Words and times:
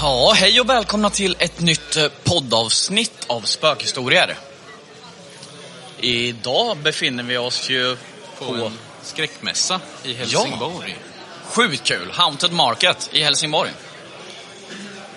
Ja, 0.00 0.32
hej 0.36 0.60
och 0.60 0.68
välkomna 0.68 1.10
till 1.10 1.36
ett 1.38 1.60
nytt 1.60 1.96
eh, 1.96 2.08
poddavsnitt 2.24 3.24
av 3.26 3.40
spökhistorier. 3.40 4.36
Idag 6.00 6.76
befinner 6.76 7.22
vi 7.22 7.38
oss 7.38 7.70
ju 7.70 7.96
på 8.38 8.44
på 8.44 8.54
en 8.54 8.78
skräckmässa 9.02 9.80
i 10.04 10.14
Helsingborg. 10.14 10.96
sjukt 11.44 11.84
kul, 11.84 12.10
Haunted 12.10 12.52
Market 12.52 13.08
i 13.12 13.22
Helsingborg. 13.22 13.70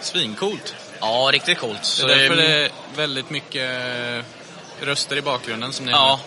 Svincoolt. 0.02 0.76
Ja, 1.00 1.30
riktigt 1.34 1.58
coolt. 1.60 1.80
Det 1.82 1.86
Så 1.86 2.08
är 2.08 2.16
därför 2.18 2.36
det- 2.36 2.48
det 2.48 2.66
är 2.66 2.72
väldigt 2.96 3.30
mycket 3.30 3.72
röster 4.82 5.16
i 5.18 5.22
bakgrunden 5.22 5.74
som 5.74 5.86
ni 5.86 5.92
Ja, 5.92 6.20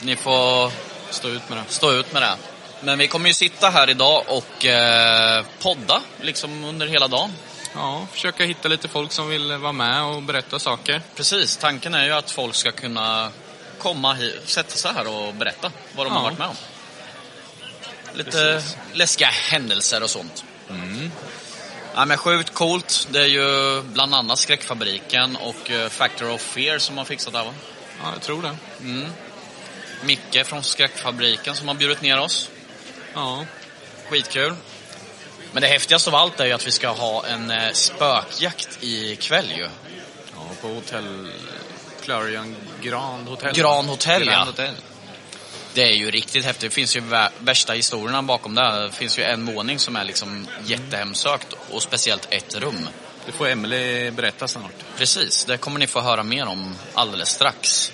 ni 0.00 0.16
får 0.16 0.72
stå 1.10 1.28
ut 1.28 1.48
med 1.48 1.58
det. 1.58 1.64
stå 1.68 1.92
ut 1.92 2.12
med 2.12 2.22
det. 2.22 2.36
Men 2.80 2.98
vi 2.98 3.08
kommer 3.08 3.28
ju 3.28 3.34
sitta 3.34 3.70
här 3.70 3.90
idag 3.90 4.24
och 4.28 4.66
eh, 4.66 5.44
podda 5.62 6.00
liksom 6.20 6.64
under 6.64 6.86
hela 6.86 7.08
dagen. 7.08 7.32
Ja, 7.74 8.06
försöka 8.12 8.44
hitta 8.44 8.68
lite 8.68 8.88
folk 8.88 9.12
som 9.12 9.28
vill 9.28 9.52
vara 9.52 9.72
med 9.72 10.02
och 10.02 10.22
berätta 10.22 10.58
saker. 10.58 11.02
Precis, 11.16 11.56
tanken 11.56 11.94
är 11.94 12.04
ju 12.04 12.12
att 12.12 12.30
folk 12.30 12.54
ska 12.54 12.72
kunna 12.72 13.30
komma 13.78 14.14
hit, 14.14 14.42
sätta 14.48 14.76
sig 14.76 14.92
här 14.94 15.06
och 15.08 15.34
berätta 15.34 15.72
vad 15.96 16.06
de 16.06 16.10
Ja. 16.12 16.14
har 16.18 16.22
varit 16.24 16.38
med 16.38 16.48
om. 16.48 16.54
Lite 18.14 18.30
Precis. 18.30 18.76
läskiga 18.92 19.28
händelser 19.28 20.02
och 20.02 20.10
sånt. 20.10 20.44
Ja, 21.94 22.04
men 22.04 22.18
sjukt 22.18 22.54
coolt. 22.54 23.08
Det 23.10 23.20
är 23.20 23.26
ju 23.26 23.82
bland 23.82 24.14
annat 24.14 24.38
Skräckfabriken 24.38 25.36
och 25.36 25.70
eh, 25.70 25.88
Factor 25.88 26.30
of 26.30 26.40
Fear 26.40 26.78
som 26.78 26.98
har 26.98 27.04
fixat 27.04 27.32
det 27.32 27.38
här 27.38 27.46
va? 27.46 27.52
Ja, 28.02 28.10
jag 28.12 28.22
tror 28.22 28.42
det. 28.42 28.56
Micke 30.04 30.46
från 30.46 30.62
Skräckfabriken 30.62 31.54
som 31.54 31.68
har 31.68 31.74
bjudit 31.74 32.02
ner 32.02 32.18
oss. 32.20 32.50
Ja, 33.14 33.44
Skitkul. 34.08 34.54
Men 35.52 35.62
det 35.62 35.68
häftigaste 35.68 36.10
av 36.10 36.16
allt 36.16 36.40
är 36.40 36.46
ju 36.46 36.52
att 36.52 36.66
vi 36.66 36.70
ska 36.70 36.88
ha 36.88 37.26
en 37.26 37.50
eh, 37.50 37.72
spökjakt 37.72 38.78
ikväll 38.80 39.52
ju. 39.56 39.62
ja 40.34 40.40
på 40.60 40.68
hotell 40.68 41.28
Clarion 42.04 42.56
Grand 42.82 43.28
Hotel. 43.28 43.54
Grand 43.54 43.88
Hotel, 43.88 44.24
Grand 44.24 44.32
ja. 44.40 44.44
Hotel. 44.44 44.74
Det 45.74 45.82
är 45.82 45.92
ju 45.92 46.10
riktigt 46.10 46.44
häftigt. 46.44 46.70
Det 46.70 46.74
finns 46.74 46.96
ju 46.96 47.00
vä- 47.00 47.30
värsta 47.38 47.72
historierna 47.72 48.22
bakom 48.22 48.54
det. 48.54 48.82
Det 48.82 48.92
finns 48.92 49.18
ju 49.18 49.22
en 49.22 49.46
våning 49.46 49.78
som 49.78 49.96
är 49.96 50.04
liksom 50.04 50.46
jättehemsökt 50.64 51.52
och 51.70 51.82
speciellt 51.82 52.26
ett 52.30 52.54
rum. 52.54 52.88
Det 53.26 53.32
får 53.32 53.48
Emily 53.48 54.10
berätta 54.10 54.48
snart. 54.48 54.72
Precis, 54.96 55.44
det 55.44 55.56
kommer 55.56 55.78
ni 55.80 55.86
få 55.86 56.00
höra 56.00 56.22
mer 56.22 56.46
om 56.46 56.74
alldeles 56.94 57.28
strax. 57.28 57.92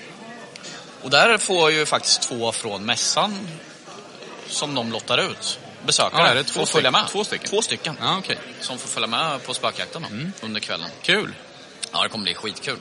Och 1.02 1.10
där 1.10 1.38
får 1.38 1.70
ju 1.70 1.86
faktiskt 1.86 2.22
två 2.22 2.52
från 2.52 2.84
mässan 2.86 3.48
som 4.48 4.74
de 4.74 4.92
lottar 4.92 5.18
ut 5.18 5.58
besökare. 5.86 6.22
Ja, 6.22 6.26
är 6.28 6.34
det 6.34 6.44
två 6.44 6.60
får 6.60 6.66
följa 6.66 6.90
med. 6.90 7.08
Två 7.08 7.24
stycken? 7.24 7.48
Två 7.50 7.62
stycken. 7.62 7.96
Ja, 8.00 8.16
okej. 8.18 8.38
Som 8.60 8.78
får 8.78 8.88
följa 8.88 9.06
med 9.06 9.44
på 9.44 9.54
spökjakten 9.54 10.02
då, 10.02 10.08
Mm. 10.08 10.32
under 10.42 10.60
kvällen. 10.60 10.90
Kul. 11.02 11.34
Ja, 11.92 12.02
det 12.02 12.08
kommer 12.08 12.24
bli 12.24 12.34
skitkul. 12.34 12.78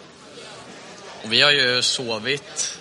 Och 1.24 1.34
vi 1.34 1.42
har 1.42 1.52
ju 1.52 1.82
sovit 1.82 2.78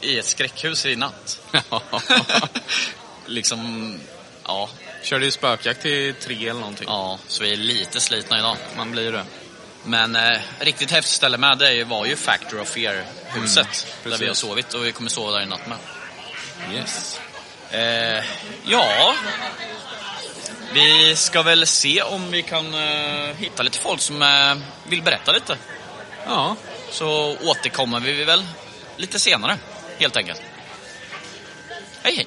i 0.00 0.18
ett 0.18 0.26
skräckhus 0.26 0.86
i 0.86 0.96
natt. 0.96 1.40
liksom, 3.26 3.94
ja, 4.44 4.68
Körde 5.02 5.24
ju 5.24 5.30
spökjakt 5.30 5.82
till 5.82 6.14
tre 6.14 6.48
eller 6.48 6.60
någonting. 6.60 6.86
ja, 6.88 7.18
så 7.28 7.42
vi 7.42 7.52
är 7.52 7.56
lite 7.56 8.00
slitna 8.00 8.38
idag. 8.38 8.56
Man 8.76 8.90
blir 8.90 9.12
det. 9.12 9.24
Men 9.84 10.16
eh, 10.16 10.40
riktigt 10.60 10.90
häftigt 10.90 11.14
ställe 11.14 11.38
med 11.38 11.58
det 11.58 11.84
var 11.84 12.06
ju 12.06 12.16
Factor 12.16 12.60
of 12.60 12.68
Fear-huset. 12.76 13.86
där 14.02 14.02
precis. 14.10 14.20
vi 14.20 14.26
har 14.26 14.34
sovit 14.34 14.74
och 14.74 14.86
vi 14.86 14.92
kommer 14.92 15.10
sova 15.10 15.30
där 15.32 15.42
i 15.42 15.46
natt 15.46 15.66
med. 15.66 15.78
Yes. 16.74 17.20
Eh, 17.70 18.24
ja, 18.64 19.14
vi 20.74 21.16
ska 21.16 21.42
väl 21.42 21.66
se 21.66 22.02
om 22.02 22.30
vi 22.30 22.42
kan 22.42 22.74
eh, 22.74 23.36
hitta 23.36 23.62
lite 23.62 23.78
folk 23.78 24.00
som 24.00 24.22
eh, 24.22 24.56
vill 24.88 25.02
berätta 25.02 25.32
lite. 25.32 25.58
Ja, 26.26 26.56
Så 26.90 27.36
återkommer 27.36 28.00
vi 28.00 28.24
väl 28.24 28.46
lite 28.96 29.18
senare, 29.18 29.58
helt 29.98 30.16
enkelt. 30.16 30.42
Hej, 32.02 32.16
hej! 32.16 32.26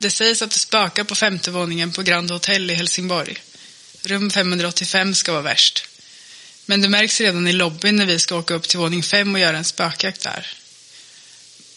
Det 0.00 0.10
sägs 0.10 0.42
att 0.42 0.50
det 0.50 0.58
spökar 0.58 1.04
på 1.04 1.14
femte 1.14 1.50
våningen 1.50 1.92
på 1.92 2.02
Grand 2.02 2.30
Hotel 2.30 2.70
i 2.70 2.74
Helsingborg. 2.74 3.38
Rum 4.02 4.30
585 4.30 5.14
ska 5.14 5.32
vara 5.32 5.42
värst. 5.42 5.93
Men 6.66 6.80
det 6.80 6.88
märks 6.88 7.20
redan 7.20 7.48
i 7.48 7.52
lobbyn 7.52 7.96
när 7.96 8.06
vi 8.06 8.18
ska 8.18 8.36
åka 8.36 8.54
upp 8.54 8.68
till 8.68 8.78
våning 8.78 9.02
fem 9.02 9.34
och 9.34 9.40
göra 9.40 9.58
en 9.58 9.64
spökjakt 9.64 10.22
där. 10.22 10.46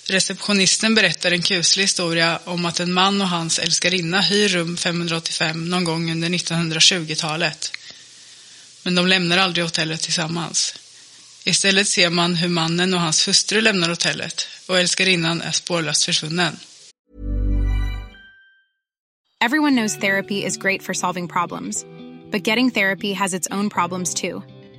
Receptionisten 0.10 0.96
berättar 0.96 1.32
en 1.32 1.42
kuslig 1.42 1.84
historia 1.84 2.40
om 2.44 2.66
att 2.66 2.80
en 2.80 2.94
man 2.94 3.22
och 3.22 3.30
hans 3.30 3.60
älskarinna 3.60 4.22
hyr 4.22 4.50
rum 4.50 4.78
585 4.78 5.70
någon 5.70 5.84
gång 5.84 6.12
under 6.12 6.30
1920-talet. 6.30 7.72
Men 8.84 8.96
de 8.96 9.08
lämnar 9.08 9.38
aldrig 9.38 9.66
hotellet 9.66 10.02
tillsammans. 10.02 10.76
Istället 11.44 11.88
ser 11.88 12.10
man 12.10 12.36
hur 12.36 12.48
mannen 12.48 12.94
och 12.94 13.00
hans 13.00 13.28
hustru 13.28 13.62
lämnar 13.62 13.90
hotellet 13.90 14.48
och 14.68 14.80
älskarinnan 14.80 15.42
är 15.42 15.52
spårlöst 15.52 16.06
försvunnen. 16.06 16.60
Everyone 19.40 19.76
knows 19.76 19.98
therapy 19.98 20.46
is 20.46 20.58
great 20.58 20.84
for 20.84 20.94
solving 20.94 21.28
problems, 21.28 21.86
but 22.32 22.48
getting 22.48 22.72
therapy 22.72 23.14
has 23.14 23.34
its 23.34 23.48
own 23.52 23.70
problems 23.70 24.14
too, 24.14 24.44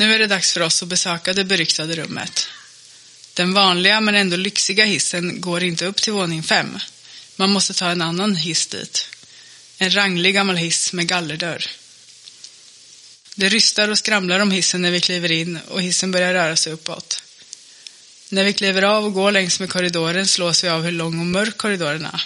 Nu 0.00 0.14
är 0.14 0.18
det 0.18 0.26
dags 0.26 0.52
för 0.52 0.60
oss 0.60 0.82
att 0.82 0.88
besöka 0.88 1.32
det 1.32 1.44
beryktade 1.44 1.96
rummet. 1.96 2.48
Den 3.34 3.54
vanliga 3.54 4.00
men 4.00 4.14
ändå 4.14 4.36
lyxiga 4.36 4.84
hissen 4.84 5.40
går 5.40 5.62
inte 5.62 5.86
upp 5.86 6.02
till 6.02 6.12
våning 6.12 6.42
fem. 6.42 6.78
Man 7.36 7.50
måste 7.50 7.74
ta 7.74 7.90
en 7.90 8.02
annan 8.02 8.36
hiss 8.36 8.66
dit. 8.66 9.06
En 9.78 9.94
ranglig 9.94 10.34
gammal 10.34 10.56
hiss 10.56 10.92
med 10.92 11.06
gallerdörr. 11.06 11.66
Det 13.34 13.48
rystar 13.48 13.88
och 13.88 13.98
skramlar 13.98 14.40
om 14.40 14.50
hissen 14.50 14.82
när 14.82 14.90
vi 14.90 15.00
kliver 15.00 15.32
in 15.32 15.58
och 15.68 15.82
hissen 15.82 16.10
börjar 16.10 16.34
röra 16.34 16.56
sig 16.56 16.72
uppåt. 16.72 17.22
När 18.28 18.44
vi 18.44 18.52
kliver 18.52 18.82
av 18.82 19.04
och 19.04 19.14
går 19.14 19.32
längs 19.32 19.60
med 19.60 19.70
korridoren 19.70 20.26
slås 20.26 20.64
vi 20.64 20.68
av 20.68 20.82
hur 20.82 20.92
lång 20.92 21.20
och 21.20 21.26
mörk 21.26 21.56
korridoren 21.56 22.04
är. 22.04 22.24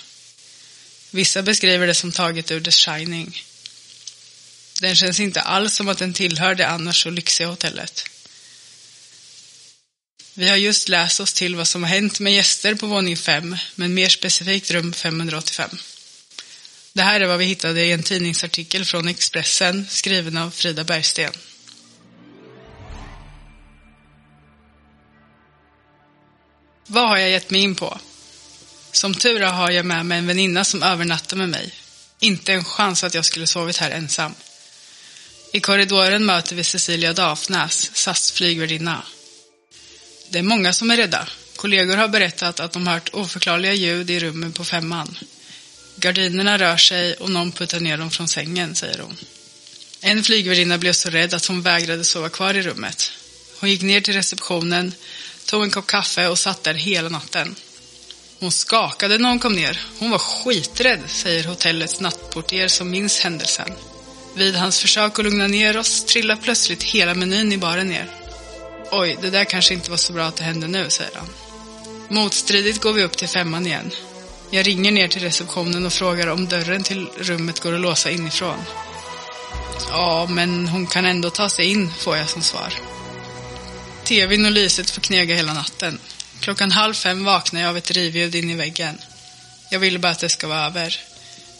Vissa 1.10 1.42
beskriver 1.42 1.86
det 1.86 1.94
som 1.94 2.12
taget 2.12 2.50
ur 2.50 2.60
The 2.60 2.70
Shining. 2.70 3.42
Den 4.84 4.96
känns 4.96 5.20
inte 5.20 5.40
alls 5.40 5.74
som 5.74 5.88
att 5.88 5.98
den 5.98 6.12
tillhör 6.12 6.54
det 6.54 6.68
annars 6.68 7.02
så 7.02 7.10
lyxiga 7.10 7.48
hotellet. 7.48 8.04
Vi 10.34 10.48
har 10.48 10.56
just 10.56 10.88
läst 10.88 11.20
oss 11.20 11.32
till 11.32 11.56
vad 11.56 11.68
som 11.68 11.82
har 11.82 11.90
hänt 11.90 12.20
med 12.20 12.34
gäster 12.34 12.74
på 12.74 12.86
våning 12.86 13.16
5, 13.16 13.56
men 13.74 13.94
mer 13.94 14.08
specifikt 14.08 14.70
rum 14.70 14.92
585. 14.92 15.70
Det 16.92 17.02
här 17.02 17.20
är 17.20 17.26
vad 17.26 17.38
vi 17.38 17.44
hittade 17.44 17.84
i 17.84 17.92
en 17.92 18.02
tidningsartikel 18.02 18.84
från 18.84 19.08
Expressen 19.08 19.86
skriven 19.90 20.36
av 20.36 20.50
Frida 20.50 20.84
Bergsten. 20.84 21.32
Vad 26.86 27.08
har 27.08 27.16
jag 27.16 27.30
gett 27.30 27.50
mig 27.50 27.60
in 27.60 27.74
på? 27.74 27.98
Som 28.92 29.14
tur 29.14 29.42
är 29.42 29.52
har 29.52 29.70
jag 29.70 29.86
med 29.86 30.06
mig 30.06 30.18
en 30.18 30.26
väninna 30.26 30.64
som 30.64 30.82
övernattar 30.82 31.36
med 31.36 31.48
mig. 31.48 31.74
Inte 32.20 32.52
en 32.52 32.64
chans 32.64 33.04
att 33.04 33.14
jag 33.14 33.24
skulle 33.24 33.46
sovit 33.46 33.76
här 33.76 33.90
ensam. 33.90 34.34
I 35.54 35.60
korridoren 35.60 36.26
möter 36.26 36.56
vi 36.56 36.64
Cecilia 36.64 37.12
Dafnäs, 37.12 37.90
SAS 37.94 38.32
flygvärdinna. 38.32 39.02
Det 40.28 40.38
är 40.38 40.42
många 40.42 40.72
som 40.72 40.90
är 40.90 40.96
rädda. 40.96 41.28
Kollegor 41.56 41.96
har 41.96 42.08
berättat 42.08 42.60
att 42.60 42.72
de 42.72 42.86
hört 42.86 43.10
oförklarliga 43.12 43.72
ljud 43.72 44.10
i 44.10 44.20
rummen 44.20 44.52
på 44.52 44.64
femman. 44.64 45.18
Gardinerna 45.96 46.58
rör 46.58 46.76
sig 46.76 47.14
och 47.14 47.30
någon 47.30 47.52
puttar 47.52 47.80
ner 47.80 47.96
dem 47.96 48.10
från 48.10 48.28
sängen, 48.28 48.74
säger 48.74 48.98
hon. 48.98 49.16
En 50.00 50.24
flygvärdinna 50.24 50.78
blev 50.78 50.92
så 50.92 51.10
rädd 51.10 51.34
att 51.34 51.46
hon 51.46 51.62
vägrade 51.62 52.04
sova 52.04 52.28
kvar 52.28 52.54
i 52.54 52.62
rummet. 52.62 53.12
Hon 53.60 53.70
gick 53.70 53.82
ner 53.82 54.00
till 54.00 54.14
receptionen, 54.14 54.92
tog 55.44 55.62
en 55.62 55.70
kopp 55.70 55.86
kaffe 55.86 56.28
och 56.28 56.38
satt 56.38 56.64
där 56.64 56.74
hela 56.74 57.08
natten. 57.08 57.54
Hon 58.40 58.52
skakade 58.52 59.18
när 59.18 59.28
hon 59.28 59.38
kom 59.38 59.52
ner. 59.52 59.80
Hon 59.98 60.10
var 60.10 60.18
skiträdd, 60.18 61.00
säger 61.08 61.44
hotellets 61.44 62.00
nattportier 62.00 62.68
som 62.68 62.90
minns 62.90 63.20
händelsen. 63.20 63.72
Vid 64.36 64.56
hans 64.56 64.80
försök 64.80 65.18
att 65.18 65.24
lugna 65.24 65.46
ner 65.46 65.76
oss 65.76 66.04
trillar 66.04 66.36
plötsligt 66.36 66.82
hela 66.82 67.14
menyn 67.14 67.52
i 67.52 67.58
baren 67.58 67.88
ner. 67.88 68.10
Oj, 68.90 69.18
det 69.22 69.30
där 69.30 69.44
kanske 69.44 69.74
inte 69.74 69.90
var 69.90 69.96
så 69.96 70.12
bra 70.12 70.24
att 70.24 70.36
det 70.36 70.44
hände 70.44 70.66
nu, 70.66 70.90
säger 70.90 71.16
han. 71.16 71.28
Motstridigt 72.08 72.82
går 72.82 72.92
vi 72.92 73.02
upp 73.02 73.16
till 73.16 73.28
femman 73.28 73.66
igen. 73.66 73.90
Jag 74.50 74.66
ringer 74.66 74.92
ner 74.92 75.08
till 75.08 75.22
receptionen 75.22 75.86
och 75.86 75.92
frågar 75.92 76.26
om 76.26 76.48
dörren 76.48 76.82
till 76.82 77.08
rummet 77.18 77.60
går 77.60 77.74
att 77.74 77.80
låsa 77.80 78.10
inifrån. 78.10 78.58
Ja, 79.90 80.26
men 80.30 80.68
hon 80.68 80.86
kan 80.86 81.04
ändå 81.04 81.30
ta 81.30 81.48
sig 81.48 81.66
in, 81.66 81.90
får 81.98 82.16
jag 82.16 82.28
som 82.28 82.42
svar. 82.42 82.74
TVn 84.04 84.44
och 84.44 84.52
lyset 84.52 84.90
får 84.90 85.00
knega 85.00 85.34
hela 85.34 85.54
natten. 85.54 85.98
Klockan 86.40 86.72
halv 86.72 86.94
fem 86.94 87.24
vaknar 87.24 87.60
jag 87.60 87.68
av 87.68 87.76
ett 87.76 87.90
rivljud 87.90 88.34
in 88.34 88.50
i 88.50 88.54
väggen. 88.54 88.98
Jag 89.70 89.78
vill 89.78 89.98
bara 89.98 90.12
att 90.12 90.18
det 90.18 90.28
ska 90.28 90.48
vara 90.48 90.66
över. 90.66 91.00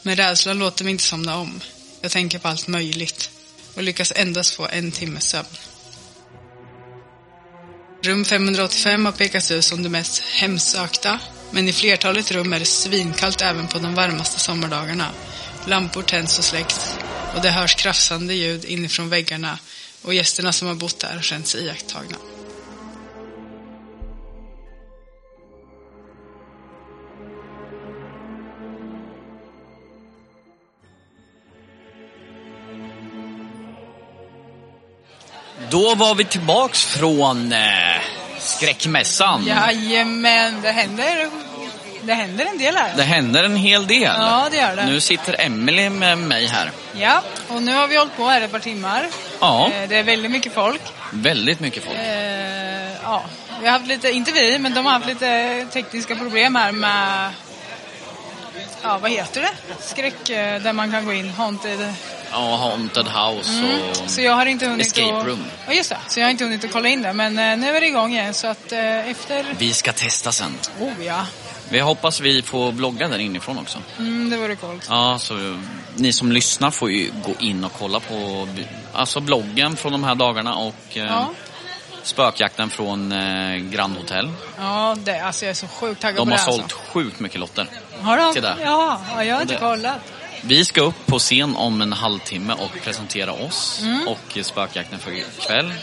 Men 0.02 0.16
rädslan 0.16 0.58
låter 0.58 0.84
mig 0.84 0.90
inte 0.90 1.04
somna 1.04 1.36
om. 1.36 1.60
Jag 2.04 2.10
tänker 2.10 2.38
på 2.38 2.48
allt 2.48 2.68
möjligt 2.68 3.30
och 3.74 3.82
lyckas 3.82 4.12
endast 4.16 4.54
få 4.54 4.66
en 4.66 4.92
timmes 4.92 5.24
sömn. 5.24 5.46
Rum 8.02 8.24
585 8.24 9.04
har 9.04 9.12
pekats 9.12 9.50
ut 9.50 9.64
som 9.64 9.82
det 9.82 9.88
mest 9.88 10.22
hemsökta, 10.22 11.20
men 11.50 11.68
i 11.68 11.72
flertalet 11.72 12.30
rum 12.30 12.52
är 12.52 12.58
det 12.58 12.64
svinkallt 12.64 13.42
även 13.42 13.68
på 13.68 13.78
de 13.78 13.94
varmaste 13.94 14.40
sommardagarna. 14.40 15.10
Lampor 15.66 16.02
tänds 16.02 16.38
och 16.38 16.44
släcks 16.44 16.94
och 17.34 17.42
det 17.42 17.50
hörs 17.50 17.74
krafsande 17.74 18.34
ljud 18.34 18.64
inifrån 18.64 19.08
väggarna 19.08 19.58
och 20.02 20.14
gästerna 20.14 20.52
som 20.52 20.68
har 20.68 20.74
bott 20.74 20.98
där 20.98 21.14
har 21.14 21.22
känt 21.22 21.46
sig 21.46 21.64
iakttagna. 21.64 22.16
Då 35.74 35.94
var 35.94 36.14
vi 36.14 36.24
tillbaks 36.24 36.84
från 36.84 37.52
eh, 37.52 37.58
skräckmässan. 38.38 39.46
Jajamän, 39.46 40.60
det 40.62 40.70
händer, 40.70 41.30
det 42.02 42.14
händer 42.14 42.44
en 42.46 42.58
del 42.58 42.76
här. 42.76 42.92
Det 42.96 43.02
händer 43.02 43.44
en 43.44 43.56
hel 43.56 43.86
del. 43.86 44.02
Ja, 44.02 44.48
det 44.50 44.56
gör 44.56 44.76
det. 44.76 44.86
Nu 44.86 45.00
sitter 45.00 45.36
Emily 45.40 45.90
med 45.90 46.18
mig 46.18 46.46
här. 46.46 46.70
Ja, 46.96 47.22
och 47.48 47.62
nu 47.62 47.74
har 47.74 47.88
vi 47.88 47.96
hållit 47.96 48.16
på 48.16 48.24
här 48.28 48.40
ett 48.40 48.52
par 48.52 48.58
timmar. 48.58 49.06
Ja. 49.40 49.70
Eh, 49.74 49.88
Det 49.88 49.96
är 49.96 50.02
väldigt 50.02 50.30
mycket 50.30 50.54
folk. 50.54 50.82
Väldigt 51.12 51.60
mycket 51.60 51.84
folk. 51.84 51.96
Eh, 51.98 52.92
ja, 53.02 53.22
vi 53.60 53.66
har 53.66 53.72
haft 53.72 53.86
lite, 53.86 54.10
inte 54.10 54.32
vi, 54.32 54.58
men 54.58 54.74
de 54.74 54.86
har 54.86 54.92
haft 54.92 55.06
lite 55.06 55.66
tekniska 55.72 56.16
problem 56.16 56.54
här 56.54 56.72
med, 56.72 57.30
ja 58.84 58.98
vad 58.98 59.10
heter 59.10 59.40
det? 59.42 59.52
Skräck, 59.80 60.30
eh, 60.30 60.62
där 60.62 60.72
man 60.72 60.90
kan 60.90 61.04
gå 61.04 61.12
in, 61.12 61.30
haunted. 61.30 61.94
Ja, 62.32 62.56
Haunted 62.56 63.06
House 63.06 63.50
och... 63.90 64.10
Så 64.10 64.20
jag 64.20 64.32
har 64.32 64.46
inte 64.46 64.66
hunnit 64.66 64.86
Escape 64.86 65.16
att, 65.16 65.26
room. 65.26 65.44
Ja, 65.66 65.72
just 65.72 65.90
det. 65.90 65.98
Så 66.08 66.20
jag 66.20 66.26
har 66.26 66.30
inte 66.30 66.44
hunnit 66.44 66.64
att 66.64 66.72
kolla 66.72 66.88
in 66.88 67.02
det, 67.02 67.12
men 67.12 67.38
eh, 67.38 67.56
nu 67.56 67.76
är 67.76 67.80
det 67.80 67.86
igång 67.86 68.12
igen 68.12 68.34
så 68.34 68.46
att 68.46 68.72
eh, 68.72 69.10
efter, 69.10 69.46
Vi 69.58 69.72
ska 69.72 69.92
testa 69.92 70.32
sen. 70.32 70.52
oh 70.80 71.04
ja, 71.06 71.26
Vi 71.68 71.80
hoppas 71.80 72.20
vi 72.20 72.42
får 72.42 72.72
vlogga 72.72 73.08
där 73.08 73.18
inifrån 73.18 73.58
också. 73.58 73.78
mm, 73.98 74.30
det 74.30 74.36
vore 74.36 74.56
coolt. 74.56 74.86
Ja, 74.88 75.18
så 75.18 75.58
ni 75.96 76.12
som 76.12 76.32
lyssnar 76.32 76.70
får 76.70 76.90
ju 76.90 77.10
gå 77.24 77.32
in 77.38 77.64
och 77.64 77.72
kolla 77.78 78.00
på 78.00 78.48
alltså 78.92 79.20
bloggen 79.20 79.76
från 79.76 79.92
de 79.92 80.04
här 80.04 80.14
dagarna 80.14 80.54
och 80.54 80.74
Ja. 80.92 81.30
Spökjakten 82.04 82.70
från 82.70 83.12
eh, 83.12 83.56
Grand 83.56 83.96
Hotel. 83.96 84.30
Ja, 84.58 84.96
det, 85.04 85.20
alltså 85.20 85.44
jag 85.44 85.50
är 85.50 85.54
så 85.54 85.68
sjukt 85.68 86.00
taggad 86.02 86.16
De 86.16 86.26
på 86.28 86.30
har 86.32 86.38
det 86.38 86.44
sålt 86.44 86.62
alltså. 86.62 86.78
sjukt 86.92 87.20
mycket 87.20 87.40
lotter. 87.40 87.66
Har 88.00 88.16
de? 88.16 88.32
till 88.32 88.42
det. 88.42 88.56
Ja, 88.62 89.00
ja, 89.16 89.24
jag 89.24 89.34
har 89.34 89.42
inte 89.42 89.54
Det- 89.54 89.60
kollat. 89.60 89.96
Vi 90.46 90.64
ska 90.64 90.80
upp 90.80 91.06
på 91.06 91.18
scen 91.18 91.56
om 91.56 91.82
en 91.82 91.92
halvtimme 91.92 92.52
och 92.52 92.70
presentera 92.82 93.32
oss 93.32 93.80
Mm. 93.82 94.08
och 94.08 94.38
spökjakten 94.42 94.98
för 94.98 95.10
ikväll. 95.12 95.74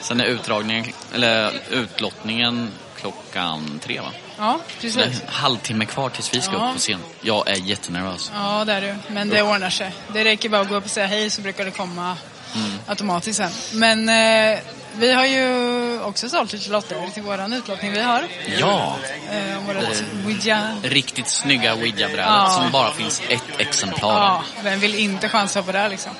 Sen 0.00 0.20
är 0.20 0.24
utdragningen, 0.24 0.86
eller 1.14 1.52
utlottningen 1.70 2.70
klockan 3.00 3.80
tre 3.82 4.00
va? 4.00 4.08
Ja, 4.38 4.58
Det 4.80 4.86
är 4.88 4.92
precis. 4.92 5.20
en 5.22 5.28
halvtimme 5.28 5.84
kvar 5.86 6.08
tills 6.10 6.34
vi 6.34 6.40
ska 6.40 6.52
Ja. 6.52 6.66
upp 6.68 6.72
på 6.74 6.78
scen. 6.78 7.00
Jag 7.20 7.48
är 7.48 7.54
jättenervös. 7.54 8.32
Ja, 8.34 8.64
det 8.64 8.72
är 8.72 8.80
du. 8.80 8.94
Men 9.14 9.28
det 9.28 9.42
ordnar 9.42 9.70
sig. 9.70 9.92
Det 10.12 10.24
räcker 10.24 10.48
bara 10.48 10.60
att 10.60 10.68
gå 10.68 10.74
upp 10.74 10.84
och 10.84 10.90
säga 10.90 11.06
hej 11.06 11.30
så 11.30 11.40
brukar 11.42 11.64
det 11.64 11.70
komma 11.70 12.16
Mm. 12.56 12.70
automatiskt 12.86 13.36
sen. 13.36 13.50
Men 13.72 14.08
eh, 14.08 14.58
vi 14.96 15.12
har 15.12 15.26
ju 15.26 16.00
också 16.02 16.28
sålt 16.28 16.52
lite 16.52 16.70
lotter 16.70 17.08
till 17.14 17.22
våran 17.22 17.52
utlottning 17.52 17.92
vi 17.92 18.00
har. 18.00 18.24
Ja, 18.60 18.96
Eh, 19.32 19.66
vårat 19.66 20.02
Ouija. 20.26 20.76
riktigt 20.82 21.28
snygga 21.28 21.74
ouija-brädet 21.74 22.26
Ja. 22.26 22.60
som 22.62 22.72
bara 22.72 22.92
finns 22.92 23.22
ett 23.28 23.42
exemplar. 23.58 24.14
Ja, 24.24 24.42
vem 24.62 24.80
vill 24.80 24.94
inte 24.94 25.28
chansa 25.28 25.62
på 25.62 25.72
det 25.72 25.78
här 25.78 25.88
liksom? 25.88 26.12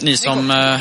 Ni 0.00 0.16
som, 0.16 0.50
eh, 0.50 0.80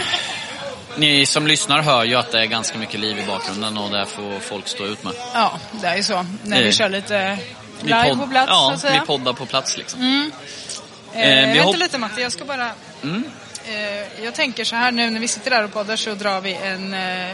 ni 0.97 1.25
som 1.25 1.47
lyssnar 1.47 1.81
hör 1.81 2.03
ju 2.03 2.15
att 2.15 2.31
det 2.31 2.41
är 2.41 2.45
ganska 2.45 2.77
mycket 2.77 2.99
liv 2.99 3.19
i 3.19 3.23
bakgrunden 3.27 3.77
och 3.77 3.89
det 3.91 4.05
får 4.05 4.39
folk 4.39 4.67
stå 4.67 4.85
ut 4.85 5.03
med. 5.03 5.13
Ja, 5.33 5.53
det 5.81 5.87
är 5.87 5.95
ju 5.95 6.03
så. 6.03 6.25
När 6.43 6.57
Eh, 6.57 6.63
vi 6.63 6.71
kör 6.71 6.89
lite 6.89 7.37
Vi 7.81 7.87
live 7.87 8.15
på 8.15 8.27
plats 8.27 8.47
ja, 8.49 8.67
så 8.67 8.73
att 8.73 8.79
säga. 8.81 8.99
vi 9.01 9.05
poddar 9.07 9.33
på 9.33 9.45
plats 9.45 9.77
liksom. 9.77 10.31
Eh, 11.13 11.21
Eh, 11.21 11.53
vi 11.53 11.59
vänta 11.59 11.77
lite 11.77 11.97
Matti, 11.97 12.21
jag 12.21 12.31
ska 12.31 12.45
bara... 12.45 12.69
Mm. 13.03 13.23
Eh, 13.67 14.23
jag 14.23 14.35
tänker 14.35 14.63
så 14.65 14.75
här 14.75 14.91
nu 14.91 15.09
när 15.09 15.19
vi 15.19 15.27
sitter 15.27 15.49
där 15.51 15.63
och 15.63 15.73
poddar 15.73 15.95
så 15.95 16.13
drar 16.15 16.41
vi 16.41 16.53
en, 16.53 16.93
eh, 16.93 17.29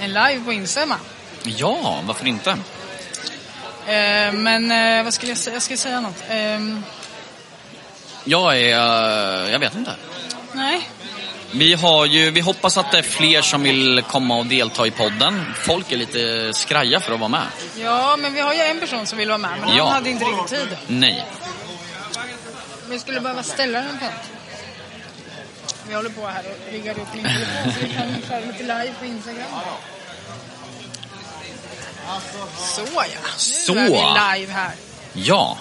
en 0.00 0.12
live 0.12 0.40
på 0.44 0.52
Instagram. 0.52 0.94
Ja, 1.42 2.00
varför 2.06 2.26
inte? 2.26 2.50
Eh, 3.86 4.32
men 4.32 4.70
eh, 4.70 5.04
vad 5.04 5.14
skulle 5.14 5.30
jag 5.30 5.38
säga? 5.38 5.54
Jag 5.56 5.62
skulle 5.62 5.76
säga 5.76 6.00
något. 6.00 6.22
Ehm, 6.28 6.82
Jag 8.24 8.60
är, 8.60 8.78
eh, 9.46 9.52
jag 9.52 9.58
vet 9.58 9.74
inte. 9.74 9.94
nej. 10.52 10.88
Vi, 11.52 11.74
har 11.74 12.06
ju, 12.06 12.30
vi 12.30 12.40
hoppas 12.40 12.76
att 12.78 12.92
det 12.92 12.98
är 12.98 13.02
fler 13.02 13.42
som 13.42 13.62
vill 13.62 14.02
komma 14.02 14.36
och 14.38 14.46
delta 14.46 14.86
i 14.86 14.90
podden. 14.90 15.44
Folk 15.56 15.92
är 15.92 15.96
lite 15.96 16.52
skraja 16.54 17.00
för 17.00 17.12
att 17.14 17.20
vara 17.20 17.28
med. 17.28 17.46
Ja, 17.76 18.16
men 18.16 18.34
vi 18.34 18.40
har 18.40 18.54
ju 18.54 18.60
en 18.60 18.80
person 18.80 19.06
som 19.06 19.18
vill 19.18 19.28
vara 19.28 19.38
med, 19.38 19.50
men 19.60 19.76
Ja. 19.76 19.84
han 19.84 19.92
hade 19.92 20.10
inte 20.10 20.24
riktigt 20.24 20.46
tid. 20.58 20.76
Nej. 20.86 21.24
Vi 22.88 22.98
skulle 22.98 23.20
behöva 23.20 23.42
ställa 23.42 23.78
den 23.80 23.98
på. 23.98 24.06
Vi 25.88 25.94
håller 25.94 26.10
på 26.10 26.26
här 26.26 26.44
och 26.46 26.72
riggar 26.72 26.92
upp 26.92 27.14
min 27.14 27.24
telefon 27.24 27.72
så 27.72 27.80
vi 27.80 27.94
kan 27.94 28.22
köra 28.28 28.40
lite 28.40 28.62
live 28.62 28.92
på 28.98 29.04
Instagram. 29.04 29.44
Så 32.58 32.82
ja, 32.94 33.04
Så. 33.36 33.74
nu 33.74 33.80
är 33.80 33.84
vi 33.84 34.38
live 34.38 34.52
här. 34.52 34.72
Ja. 35.12 35.58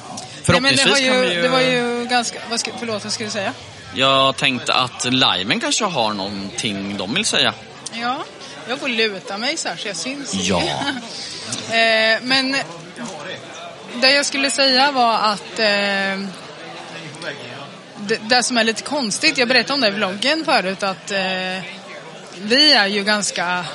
Nej, 0.47 0.61
men 0.61 0.75
det 0.75 0.77
Förhoppningsvis 0.77 0.91
var 0.91 0.97
ju, 0.97 1.11
kan 1.11 1.21
vi 1.21 1.35
ju... 1.35 1.41
Det 1.41 1.49
var 1.49 1.59
ju 1.59 2.05
ganska... 2.05 2.39
Vad 2.49 2.59
ska, 2.59 2.71
förlåt, 2.79 3.03
vad 3.03 3.13
skulle 3.13 3.27
du 3.27 3.31
säga? 3.31 3.53
Jag 3.93 4.37
tänkte 4.37 4.73
att 4.73 5.05
liven 5.05 5.59
kanske 5.59 5.85
har 5.85 6.13
någonting 6.13 6.97
de 6.97 7.13
vill 7.13 7.25
säga. 7.25 7.53
Ja, 7.93 8.23
jag 8.67 8.79
får 8.79 8.87
luta 8.87 9.37
mig 9.37 9.57
så 9.57 9.69
här 9.69 9.75
så 9.75 9.87
jag 9.87 9.95
syns. 9.95 10.33
Ja. 10.33 10.61
eh, 11.69 12.21
men 12.21 12.55
det 14.01 14.11
jag 14.11 14.25
skulle 14.25 14.51
säga 14.51 14.91
var 14.91 15.17
att 15.17 15.59
eh, 15.59 16.44
det, 18.07 18.19
det 18.29 18.43
som 18.43 18.57
är 18.57 18.63
lite 18.63 18.81
konstigt, 18.81 19.37
jag 19.37 19.47
berättade 19.47 19.73
om 19.73 19.81
det 19.81 19.87
i 19.87 19.91
vloggen 19.91 20.45
förut, 20.45 20.83
att 20.83 21.11
eh, 21.11 21.17
vi 22.41 22.73
är 22.73 22.87
ju 22.87 23.03
ganska... 23.03 23.65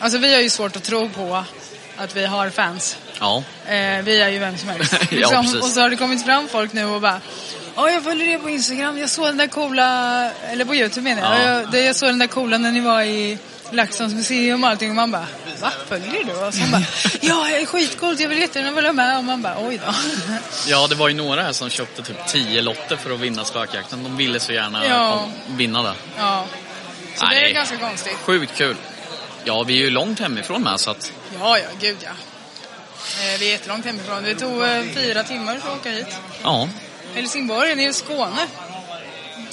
Alltså 0.00 0.18
vi 0.18 0.34
har 0.34 0.40
ju 0.40 0.50
svårt 0.50 0.76
att 0.76 0.84
tro 0.84 1.08
på 1.08 1.44
att 1.96 2.16
vi 2.16 2.26
har 2.26 2.50
fans. 2.50 2.96
Ja. 3.20 3.42
Eh, 3.66 4.02
vi 4.02 4.20
är 4.20 4.28
ju 4.28 4.38
vem 4.38 4.58
som 4.58 4.68
helst. 4.68 4.92
Ja, 5.10 5.16
liksom, 5.16 5.44
precis. 5.44 5.60
och 5.60 5.68
så 5.68 5.80
har 5.80 5.90
det 5.90 5.96
kommit 5.96 6.24
fram 6.24 6.48
folk 6.48 6.72
nu 6.72 6.84
och 6.84 7.00
bara 7.00 7.20
Ja, 7.76 7.90
jag 7.90 8.04
följer 8.04 8.28
er 8.28 8.38
på 8.38 8.50
Instagram. 8.50 8.98
Jag 8.98 9.10
såg 9.10 9.26
den 9.26 9.36
där 9.36 9.46
coola, 9.46 10.30
eller 10.50 10.64
på 10.64 10.74
Youtube 10.74 11.00
menar 11.00 11.22
jag. 11.22 11.40
Ja. 11.40 11.58
Jag, 11.58 11.70
det, 11.70 11.80
jag 11.80 11.96
såg 11.96 12.08
den 12.08 12.18
där 12.18 12.26
coola 12.26 12.58
när 12.58 12.72
ni 12.72 12.80
var 12.80 13.02
i 13.02 13.38
LaxTons 13.72 14.14
museum 14.14 14.64
och 14.64 14.70
allting. 14.70 14.90
Och 14.90 14.96
man 14.96 15.10
bara, 15.10 15.26
va? 15.60 15.72
Följer 15.88 16.24
du? 16.24 16.32
Och 16.32 16.54
så 16.54 16.60
man 16.60 16.70
bara, 16.70 16.82
ja, 17.20 17.46
det 17.50 17.56
är 17.56 17.66
skitcoolt. 17.66 18.20
Jag 18.20 18.28
vill 18.28 18.38
jättegärna 18.38 18.74
följa 18.74 18.92
med. 18.92 19.18
Och 19.18 19.24
man 19.24 19.42
bara, 19.42 19.56
oj 19.58 19.80
då. 19.86 19.94
Ja, 20.66 20.86
det 20.86 20.94
var 20.94 21.08
ju 21.08 21.14
några 21.14 21.42
här 21.42 21.52
som 21.52 21.70
köpte 21.70 22.02
typ 22.02 22.26
10 22.26 22.62
lotter 22.62 22.96
för 22.96 23.10
att 23.14 23.20
vinna 23.20 23.44
spökjakten. 23.44 24.02
De 24.04 24.16
ville 24.16 24.40
så 24.40 24.52
gärna 24.52 24.86
Ja. 24.86 25.28
vinna 25.48 25.82
det. 25.82 25.94
Ja. 26.18 26.44
Så 27.16 27.24
det 27.24 27.30
Nej. 27.30 27.50
är 27.50 27.54
ganska 27.54 27.76
konstigt. 27.76 28.16
Sjukt 28.16 28.56
kul. 28.56 28.76
Ja, 29.44 29.62
vi 29.62 29.74
är 29.74 29.84
ju 29.84 29.90
långt 29.90 30.20
hemifrån 30.20 30.62
med 30.62 30.80
så 30.80 30.90
att... 30.90 31.12
Ja, 31.40 31.58
ja, 31.58 31.64
gud 31.80 31.96
ja. 32.00 32.10
Eh, 33.20 33.38
vi 33.40 33.46
är 33.48 33.50
jättelångt 33.52 33.84
hemifrån. 33.84 34.22
Det 34.24 34.34
tog 34.34 34.62
eh, 34.62 34.82
fyra 34.94 35.22
timmar 35.24 35.56
för 35.58 35.70
att 35.72 35.76
åka 35.76 35.90
hit. 35.90 36.06
Ja, 36.42 36.68
Helsingborg, 37.14 37.74
ni 37.74 37.84
är 37.84 37.90
i 37.90 37.92
Skåne. 37.92 38.46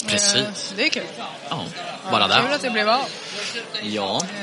Precis. 0.06 0.72
Det 0.76 0.84
är 0.86 0.88
kul. 0.88 1.02
Ja, 1.48 1.64
bara 2.10 2.28
Kul 2.28 2.30
där. 2.44 2.54
att 2.54 2.60
det 2.62 2.70
blev 2.70 2.88
av. 2.90 3.00
Ja. 3.82 4.20
Eh, 4.22 4.42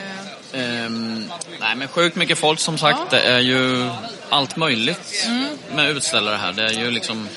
Ehm, 0.56 1.32
nej 1.60 1.76
men 1.76 1.88
sjukt 1.88 2.16
mycket 2.16 2.38
folk 2.38 2.60
som 2.60 2.78
sagt. 2.78 2.98
Ja. 3.00 3.18
Det 3.18 3.22
är 3.22 3.40
ju 3.40 3.90
allt 4.30 4.56
möjligt 4.56 5.24
Mm. 5.28 5.48
med 5.76 5.90
utställare 5.90 6.36
här. 6.36 6.52
Det 6.54 6.64
är 6.66 6.70
ju 6.72 6.92
liksom, 6.92 7.30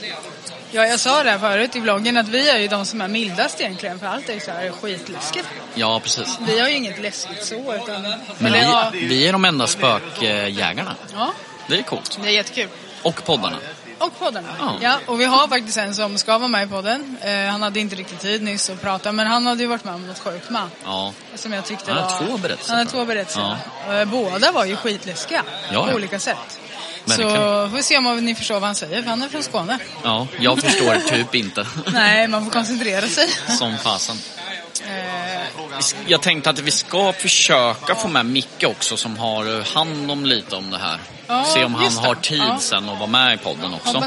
Ja, 0.73 0.87
jag 0.87 1.01
sa 1.01 1.23
det 1.23 1.31
här 1.31 1.39
förut 1.39 1.77
i 1.77 1.81
vloggen 1.81 2.17
att 2.17 2.29
vi 2.29 2.49
är 2.51 2.59
ju 2.59 2.69
de 2.69 2.87
som 2.87 3.01
är 3.01 3.09
mildast 3.09 3.61
egentligen 3.61 3.99
för 3.99 4.07
allt 4.07 4.29
är 4.29 4.35
ju 4.35 4.41
så 4.41 4.51
här 4.51 4.71
skitläskigt. 4.71 5.47
ja 5.75 6.01
precis. 6.01 6.39
Vi 6.47 6.61
har 6.61 6.69
ju 6.69 6.75
inget 6.75 6.99
läskigt 6.99 7.45
så 7.45 7.55
utan... 7.75 8.03
Men 8.39 8.55
eller, 8.55 8.63
ja, 8.63 8.91
vi, 8.93 9.07
vi 9.07 9.29
är 9.29 9.33
de 9.33 9.45
enda 9.45 9.67
spökjägarna. 9.67 10.95
ja, 11.15 11.33
Det 11.69 11.79
är 11.79 11.83
coolt. 11.83 12.19
det 12.23 12.29
är 12.29 12.33
jättekul. 12.33 12.69
Och 13.03 13.25
poddarna. 13.25 13.57
Och 13.99 14.19
poddarna. 14.19 14.49
Ja. 14.59 14.75
Ja. 14.83 14.99
och 15.07 15.21
vi 15.21 15.25
har 15.25 15.49
faktiskt 15.49 15.79
en 15.79 15.95
som 15.95 16.19
ska 16.19 16.39
vara 16.39 16.49
med 16.49 16.67
i 16.67 16.71
podden. 16.71 17.17
Eh, 17.23 17.51
han 17.51 17.63
hade 17.63 17.81
inte 17.81 17.97
riktigt 17.97 18.21
tid 18.21 18.43
nyss 18.43 18.71
att 18.71 18.83
prata, 18.83 19.13
men 19.13 19.27
han 19.27 19.47
hade 19.47 19.61
ju 19.63 19.67
varit 19.67 19.85
med 19.85 19.95
om 19.95 20.07
något 20.07 20.19
sjukt 20.19 20.51
med. 20.51 20.69
Ja. 20.85 21.13
Som 21.35 21.53
jag 21.53 21.65
tyckte 21.65 21.93
Han 21.93 22.03
har 22.03 22.11
var... 22.21 22.27
två 22.27 22.37
berättelser, 22.39 22.75
Han 22.75 22.87
har 22.87 22.93
två 22.93 23.05
berättelser. 23.05 23.57
Eh, 23.91 24.05
Båda 24.05 24.53
var 24.53 24.65
ju 24.65 24.77
skitläskiga. 24.77 25.43
Ja, 25.73 25.85
På 25.85 25.91
ja. 25.91 25.95
olika 25.95 26.19
sätt. 26.19 26.61
Verkligen. 27.05 27.31
Så 27.31 27.37
får 27.71 27.77
vi 27.77 27.83
se 27.83 27.97
om 27.99 28.25
ni 28.25 28.35
förstår 28.35 28.55
vad 28.55 28.63
han 28.63 28.75
säger, 28.75 29.03
för 29.03 29.11
han 29.11 29.23
är 29.23 29.29
från 29.29 29.43
Skåne. 29.43 29.79
Ja, 30.05 30.27
jag 30.41 30.59
förstår 30.63 31.09
typ 31.09 31.35
inte. 31.35 31.67
Nej, 31.93 32.29
man 32.29 32.45
får 32.45 32.51
koncentrera 32.51 33.07
sig. 33.09 33.29
Som 33.59 33.79
fasen. 33.79 34.17
Eh, 34.89 35.43
Jag 36.07 36.23
tänkte 36.23 36.51
att 36.51 36.59
vi 36.59 36.71
ska 36.71 37.13
försöka 37.13 37.95
få 37.95 38.09
med 38.09 38.27
Micke 38.27 38.65
också 38.65 38.97
som 38.97 39.17
har 39.19 39.75
hand 39.75 40.11
om 40.11 40.25
lite 40.27 40.57
om 40.57 40.71
det 40.71 40.79
här. 40.79 40.99
Ja, 41.27 41.45
Se 41.45 41.65
om 41.65 41.75
han 41.75 41.93
har 41.97 42.15
tid 42.15 42.39
Ja. 42.39 42.59
sen 42.61 42.89
att 42.89 42.99
vara 42.99 43.07
med 43.11 43.35
i 43.35 43.37
podden 43.39 43.75
också. 43.75 44.03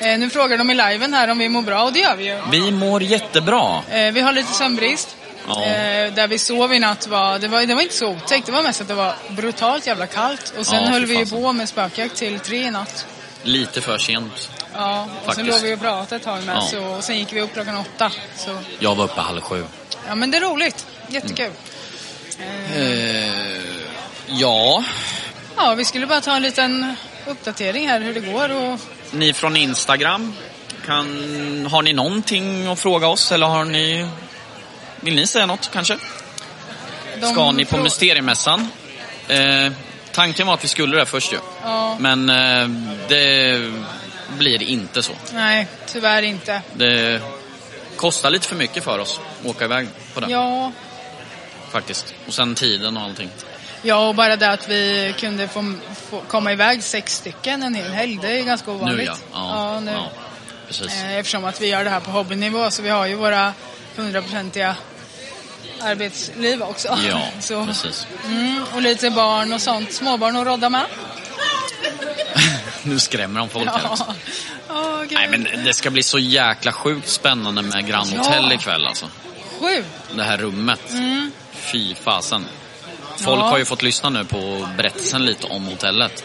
Eh, 0.00 0.18
nu 0.18 0.30
frågar 0.30 0.58
de 0.58 0.70
i 0.70 0.74
liven 0.74 1.14
här 1.14 1.28
om 1.30 1.38
vi 1.38 1.48
mår 1.48 1.62
bra 1.62 1.82
och 1.82 1.92
det 1.92 1.98
gör 2.00 2.16
vi 2.16 2.24
ju. 2.24 2.40
Vi 2.50 2.70
mår 2.70 3.02
jättebra. 3.02 3.82
Eh, 3.90 4.12
vi 4.12 4.20
har 4.20 4.32
lite 4.32 4.52
sömnbrist. 4.52 5.16
Ja. 5.48 5.64
Eh, 5.64 6.12
där 6.12 6.28
vi 6.28 6.38
sov 6.38 6.74
i 6.74 6.78
natt 6.78 7.06
var 7.06 7.38
det, 7.38 7.48
var, 7.48 7.60
det 7.66 7.74
var 7.74 7.82
inte 7.82 7.94
så 7.94 8.08
otäckt. 8.08 8.46
Det 8.46 8.52
var 8.52 8.62
mest 8.62 8.80
att 8.80 8.88
det 8.88 8.94
var 8.94 9.14
brutalt 9.28 9.86
jävla 9.86 10.06
kallt. 10.06 10.54
Och 10.58 10.66
sen 10.66 10.82
Ja, 10.84 10.90
höll 10.90 11.06
vi 11.06 11.16
ju 11.18 11.26
på 11.26 11.52
med 11.52 11.68
spökjakt 11.68 12.16
till 12.16 12.40
tre 12.40 12.58
i 12.66 12.70
natt. 12.70 13.06
Lite 13.42 13.80
för 13.80 13.98
sent. 13.98 14.50
Ja, 14.74 15.02
och 15.02 15.08
sen 15.08 15.44
Faktiskt. 15.46 15.48
låg 15.62 15.70
vi 15.70 15.74
och 15.76 15.80
pratade 15.80 16.16
ett 16.16 16.22
tag 16.22 16.42
med. 16.44 16.56
Ja. 16.56 16.60
Så, 16.60 16.84
och 16.84 17.04
sen 17.04 17.18
gick 17.18 17.32
vi 17.32 17.40
upp 17.40 17.52
klockan 17.54 17.76
åtta. 17.76 18.10
Så, 18.36 18.58
Jag 18.78 18.94
var 18.94 19.04
uppe 19.04 19.20
halv 19.20 19.40
sju. 19.40 19.64
ja 20.08 20.14
men 20.14 20.30
det 20.30 20.36
är 20.36 20.40
roligt. 20.40 20.86
Jättekul. 21.08 21.50
Eh, 22.76 23.60
ja, 24.26 24.84
Ja, 25.58 25.74
vi 25.74 25.84
skulle 25.84 26.06
bara 26.06 26.20
ta 26.20 26.36
en 26.36 26.42
liten 26.42 26.94
uppdatering 27.26 27.88
här 27.88 28.00
hur 28.00 28.14
det 28.14 28.20
går. 28.20 28.48
Och, 28.56 28.80
ni 29.10 29.32
från 29.32 29.56
Instagram, 29.56 30.32
kan, 30.86 31.66
har 31.70 31.82
ni 31.82 31.92
någonting 31.92 32.66
att 32.66 32.78
fråga 32.80 33.06
oss 33.06 33.32
eller 33.32 33.46
har 33.46 33.64
ni... 33.64 34.08
Vill 35.00 35.14
ni 35.14 35.26
säga 35.26 35.46
något 35.46 35.70
kanske? 35.72 35.98
de 37.20 37.32
Ska 37.32 37.52
ni 37.52 37.64
på 37.64 37.76
frå- 37.76 37.82
Mysteriemässan? 37.82 38.68
Eh, 39.28 39.72
tanken 40.12 40.46
var 40.46 40.54
att 40.54 40.64
vi 40.64 40.68
skulle 40.68 40.96
det 40.96 41.06
först 41.06 41.32
ju. 41.32 41.38
Ja, 41.62 41.96
Men 42.00 42.30
eh, 42.30 42.68
det 43.08 43.72
blir 44.38 44.62
inte 44.62 45.02
så. 45.02 45.12
nej, 45.32 45.66
tyvärr 45.86 46.22
inte. 46.22 46.62
Det 46.74 47.20
kostar 47.96 48.30
lite 48.30 48.48
för 48.48 48.56
mycket 48.56 48.84
för 48.84 48.98
oss 48.98 49.20
att 49.40 49.46
åka 49.46 49.64
iväg 49.64 49.88
på 50.14 50.20
det. 50.20 50.30
Ja, 50.30 50.72
Faktiskt. 51.70 52.14
Och 52.26 52.34
sen 52.34 52.54
tiden 52.54 52.96
och 52.96 53.02
allting. 53.02 53.28
Ja, 53.82 54.08
och 54.08 54.14
bara 54.14 54.36
det 54.36 54.50
att 54.50 54.68
vi 54.68 55.14
kunde 55.18 55.48
få, 55.48 55.74
få 56.10 56.20
komma 56.20 56.52
iväg 56.52 56.82
sex 56.82 57.16
stycken 57.16 57.62
en 57.62 57.74
hel 57.74 57.92
helg, 57.92 58.18
det 58.22 58.40
är 58.40 58.44
ganska 58.44 58.70
ovanligt. 58.70 58.98
Nu 58.98 59.04
ja. 59.04 59.16
Ja, 59.32 59.74
ja 59.74 59.80
nu. 59.80 59.90
ja. 59.92 60.10
Precis. 60.66 61.02
Eh, 61.02 61.16
Eftersom 61.16 61.44
att 61.44 61.60
vi 61.60 61.66
gör 61.66 61.84
det 61.84 61.90
här 61.90 62.00
på 62.00 62.10
hobbynivå 62.10 62.70
så 62.70 62.82
vi 62.82 62.88
har 62.88 63.06
ju 63.06 63.14
våra 63.14 63.52
hundraprocentiga 63.96 64.76
arbetsliv 65.80 66.62
också. 66.62 66.98
Ja, 67.08 67.20
så, 67.40 67.66
precis. 67.66 68.06
mm, 68.26 68.64
och 68.74 68.82
lite 68.82 69.10
barn 69.10 69.52
och 69.52 69.60
sånt. 69.60 69.92
Småbarn 69.92 70.36
och 70.36 70.46
rodda 70.46 70.70
med. 70.70 70.84
Nu 72.82 72.98
skrämmer 72.98 73.40
de 73.40 73.48
folk 73.48 73.70
här 73.70 73.90
också. 73.90 74.04
Ja. 74.68 75.00
Gud. 75.08 75.12
Nej 75.12 75.28
men 75.28 75.64
det 75.64 75.74
ska 75.74 75.90
bli 75.90 76.02
så 76.02 76.18
jäkla 76.18 76.72
sjukt 76.72 77.08
spännande 77.08 77.62
med 77.62 77.86
Grand 77.88 78.10
Ja. 78.14 78.18
Hotel 78.18 78.52
ikväll 78.52 78.86
alltså. 78.86 79.06
Sjukt. 79.60 79.88
Det 80.16 80.22
här 80.22 80.36
rummet. 80.38 80.80
Fy 81.52 81.94
fasen. 81.94 82.44
Folk. 83.18 83.40
Ja. 83.40 83.44
har 83.44 83.58
ju 83.58 83.64
fått 83.64 83.82
lyssna 83.82 84.10
nu 84.10 84.24
på 84.24 84.68
berättelsen 84.76 85.24
lite 85.24 85.46
om 85.46 85.64
hotellet. 85.64 86.24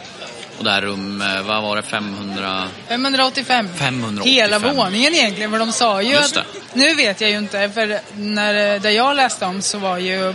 Och 0.57 0.63
det 0.63 0.71
här 0.71 0.81
rum, 0.81 1.21
eh, 1.21 1.41
vad 1.41 1.63
var 1.63 1.75
det, 1.75 1.81
500... 1.81 2.67
585. 2.87 3.69
585. 3.75 4.33
Hela 4.33 4.59
våningen 4.59 5.13
egentligen, 5.13 5.51
för 5.51 5.59
de 5.59 5.71
sa 5.71 6.01
ju 6.01 6.11
Just 6.11 6.37
att... 6.37 6.45
det. 6.53 6.79
Nu 6.79 6.95
vet 6.95 7.21
jag 7.21 7.29
ju 7.29 7.37
inte, 7.37 7.69
för 7.69 7.99
när, 8.13 8.79
där 8.79 8.89
jag 8.89 9.15
läste 9.15 9.45
om 9.45 9.61
så 9.61 9.77
var 9.77 9.97
ju 9.97 10.33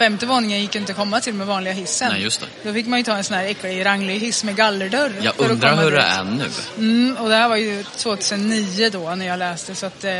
femte 0.00 0.26
våningen 0.26 0.60
gick 0.60 0.74
inte 0.74 0.92
att 0.92 0.98
komma 0.98 1.20
till 1.20 1.34
med 1.34 1.46
vanliga 1.46 1.74
hissen. 1.74 2.12
Nej, 2.12 2.22
just 2.22 2.40
det. 2.40 2.46
Då 2.68 2.74
fick 2.74 2.86
man 2.86 2.98
ju 2.98 3.02
ta 3.02 3.16
en 3.16 3.24
sån 3.24 3.36
här 3.36 3.44
äcklig 3.44 3.84
ranglig 3.84 4.18
hiss 4.20 4.44
med 4.44 4.56
gallerdörr. 4.56 5.12
Jag 5.22 5.34
undrar 5.36 5.76
hur 5.76 5.90
det 5.90 6.02
är 6.02 6.24
nu. 6.24 6.48
Mm, 6.78 7.16
och 7.16 7.28
det 7.28 7.34
här 7.34 7.48
var 7.48 7.56
ju 7.56 7.82
2009 7.82 8.90
då 8.92 9.14
när 9.14 9.26
jag 9.26 9.38
läste 9.38 9.74
så 9.74 9.86
att 9.86 10.04
eh, 10.04 10.12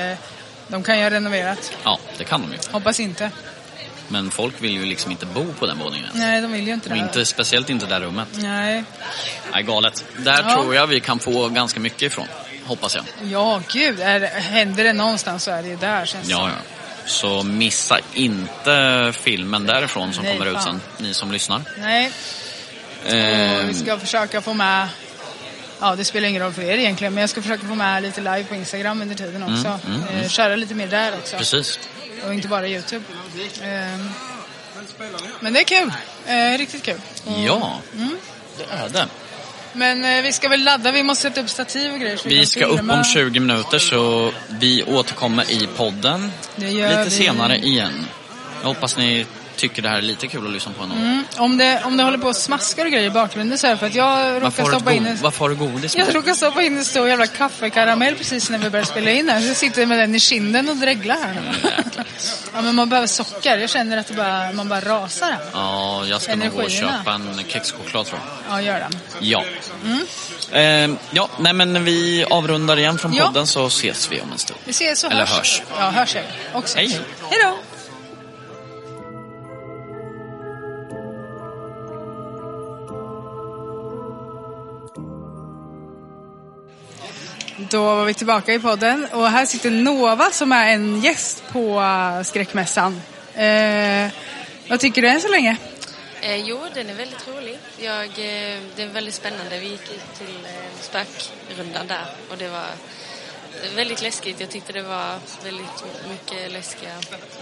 de 0.69 0.83
kan 0.83 0.99
ju 0.99 1.03
ha 1.03 1.11
renoverat. 1.11 1.73
Ja, 1.83 1.99
det 2.19 2.25
kan 2.25 2.41
de 2.41 2.53
ju. 2.53 2.59
Hoppas 2.73 3.01
inte. 3.01 3.31
Men 4.13 4.31
folk 4.31 4.55
vill 4.59 4.73
ju 4.73 4.85
liksom 4.85 5.11
inte 5.11 5.27
bo 5.27 5.53
på 5.53 5.67
den 5.67 5.79
våningen. 5.79 6.09
Nej, 6.15 6.41
de 6.41 6.53
vill 6.53 6.67
ju 6.67 6.73
inte 6.75 6.89
Och 6.89 6.95
det. 6.95 7.01
inte, 7.01 7.25
speciellt 7.25 7.71
inte 7.71 7.87
det 7.87 7.95
där 7.95 8.01
rummet. 8.01 8.29
Nej. 8.33 8.85
Nej, 9.53 9.63
galet. 9.63 10.05
Där 10.19 10.43
Ja. 10.49 10.55
tror 10.55 10.75
jag 10.75 10.87
vi 10.87 11.01
kan 11.01 11.19
få 11.19 11.49
ganska 11.49 11.81
mycket 11.81 12.03
ifrån. 12.03 12.27
Hoppas 12.65 12.95
jag. 12.97 13.05
Ja, 13.31 13.63
gud. 13.73 14.01
Är, 14.01 14.21
händer 14.41 14.85
det 14.85 14.93
någonstans 14.93 15.45
så 15.45 15.51
är 15.51 15.63
det 15.63 15.69
ju 15.69 15.77
där 15.77 16.07
känns 16.07 16.27
det 16.27 16.33
Ja, 16.33 16.49
ja. 16.49 16.55
Så 17.07 17.43
missa 17.43 17.99
inte 18.15 19.13
filmen 19.21 19.67
därifrån 19.67 20.13
som 20.13 20.25
Nej, 20.25 20.33
kommer 20.39 20.51
ut 20.51 20.55
fan. 20.57 20.63
sen, 20.63 21.07
ni 21.07 21.15
som 21.15 21.33
lyssnar. 21.33 21.63
Nej, 21.79 22.13
Eh, 23.07 23.59
och 23.65 23.69
vi 23.69 23.75
ska 23.75 23.99
försöka 23.99 24.41
få 24.41 24.55
med 24.55 24.89
Ja, 25.81 25.97
det 25.97 26.05
spelar 26.05 26.29
ingen 26.29 26.43
roll 26.43 26.53
för 26.53 26.63
er 26.63 26.79
egentligen, 26.79 27.15
men 27.15 27.21
jag 27.21 27.31
ska 27.31 27.43
försöka 27.43 27.67
få 27.67 27.75
med 27.75 28.03
lite 28.03 28.21
live 28.21 28.45
på 28.45 28.55
Instagram 28.55 29.03
under 29.03 29.15
tiden 29.15 29.43
också. 29.43 29.79
mm, 29.87 30.03
Eh, 30.23 30.29
köra 30.29 30.57
lite 30.57 30.75
mer 30.75 30.87
där 30.87 31.13
också. 31.15 31.37
precis. 31.37 31.79
Och 32.27 32.35
inte 32.35 32.49
bara 32.49 32.69
Youtube. 32.69 33.05
Eh, 33.63 33.99
men 35.41 35.53
det 35.53 35.61
är 35.61 35.65
kul. 35.65 35.93
Eh, 36.27 36.59
riktigt 36.59 36.83
kul. 36.83 37.01
Ja, 37.47 37.79
Mm. 37.97 38.17
det 38.59 38.65
är 38.75 38.89
det. 38.89 39.07
Men 39.73 40.05
eh, 40.05 40.23
vi 40.23 40.33
ska 40.33 40.49
väl 40.49 40.65
ladda, 40.65 40.93
vi 40.93 41.03
måste 41.03 41.23
sätta 41.23 41.41
upp 41.41 41.49
stativ 41.51 41.93
och 41.93 42.01
grejer. 42.01 42.21
Vi 42.25 42.37
kan 42.37 42.47
ska 42.47 42.65
upp 42.65 42.77
filma. 42.79 42.95
om 42.99 43.05
20 43.05 43.41
minuter 43.41 43.79
så 43.79 44.33
vi 44.49 44.83
återkommer 44.83 45.51
i 45.51 45.69
podden 45.77 46.33
lite 46.57 47.05
vi. 47.05 47.11
senare 47.11 47.57
igen. 47.59 48.07
Jag 48.61 48.69
hoppas 48.69 48.97
ni 48.97 49.27
tycker 49.61 49.83
det 49.83 49.89
här 49.89 49.99
är 49.99 50.03
lite 50.03 50.27
kul 50.27 50.47
att 50.47 50.53
lyssna 50.53 50.73
på 50.79 50.83
ändå. 50.83 50.95
Mm. 50.95 51.25
Om, 51.37 51.59
det, 51.59 51.83
om 51.85 51.97
det 51.97 52.03
håller 52.05 52.19
på 52.19 52.29
och 52.29 52.37
smaskar 52.37 52.85
och 52.85 52.91
grejer 52.93 53.07
i 53.07 53.11
bakgrunden 53.11 53.59
så 53.59 53.67
är 53.67 53.71
det 53.71 53.77
för 53.77 53.87
att 53.87 53.95
jag 53.95 54.43
råkar 54.43 54.65
stoppa 54.65 54.93
in 54.93 55.07
en... 55.07 55.19
varför 55.23 55.39
har 55.39 55.49
du 55.49 55.55
godis 55.55 55.97
med? 55.97 56.07
Jag 56.07 56.15
råkade 56.15 56.37
stoppa 56.37 56.63
in 56.63 56.79
en 56.79 56.85
stor 56.85 57.09
jävla 57.09 57.27
kaffekaramell 57.27 58.15
precis 58.15 58.51
när 58.51 58.59
vi 58.59 58.71
började 58.71 58.91
spela 58.91 59.11
in 59.11 59.29
här. 59.29 59.41
Så 59.41 59.47
jag 59.47 59.57
sitter 59.57 59.87
med 59.87 59.99
den 59.99 60.15
i 60.15 60.21
kinden 60.21 60.69
och 60.69 60.77
dreglar 60.77 61.17
här 61.17 61.35
nu. 61.35 61.71
Ja, 62.55 62.63
men 62.63 62.75
man 62.75 62.89
behöver 62.89 63.07
socker. 63.07 63.59
Jag 63.59 63.71
känner 63.71 63.97
att 63.97 64.07
det 64.07 64.15
bara, 64.15 64.53
man 64.53 64.69
bara 64.69 64.81
rasar 64.81 65.27
här. 65.27 65.39
Ja, 65.53 66.05
jag 66.07 66.23
ska 66.23 66.37
nog 66.37 66.53
gå 66.53 66.63
och 66.63 66.71
köpa 66.71 67.13
en 67.13 67.41
kexchoklad 67.49 68.07
tror 68.07 68.21
jag. 68.49 68.59
Ja, 68.59 68.63
gör 68.63 68.79
den. 68.81 69.01
Ja. 69.21 69.45
Eh, 70.53 70.91
ja, 71.11 71.29
nej 71.39 71.53
men 71.53 71.85
vi 71.85 72.25
avrundar 72.31 72.77
igen 72.79 72.99
från 72.99 73.13
Ja. 73.15 73.27
podden 73.27 73.47
så 73.47 73.67
ses 73.67 74.13
vi 74.13 74.21
om 74.21 74.33
en 74.33 74.39
stund. 74.39 74.61
Vi 74.65 74.71
ses 74.71 75.05
och 75.05 75.11
Eller 75.13 75.21
hörs. 75.27 75.37
hörs. 75.39 75.63
Ja, 75.79 75.91
hörs 75.91 76.15
jag 76.15 76.25
också. 76.53 76.79
Hej. 76.79 77.01
Hej 77.31 77.39
då. 77.45 77.57
Då 87.71 87.85
var 87.85 88.05
vi 88.05 88.15
tillbaka 88.15 88.55
i 88.55 88.59
podden 88.59 89.07
och 89.13 89.31
här 89.31 89.47
sitter 89.47 89.71
Nova 89.71 90.31
som 90.31 90.53
är 90.53 90.73
en 90.73 91.01
gäst 91.01 91.43
på 91.53 91.81
eh, 91.81 92.23
Skräckmässan. 92.23 93.03
Eh, 93.35 94.09
vad 94.69 94.81
tycker 94.81 95.03
du 95.03 95.09
än 95.09 95.21
så 95.21 95.29
länge? 95.29 95.57
Eh, 96.21 96.37
jo, 96.37 96.59
den 96.75 96.91
är 96.91 96.95
väldigt 96.95 97.29
rolig. 97.29 97.59
Jag, 97.79 98.05
eh, 98.05 98.59
det 98.77 98.83
är 98.83 98.87
väldigt 98.93 99.15
spännande. 99.15 99.59
Vi 99.61 99.69
gick 99.69 99.83
ut 99.83 100.19
till 100.19 100.45
eh, 100.45 100.81
spökrundan 100.81 101.87
där 101.87 102.05
och 102.31 102.37
det 102.39 102.49
var 102.49 102.67
väldigt 103.77 104.03
läskigt. 104.03 104.41
Jag 104.41 104.51
tyckte 104.51 104.73
det 104.73 104.83
var 104.83 105.19
väldigt 105.45 105.85
mycket 106.11 106.53
läskiga 106.53 106.93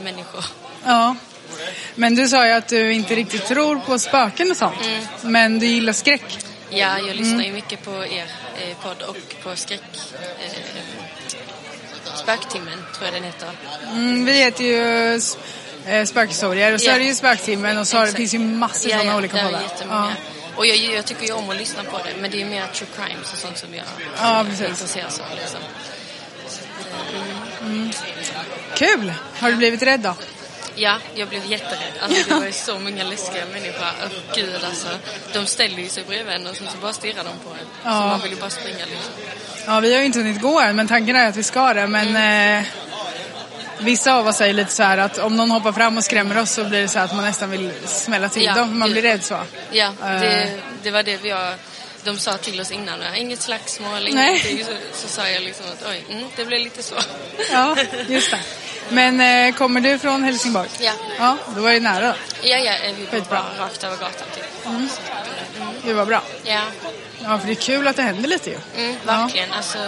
människor. 0.02 0.44
Ja. 0.84 1.16
Men 1.94 2.14
du 2.14 2.28
sa 2.28 2.46
ju 2.46 2.52
att 2.52 2.68
du 2.68 2.92
inte 2.92 3.14
riktigt 3.14 3.46
tror 3.46 3.76
på 3.76 3.98
spöken 3.98 4.50
och 4.50 4.56
sånt. 4.56 4.74
Men 5.22 5.58
du 5.58 5.66
gillar 5.66 5.92
skräck. 5.92 6.38
Ja, 6.70 6.98
jag 6.98 7.16
lyssnar 7.16 7.44
ju 7.44 7.52
mycket 7.52 7.84
på 7.84 7.90
er 8.04 8.26
eh, 8.62 8.76
podd 8.82 9.02
och 9.02 9.16
på 9.42 9.56
skräck... 9.56 9.80
Eh, 10.44 10.50
Spöktimmen, 12.14 12.84
tror 12.94 13.04
jag 13.04 13.14
den 13.14 13.24
heter. 13.24 13.50
Mm, 13.92 14.24
vi 14.24 14.32
heter 14.32 14.64
ju 14.64 15.14
eh, 15.86 16.04
Spökhistorier 16.04 16.74
och 16.74 16.80
så 16.80 16.86
Ja. 16.86 16.92
är 16.94 16.98
det 16.98 17.04
ju 17.04 17.14
Spöktimmen 17.14 17.78
och 17.78 17.88
så 17.88 17.96
har, 17.96 18.02
det 18.02 18.06
Exakt. 18.08 18.16
finns 18.18 18.34
ju 18.34 18.38
massor 18.38 18.90
sådana 18.90 19.16
olika 19.16 19.36
där 19.36 19.42
är 19.42 19.46
poddar. 19.46 19.62
jättemånga. 19.62 20.12
Och 20.56 20.66
jag, 20.66 20.76
jag 20.76 21.04
tycker 21.06 21.26
ju 21.26 21.32
om 21.32 21.50
att 21.50 21.56
lyssna 21.56 21.82
på 21.84 21.98
det, 21.98 22.10
men 22.20 22.30
det 22.30 22.36
är 22.36 22.38
ju 22.38 22.44
mer 22.44 22.66
true 22.74 22.88
crimes 22.96 23.32
och 23.32 23.38
sånt 23.38 23.58
som 23.58 23.74
jag 23.74 23.84
Ja, 24.20 24.40
intresseras 24.68 25.20
av. 25.20 25.26
Liksom. 25.36 25.60
Kul! 28.74 29.12
Har 29.38 29.50
du 29.50 29.56
blivit 29.56 29.82
rädd 29.82 30.00
då? 30.00 30.14
Ja, 30.80 30.98
jag 31.14 31.28
blev 31.28 31.46
jätterädd. 31.46 31.92
Alltså 32.02 32.28
det 32.28 32.34
var 32.34 32.46
ju 32.46 32.52
så 32.52 32.78
många 32.78 33.04
läskiga 33.04 33.44
människor. 33.52 33.84
Oh, 33.86 34.10
gud 34.34 34.64
alltså. 34.64 34.88
De 35.32 35.46
ställer 35.46 35.78
ju 35.78 35.88
sig 35.88 36.04
bredvid 36.04 36.34
en 36.34 36.46
och 36.46 36.56
sen 36.56 36.66
så 36.72 36.78
bara 36.78 36.92
stirrar 36.92 37.24
de 37.24 37.38
på 37.44 37.50
en. 37.50 37.66
Ja. 37.84 37.90
Så 37.90 38.06
man 38.06 38.20
vill 38.20 38.30
ju 38.30 38.36
bara 38.36 38.50
springa 38.50 38.78
liksom. 38.78 39.12
Ja, 39.66 39.80
vi 39.80 39.92
har 39.94 40.00
ju 40.00 40.06
inte 40.06 40.18
hunnit 40.18 40.40
gå 40.40 40.60
än, 40.60 40.76
men 40.76 40.88
tanken 40.88 41.16
är 41.16 41.28
att 41.28 41.36
vi 41.36 41.42
ska 41.42 41.74
det. 41.74 41.86
Men 41.86 42.08
Mm. 42.08 42.58
eh, 42.62 42.64
vissa 43.78 44.14
av 44.14 44.26
oss 44.26 44.36
säger 44.36 44.54
lite 44.54 44.72
så 44.72 44.82
här 44.82 44.98
att 44.98 45.18
om 45.18 45.36
någon 45.36 45.50
hoppar 45.50 45.72
fram 45.72 45.96
och 45.96 46.04
skrämmer 46.04 46.38
oss 46.38 46.50
så 46.50 46.64
blir 46.64 46.80
det 46.80 46.88
så 46.88 46.98
att 46.98 47.14
man 47.14 47.24
nästan 47.24 47.50
vill 47.50 47.70
smälla 47.86 48.28
till 48.28 48.44
Ja, 48.44 48.54
dem, 48.54 48.78
man 48.78 48.92
blir 48.92 49.02
rädd 49.02 49.24
så. 49.24 49.38
Ja, 49.70 49.92
Eh. 50.04 50.20
det, 50.20 50.48
det 50.82 50.90
var 50.90 51.02
det 51.02 51.16
vi 51.22 51.30
har, 51.30 51.54
de 52.04 52.18
sa 52.18 52.36
till 52.36 52.60
oss 52.60 52.70
innan. 52.70 53.14
Inget 53.14 53.40
slagsmål, 53.42 54.08
ingenting. 54.08 54.64
Så, 54.64 54.70
så 54.92 55.08
sa 55.08 55.28
jag 55.28 55.42
liksom 55.42 55.66
att 55.66 55.86
oj, 55.90 56.04
mm, 56.10 56.24
det 56.36 56.44
blev 56.44 56.60
lite 56.60 56.82
så. 56.82 56.94
Ja, 57.52 57.76
just 58.08 58.30
det. 58.30 58.38
Men 58.90 59.20
eh, 59.48 59.54
kommer 59.54 59.80
du 59.80 59.98
från 59.98 60.22
Helsingborg? 60.24 60.68
Ja. 60.80 60.92
Ja, 61.18 61.36
då 61.54 61.60
var 61.62 61.70
det 61.72 61.80
nära. 61.80 62.14
Ja, 62.42 62.56
ja, 62.56 62.72
vi 62.96 63.04
bor 63.04 63.10
Skitbra. 63.10 63.44
bara 63.58 63.66
rakt 63.66 63.84
över 63.84 63.96
gatan 63.96 64.28
typ. 64.34 64.66
Mm. 64.66 64.88
Det 65.84 65.92
var 65.92 66.06
bra. 66.06 66.22
Ja, 66.44 66.60
Ja, 67.22 67.38
för 67.38 67.46
det 67.46 67.52
är 67.52 67.54
kul 67.54 67.86
att 67.88 67.96
det 67.96 68.02
händer 68.02 68.28
lite 68.28 68.50
ju. 68.50 68.56
mm, 68.76 68.96
verkligen. 69.06 69.52
Alltså, 69.52 69.78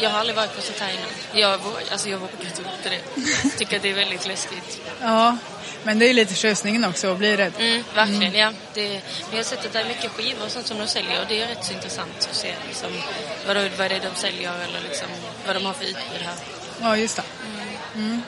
jag 0.00 0.10
har 0.10 0.18
aldrig 0.20 0.36
varit 0.36 0.56
på 0.56 0.62
sånt 0.62 0.78
här 0.80 0.90
innan. 0.90 1.08
Jag, 1.32 1.60
alltså, 1.92 2.08
jag 2.08 2.18
vågar 2.18 2.32
inte 2.44 2.60
upp 2.62 2.82
till 2.82 2.90
det. 2.90 3.50
Tycker 3.58 3.76
att 3.76 3.82
det 3.82 3.90
är 3.90 3.94
väldigt 3.94 4.26
läskigt. 4.26 4.80
Ja, 5.00 5.36
men 5.82 5.98
det 5.98 6.06
är 6.10 6.14
lite 6.14 6.34
tjusningen 6.34 6.84
också 6.84 7.12
att 7.12 7.18
bli 7.18 7.36
rädd. 7.36 7.52
Mm, 7.58 7.84
verkligen, 7.94 8.34
ja. 8.34 8.52
Det, 8.74 8.88
men 8.88 9.00
jag 9.30 9.38
har 9.38 9.42
sett 9.42 9.66
att 9.66 9.72
det 9.72 9.80
är 9.80 9.84
mycket 9.84 10.10
skivor 10.12 10.44
och 10.44 10.50
sånt 10.50 10.66
som 10.66 10.78
de 10.78 10.86
säljer 10.86 11.20
och 11.20 11.26
det 11.28 11.42
är 11.42 11.46
rätt 11.46 11.64
så 11.64 11.72
intressant 11.72 12.28
att 12.30 12.36
se 12.36 12.54
liksom, 12.68 12.88
vad, 13.46 13.56
det, 13.56 13.70
vad 13.78 13.90
det 13.90 13.94
är 13.96 14.00
de 14.00 14.20
säljer 14.20 14.52
eller 14.54 14.80
liksom, 14.88 15.08
vad 15.46 15.56
de 15.56 15.64
har 15.66 15.72
för 15.72 15.84
utbud 15.84 16.22
här. 16.24 16.34
Ja, 16.82 16.96
just 16.96 17.16
det. 17.16 17.22
Mm. 17.94 18.22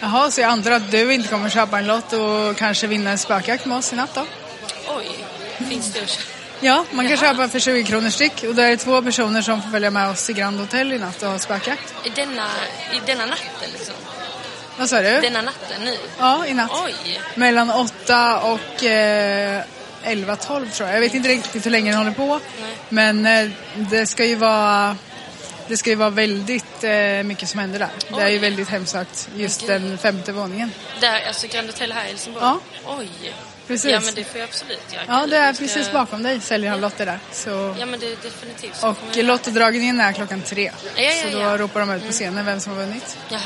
Jaha, 0.00 0.30
så 0.30 0.40
jag 0.40 0.50
antar 0.50 0.70
att 0.70 0.90
du 0.90 1.14
inte 1.14 1.28
kommer 1.28 1.48
köpa 1.50 1.78
en 1.78 1.86
lott 1.86 2.12
och 2.12 2.56
kanske 2.56 2.86
vinna 2.86 3.10
en 3.10 3.18
spökjakt 3.18 3.66
med 3.66 3.78
oss 3.78 3.92
i 3.92 3.96
natt 3.96 4.14
då? 4.14 4.26
Oj, 4.88 5.10
finns 5.68 5.92
det 5.92 6.02
att 6.02 6.08
köpa? 6.08 6.28
Ja, 6.60 6.84
man 6.90 7.08
kan 7.08 7.16
Jaha. 7.16 7.32
köpa 7.32 7.48
för 7.48 7.58
20 7.58 7.84
kronor 7.84 8.10
styck 8.10 8.44
och 8.48 8.54
då 8.54 8.62
är 8.62 8.70
det 8.70 8.76
två 8.76 9.02
personer 9.02 9.42
som 9.42 9.62
får 9.62 9.70
följa 9.70 9.90
med 9.90 10.10
oss 10.10 10.26
till 10.26 10.34
Grand 10.34 10.60
Hotel 10.60 10.92
i 10.92 10.98
natt 10.98 11.22
och 11.22 11.28
ha 11.28 11.38
spökjakt. 11.38 11.94
I 12.04 12.08
denna, 12.08 12.46
I 12.92 13.00
denna 13.06 13.26
natten 13.26 13.70
liksom? 13.72 13.94
Vad 14.78 14.88
sa 14.88 15.02
du? 15.02 15.20
Denna 15.20 15.42
natten 15.42 15.84
nu? 15.84 15.96
Ja, 16.18 16.46
i 16.46 16.54
natt. 16.54 16.70
Oj! 16.84 17.20
Mellan 17.34 17.70
8 17.70 18.40
och 18.40 18.84
eh, 18.84 19.62
11-12 20.04 20.70
tror 20.70 20.88
jag. 20.88 20.96
Jag 20.96 21.00
vet 21.00 21.14
inte 21.14 21.28
riktigt 21.28 21.66
hur 21.66 21.70
länge 21.70 21.90
den 21.90 21.98
håller 21.98 22.10
på. 22.12 22.40
Men 22.88 23.26
eh, 23.26 23.50
det 23.74 24.06
ska 24.06 24.24
ju 24.24 24.34
vara 24.34 24.96
det 25.68 25.76
ska 25.76 25.90
ju 25.90 25.96
vara 25.96 26.10
väldigt 26.10 26.84
eh, 26.84 27.22
mycket 27.22 27.48
som 27.48 27.60
händer 27.60 27.78
där. 27.78 27.88
Det 28.16 28.22
är 28.22 28.28
ju 28.28 28.34
Oj. 28.34 28.38
väldigt 28.40 28.68
hemsökt, 28.68 29.28
just 29.36 29.60
Gud. 29.60 29.70
den 29.70 29.98
femte 29.98 30.32
våningen. 30.32 30.70
Där, 31.00 31.26
alltså 31.26 31.46
Grand 31.46 31.66
Hotel 31.66 31.92
här 31.92 32.04
i 32.04 32.08
Helsingborg? 32.08 32.44
Ja. 32.44 32.60
Oj! 32.98 33.08
Precis. 33.66 33.90
Ja 33.90 34.00
men 34.00 34.14
det 34.14 34.24
får 34.24 34.40
jag 34.40 34.48
absolut 34.48 34.92
göra. 34.92 35.02
Ja, 35.08 35.26
det 35.26 35.36
är 35.36 35.52
ska- 35.52 35.64
precis 35.64 35.92
bakom 35.92 36.22
dig 36.22 36.40
säljer 36.40 36.70
han 36.70 36.80
lotter 36.80 37.06
där. 37.06 37.18
Så... 37.32 37.76
Ja 37.78 37.86
men 37.86 38.00
det 38.00 38.06
är 38.06 38.16
definitivt. 38.22 38.76
så 38.76 38.88
Och 38.88 38.96
lottodragningen 39.16 40.00
är 40.00 40.12
klockan 40.12 40.40
tre. 40.42 40.70
Ja, 40.96 41.02
ja, 41.02 41.12
Så 41.22 41.36
då 41.38 41.42
ja. 41.42 41.56
ropar 41.58 41.80
de 41.80 41.90
ut 41.90 42.06
på 42.06 42.12
scenen 42.12 42.44
vem 42.46 42.60
som 42.60 42.72
har 42.72 42.80
vunnit. 42.80 43.18
Jaha, 43.28 43.40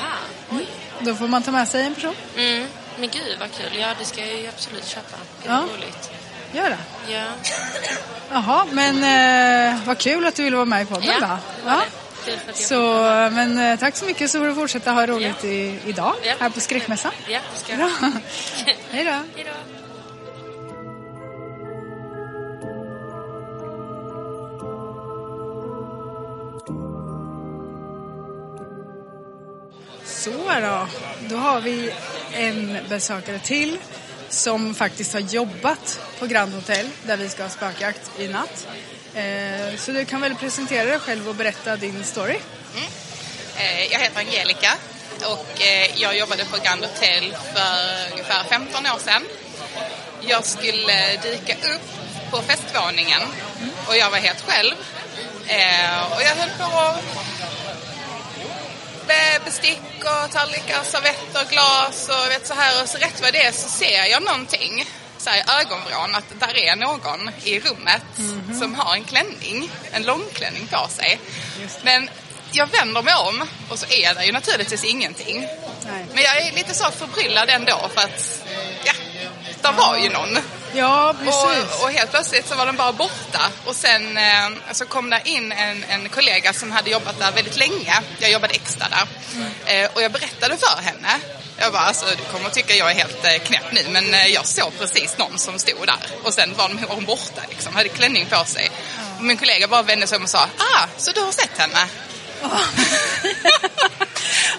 oj. 0.51 0.67
Då 1.01 1.15
får 1.15 1.29
man 1.29 1.43
ta 1.43 1.51
med 1.51 1.69
sig 1.69 1.83
en 1.87 1.95
person. 1.95 2.15
Mm. 2.37 2.67
Men 2.99 3.09
gud 3.09 3.37
vad 3.41 3.53
kul. 3.53 3.79
Ja 3.81 3.89
det 3.99 4.05
ska 4.05 4.21
jag 4.27 4.41
ju 4.41 4.49
absolut 4.49 4.87
köpa. 4.87 5.17
Gud 5.43 5.51
Ja. 5.53 5.65
roligt. 5.75 6.11
Gör 6.55 6.71
det. 6.71 7.13
Ja. 7.13 7.25
Jaha, 8.33 8.67
men 8.73 8.97
eh, 9.75 9.81
vad 9.87 9.99
kul 9.99 10.27
att 10.27 10.35
du 10.35 10.43
ville 10.45 10.57
vara 10.57 10.67
med 10.67 10.83
i 10.83 10.87
podden 10.87 11.05
Ja, 11.21 11.21
då. 11.21 11.27
det 11.27 11.71
var 11.71 11.77
det. 11.81 11.87
Kul 12.29 12.39
för 12.39 12.51
att 12.51 12.61
jag 12.61 12.69
Så, 12.69 13.35
men 13.35 13.59
eh, 13.59 13.79
tack 13.79 13.97
så 13.97 14.05
mycket 14.05 14.31
så 14.31 14.39
får 14.39 14.47
du 14.47 14.55
fortsätta 14.55 14.91
ha 14.93 15.07
roligt 15.07 15.45
i, 15.45 15.79
idag 15.87 16.15
Ja. 16.25 16.35
här 16.41 16.51
på 16.51 16.61
Skräckmässan. 16.61 17.13
Ja, 17.29 17.41
det 17.53 17.59
ska 17.59 17.73
jag. 17.73 17.91
Hej 18.91 19.05
då. 19.05 19.11
Hej 19.11 19.25
då. 19.45 19.51
Så 30.05 30.31
då, 30.61 30.87
då 31.29 31.37
har 31.37 31.61
vi 31.61 31.91
en 32.33 32.79
besökare 32.89 33.39
till 33.39 33.79
som 34.29 34.75
faktiskt 34.75 35.13
har 35.13 35.21
jobbat 35.21 36.01
på 36.19 36.27
Grand 36.27 36.55
Hotel 36.55 36.89
där 37.07 37.17
vi 37.17 37.29
ska 37.29 37.43
ha 37.43 37.51
spökjakt 37.51 38.11
i 38.21 38.29
natt. 38.29 38.69
Eh, 39.15 39.77
så 39.79 39.93
du 39.93 40.05
kan 40.05 40.21
väl 40.21 40.35
presentera 40.35 40.85
dig 40.85 40.99
själv 40.99 41.29
och 41.29 41.35
berätta 41.35 41.77
din 41.77 42.05
story. 42.05 42.39
Mm. 42.77 42.89
Eh, 43.57 43.93
jag 43.93 44.01
heter 44.01 44.21
Angelica 44.21 44.73
och 45.25 45.63
eh, 45.63 46.01
jag 46.01 46.17
jobbade 46.19 46.45
på 46.45 46.57
Grand 46.65 46.85
Hotel 46.85 47.37
för 47.55 48.13
ungefär 48.13 48.45
15 48.45 48.87
år 48.87 48.99
sedan. 48.99 49.23
Jag 50.21 50.45
skulle 50.45 51.17
dyka 51.23 51.55
upp 51.55 51.83
på 52.31 52.43
festvåningen 52.43 53.23
och 53.87 53.97
jag 53.97 54.11
var 54.11 54.19
helt 54.19 54.45
själv. 54.49 54.75
Och 56.15 56.23
jag 56.23 56.35
höll 56.37 56.51
på 56.59 56.95
med 59.07 59.43
bestick 59.45 59.81
och 60.01 60.31
tallrikar, 60.33 60.83
servetter, 60.83 61.45
glas 61.51 62.09
och 62.09 62.31
vet 62.31 62.47
så 62.47 62.55
här. 62.55 62.83
Och 62.83 62.89
så 62.89 62.99
rätt 62.99 63.23
vad 63.23 63.33
det 63.33 63.45
är 63.45 63.53
så 63.53 63.69
ser 63.69 64.07
jag 64.07 64.23
någonting 64.23 64.85
så 65.19 65.31
här, 65.31 65.61
ögonvrån 65.61 66.15
att 66.15 66.41
där 66.41 66.57
är 66.57 66.77
någon 66.77 67.31
i 67.45 67.61
rummet 67.61 68.03
som 68.59 68.75
har 68.75 68.95
en 68.95 69.05
klänning, 69.05 69.71
en 69.93 70.03
långklänning 70.03 70.67
på 70.67 70.89
sig. 70.89 71.21
Men 71.83 72.11
jag 72.53 72.67
vänder 72.67 73.03
mig 73.03 73.15
om 73.15 73.45
och 73.69 73.79
så 73.79 73.87
är 73.87 74.15
det 74.15 74.25
ju 74.25 74.33
naturligtvis 74.33 74.85
ingenting. 74.85 75.41
Nej. 75.41 76.07
Men 76.15 76.23
jag 76.23 76.37
är 76.37 76.53
lite 76.53 76.75
så 76.75 76.91
förbryllad 76.91 77.51
ändå 77.51 77.91
för 77.95 78.01
att, 78.01 78.45
ja, 78.85 78.93
där 79.63 79.73
var 79.73 79.99
ju 79.99 80.11
någon. 80.11 80.39
Ja, 80.75 81.15
precis. 81.25 81.75
Och, 81.79 81.83
och 81.85 81.91
helt 81.91 82.11
plötsligt 82.11 82.49
så 82.49 82.55
var 82.55 82.67
den 82.67 82.77
bara 82.77 82.93
borta. 82.93 83.41
Och 83.65 83.77
sen 83.77 84.17
eh, 84.17 84.49
så 84.73 84.87
kom 84.87 85.11
det 85.11 85.21
in 85.25 85.53
en, 85.53 85.85
en 85.89 86.09
kollega 86.09 86.53
som 86.53 86.73
hade 86.73 86.91
jobbat 86.91 87.19
där 87.19 87.33
väldigt 87.33 87.57
länge. 87.57 87.95
Jag 88.19 88.31
jobbade 88.31 88.55
extra 88.55 88.87
där. 88.89 89.07
Eh, 89.85 89.91
och 89.95 90.03
jag 90.03 90.13
berättade 90.13 90.57
för 90.57 90.83
henne. 90.83 91.09
Jag 91.61 91.73
bara, 91.73 91.83
alltså 91.83 92.07
du 92.07 92.33
kommer 92.33 92.47
att 92.47 92.55
tycka 92.55 92.75
jag 92.75 92.91
är 92.91 92.95
helt 92.95 93.25
eh, 93.25 93.39
knäpp 93.39 93.73
nu 93.73 93.81
men 93.91 94.15
eh, 94.15 94.27
jag 94.27 94.47
såg 94.47 94.79
precis 94.79 95.19
någon 95.19 95.39
som 95.39 95.59
stod 95.59 95.87
där. 95.87 95.97
Och 96.25 96.35
sen 96.35 96.55
var 96.57 96.69
de- 96.69 96.87
var 96.87 96.95
hon 96.95 97.05
borta 97.05 97.43
liksom, 97.49 97.75
hade 97.75 97.89
klänning 97.89 98.27
på 98.27 98.45
sig. 98.45 98.71
Och 99.19 99.25
min 99.25 99.37
kollega 99.37 99.69
bara 99.69 99.83
vände 99.83 100.07
sig 100.07 100.17
om 100.17 100.23
och 100.25 100.31
sa, 100.31 100.39
ah, 100.59 100.87
så 100.97 101.13
du 101.13 101.21
har 101.21 101.33
sett 101.33 101.59
henne? 101.59 101.87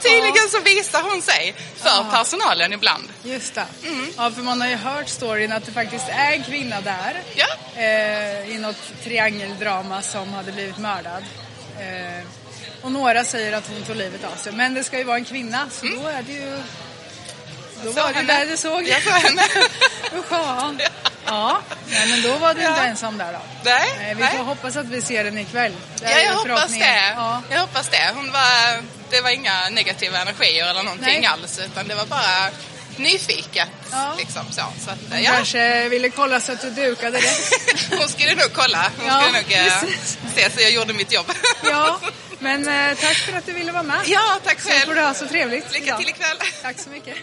Tydligen 0.01 0.49
så 0.51 0.60
visar 0.60 1.01
hon 1.01 1.21
sig 1.21 1.55
för 1.75 2.12
personalen 2.12 2.73
ibland. 2.73 3.10
Just 3.23 3.55
det. 3.55 3.65
Mm. 3.84 4.08
Ja, 4.17 4.32
för 4.32 4.41
man 4.41 4.62
har 4.62 4.67
ju 4.67 4.75
hört 4.75 5.10
storyn 5.10 5.51
att 5.51 5.65
det 5.65 5.71
faktiskt 5.71 6.05
är 6.10 6.32
en 6.32 6.43
kvinna 6.43 6.82
där. 6.82 7.21
Ja. 7.36 7.47
Eh, 7.82 8.55
I 8.55 8.58
något 8.58 9.03
triangeldrama 9.03 10.01
som 10.01 10.34
hade 10.34 10.51
blivit 10.51 10.77
mördad. 10.77 11.23
Eh, 11.79 12.25
och 12.82 12.91
några 12.91 13.23
säger 13.23 13.53
att 13.53 13.67
hon 13.67 13.84
tog 13.84 13.95
livet 13.95 14.23
av 14.23 14.36
sig. 14.36 14.53
Men 14.53 14.73
det 14.73 14.84
ska 14.84 14.97
ju 14.97 15.03
vara 15.03 15.17
en 15.17 15.25
kvinna, 15.25 15.69
så 15.71 15.86
då 15.86 16.08
är 16.08 16.23
det 16.23 16.34
ju... 16.34 16.58
Då 17.84 17.92
var 17.92 18.13
det 18.13 18.22
där 18.22 18.46
du 18.46 18.58
såg. 18.58 18.88
Jag 18.88 19.04
såg 19.04 19.13
henne. 19.13 19.44
Usch 20.15 20.26
fan. 20.30 20.80
Ja, 21.26 21.62
nej, 21.89 22.08
men 22.10 22.22
då 22.22 22.38
var 22.38 22.54
du 22.54 22.62
inte 22.62 22.74
Ja. 22.82 22.86
ensam 22.86 23.18
där 23.18 23.34
då. 23.34 23.39
Nej, 23.63 23.89
Nej, 24.00 24.15
vi 24.15 24.22
nej. 24.22 24.38
får 24.38 24.44
hoppas 24.44 24.76
att 24.76 24.86
vi 24.86 25.02
ser 25.02 25.24
den 25.24 25.38
ikväll. 25.38 25.72
Ja, 26.04 26.10
jag 26.10 26.34
hoppas 26.34 26.72
det. 26.72 27.13
Ja. 27.15 27.42
Jag 27.52 27.60
hoppas 27.60 27.89
det. 27.89 28.12
Hon 28.15 28.32
var, 28.32 28.84
det 29.10 29.22
var 29.22 29.30
inga 29.30 29.70
negativa 29.70 30.18
energier 30.22 30.68
eller 30.70 30.84
någonting 30.84 31.20
Nej. 31.22 31.26
alls 31.26 31.60
utan 31.60 31.88
det 31.88 31.96
var 31.96 32.06
bara 32.06 32.50
nyfiket. 32.98 33.68
Ja. 33.92 34.13
Liksom 34.18 34.46
så. 34.52 34.62
så 34.86 34.89
att, 34.92 34.98
Hon 35.12 35.24
ja. 35.24 35.32
kanske 35.32 35.89
ville 35.89 36.10
kolla 36.10 36.39
så 36.39 36.52
att 36.52 36.62
du 36.62 36.70
dukade 36.70 37.18
rätt. 37.18 37.52
Hon 38.00 38.08
skulle 38.10 38.36
nog 38.36 38.54
kolla. 38.54 38.92
Hon 38.98 39.08
Ja, 39.08 39.22
skulle 39.22 39.42
nog 39.42 39.52
eh, 39.52 39.80
precis. 39.82 40.18
se 40.36 40.50
så 40.52 40.62
jag 40.62 40.72
gjorde 40.72 40.94
mitt 40.94 41.12
jobb. 41.13 41.32
Ja, 41.63 42.00
men 42.39 42.68
eh, 42.68 42.98
tack 42.98 43.15
för 43.18 43.38
att 43.38 43.46
du 43.46 43.54
ville 43.54 43.72
vara 43.72 43.84
med. 43.84 44.00
ja 44.06 44.39
tack 44.46 44.60
Så 44.62 44.70
får 44.70 44.80
själv. 44.80 44.96
du 44.96 45.02
ha 45.02 45.13
så 45.13 45.28
trevligt. 45.28 45.72
Lycka 45.74 45.86
idag. 45.86 46.00
till 46.00 46.10
ikväll. 46.10 46.38
Tack 46.62 46.80
så 46.80 46.89
mycket. 46.89 47.15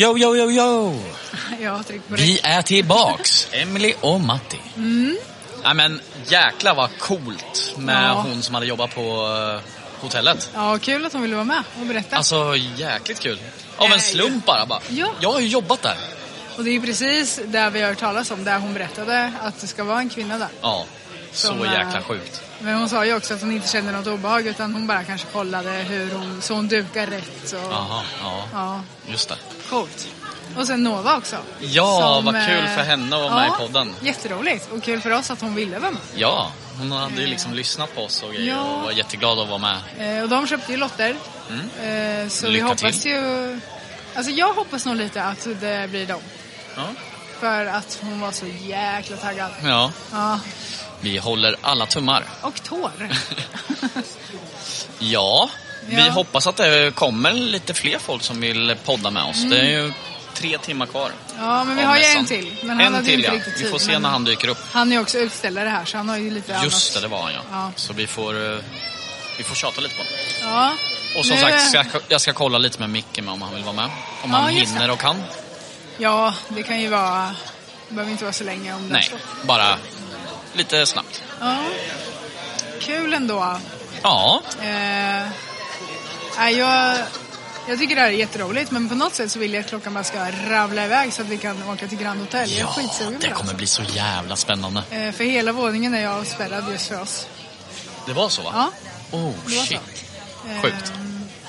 Yo, 0.00 0.16
yo, 0.18 0.36
yo, 0.36 0.50
yo! 0.50 0.94
Jag 1.60 1.70
har 1.70 1.82
tryckt 1.82 2.08
på 2.08 2.14
rätt. 2.14 2.20
Vi 2.22 2.40
är 2.42 2.62
tillbaks! 2.62 3.48
Emily 3.52 3.94
och 4.00 4.20
Matti. 4.20 4.60
Mm. 4.76 5.18
Nej 5.64 5.74
men 5.74 6.00
jäkla 6.26 6.74
vad 6.74 6.98
coolt 6.98 7.74
med 7.76 8.04
Ja. 8.08 8.12
hon 8.26 8.42
som 8.42 8.54
hade 8.54 8.66
jobbat 8.66 8.94
på 8.94 9.00
eh, 9.00 9.60
hotellet. 10.02 10.50
Ja, 10.54 10.78
kul 10.78 11.06
att 11.06 11.12
hon 11.12 11.22
ville 11.22 11.34
vara 11.34 11.44
med 11.44 11.62
och 11.80 11.86
berätta. 11.86 12.16
Alltså 12.16 12.56
jäkligt 12.76 13.20
kul. 13.20 13.38
Av 13.76 13.92
en 13.92 14.00
slump 14.00 14.46
bara. 14.46 14.66
bara. 14.66 14.80
Ja. 14.88 15.08
Jag 15.20 15.32
har 15.32 15.40
ju 15.40 15.46
jobbat 15.46 15.82
där. 15.82 15.96
Och 16.56 16.64
det 16.64 16.70
är 16.70 16.74
ju 16.74 16.80
precis 16.80 17.40
där 17.46 17.70
vi 17.70 17.80
har 17.80 17.88
hört 17.88 17.98
talas 17.98 18.30
om, 18.30 18.44
där 18.44 18.58
hon 18.58 18.74
berättade 18.74 19.32
att 19.42 19.60
det 19.60 19.66
ska 19.66 19.84
vara 19.84 19.98
en 19.98 20.08
kvinna 20.08 20.38
där. 20.38 20.48
Ja. 20.60 20.84
Så 21.32 21.46
Som, 21.46 21.64
eh, 21.64 21.72
jäkla 21.72 22.02
sjukt. 22.02 22.42
Men 22.60 22.74
hon 22.74 22.88
sa 22.88 23.04
ju 23.06 23.16
också 23.16 23.34
att 23.34 23.40
hon 23.40 23.52
inte 23.52 23.68
kände 23.68 23.92
något 23.92 24.06
obehag 24.06 24.46
utan 24.46 24.74
hon 24.74 24.86
bara 24.86 25.04
kanske 25.04 25.26
kollade 25.32 25.70
hur 25.70 26.10
hon, 26.10 26.42
så 26.42 26.54
hon 26.54 26.68
dukar 26.68 27.06
rätt. 27.06 27.52
Och, 27.52 27.72
Jaha, 27.72 28.02
ja. 28.22 28.44
Ja, 28.52 28.80
Just 29.06 29.28
det. 29.28 29.36
Coolt. 29.70 30.08
Och 30.56 30.66
sen 30.66 30.82
Nova 30.84 31.16
också. 31.16 31.36
Ja, 31.60 32.20
vad 32.24 32.34
kul 32.46 32.64
eh, 32.64 32.74
för 32.76 32.82
henne 32.82 33.16
att 33.16 33.22
vara 33.22 33.34
med 33.34 33.46
i 33.46 33.50
podden. 33.66 33.94
Jätteroligt 34.00 34.68
och 34.72 34.82
kul 34.82 35.00
för 35.00 35.10
oss 35.10 35.30
att 35.30 35.40
hon 35.40 35.54
ville 35.54 35.78
vara 35.78 35.90
med. 35.90 36.00
Ja, 36.14 36.52
hon 36.78 36.92
hade 36.92 37.20
ju 37.20 37.26
liksom 37.26 37.54
lyssnat 37.54 37.94
på 37.94 38.02
oss 38.04 38.22
och 38.22 38.32
grejer 38.34 38.48
Ja. 38.54 38.60
och 38.62 38.82
var 38.82 38.92
jätteglad 38.92 39.38
att 39.38 39.48
vara 39.48 39.58
med. 39.58 39.76
Eh, 40.18 40.22
och 40.22 40.28
de 40.28 40.46
köpte 40.46 40.72
ju 40.72 40.78
lotter. 40.78 41.10
Eh, 41.10 42.28
så 42.28 42.46
vi 42.46 42.52
Lycka 42.52 42.64
hoppas 42.66 43.00
till. 43.00 43.10
ju... 43.10 43.60
Alltså 44.14 44.32
jag 44.32 44.54
hoppas 44.54 44.86
nog 44.86 44.96
lite 44.96 45.22
att 45.24 45.46
det 45.60 45.90
blir 45.90 46.06
dem. 46.06 46.20
Ja. 46.76 46.82
För 47.40 47.66
att 47.66 47.98
hon 48.02 48.20
var 48.20 48.32
så 48.32 48.46
jäkla 48.46 49.16
taggad. 49.16 49.50
ja, 49.64 49.92
Ja, 50.12 50.40
vi 51.00 51.18
håller 51.18 51.56
alla 51.60 51.86
tummar. 51.86 52.24
och 52.42 52.62
tår. 52.62 52.90
Ja, 54.98 55.50
vi 55.96 56.06
Ja. 56.06 56.12
hoppas 56.12 56.46
att 56.46 56.56
det 56.56 56.94
kommer 56.94 57.32
lite 57.32 57.74
fler 57.74 57.98
folk 57.98 58.22
som 58.22 58.40
vill 58.40 58.76
podda 58.84 59.10
med 59.10 59.22
oss. 59.22 59.42
Det 59.50 59.58
är 59.60 59.64
ju 59.70 59.92
tre 60.34 60.58
timmar 60.58 60.86
kvar. 60.86 61.10
Ja, 61.38 61.64
men 61.64 61.76
vi 61.76 61.82
har 61.82 61.96
ju 61.96 62.04
en 62.04 62.26
till. 62.26 62.54
Men 62.62 62.80
han 62.80 62.94
en 62.94 63.04
till 63.04 63.22
ja. 63.24 63.32
Vi 63.58 63.64
får 63.70 63.78
se 63.78 63.98
när 63.98 64.08
han 64.08 64.24
dyker 64.24 64.48
upp. 64.48 64.58
Han 64.72 64.88
är 64.92 64.96
ju 64.96 65.02
också 65.02 65.18
utställare 65.18 65.68
här 65.68 65.84
så 65.84 65.96
han 65.96 66.08
har 66.08 66.16
ju 66.16 66.30
lite 66.30 66.60
Just 66.64 66.92
det, 66.94 66.98
annat. 66.98 67.10
det 67.10 67.16
var 67.16 67.22
han 67.22 67.32
ja. 67.32 67.40
Ja. 67.52 67.72
Så 67.76 67.92
vi 67.92 68.06
får, 68.06 68.52
eh, 68.52 68.58
vi 69.38 69.44
får 69.44 69.54
tjata 69.54 69.80
lite 69.80 69.94
på 69.94 70.02
honom. 70.02 70.16
Ja. 70.56 70.72
Och 71.18 71.26
som 71.26 71.36
Nu- 71.36 71.42
sagt, 71.42 71.68
ska, 71.68 71.76
jag- 71.76 72.02
jag 72.08 72.20
ska 72.20 72.32
kolla 72.32 72.58
lite 72.58 72.80
med 72.80 72.90
Micke 72.90 73.20
med 73.22 73.28
om 73.34 73.42
han 73.42 73.54
vill 73.54 73.64
vara 73.64 73.74
med. 73.76 73.84
Om 74.24 74.30
Ja, 74.30 74.36
han 74.36 74.48
hinner 74.50 74.86
det. 74.86 74.92
och 74.92 75.00
kan. 75.00 75.22
Ja, 75.98 76.34
det 76.48 76.62
kan 76.62 76.80
ju 76.80 76.88
vara... 76.88 77.34
Det 77.88 77.94
behöver 77.94 78.12
inte 78.12 78.24
vara 78.24 78.32
så 78.32 78.44
länge 78.44 78.74
om 78.74 78.88
det 78.88 78.92
Nej, 78.92 79.08
så. 79.10 79.46
bara 79.46 79.76
lite 80.54 80.86
snabbt. 80.86 81.22
Ja. 81.40 81.56
Kul 82.80 83.14
ändå. 83.14 83.56
Ja, 84.02 84.42
Eh, 84.62 85.28
nej, 86.40 86.58
jag, 86.58 86.98
jag 87.68 87.78
tycker 87.78 87.94
det 87.94 88.00
här 88.00 88.08
är 88.08 88.12
jätteroligt 88.12 88.70
men 88.70 88.88
på 88.88 88.94
något 88.94 89.14
sätt 89.14 89.30
så 89.32 89.38
vill 89.38 89.54
jag 89.54 89.60
att 89.60 89.68
klockan 89.68 89.94
bara 89.94 90.04
ska 90.04 90.18
ravla 90.48 90.84
iväg 90.84 91.12
så 91.12 91.22
att 91.22 91.28
vi 91.28 91.36
kan 91.38 91.68
åka 91.68 91.88
till 91.88 91.98
Grand 91.98 92.20
Hotel. 92.20 92.50
Jag 92.50 92.58
är 92.58 92.62
ja 92.62 92.66
skitsugen 92.66 93.20
det 93.20 93.28
kommer 93.30 93.54
bli 93.54 93.66
så 93.66 93.82
jävla 93.82 94.36
spännande. 94.36 94.82
Eh, 94.90 95.12
för 95.12 95.24
hela 95.24 95.52
våningen 95.52 95.94
är 95.94 96.02
jag 96.02 96.12
avspärrad 96.18 96.64
just 96.72 96.88
för 96.88 97.00
oss. 97.02 97.26
Det 98.06 98.12
var 98.12 98.28
så 98.28 98.42
va? 98.42 98.50
Ja, 98.54 98.70
Oh 99.18 99.34
det 99.46 99.56
var 99.56 99.62
så. 99.62 99.66
shit. 99.66 99.80
Eh, 100.48 100.62
Sjukt. 100.62 100.92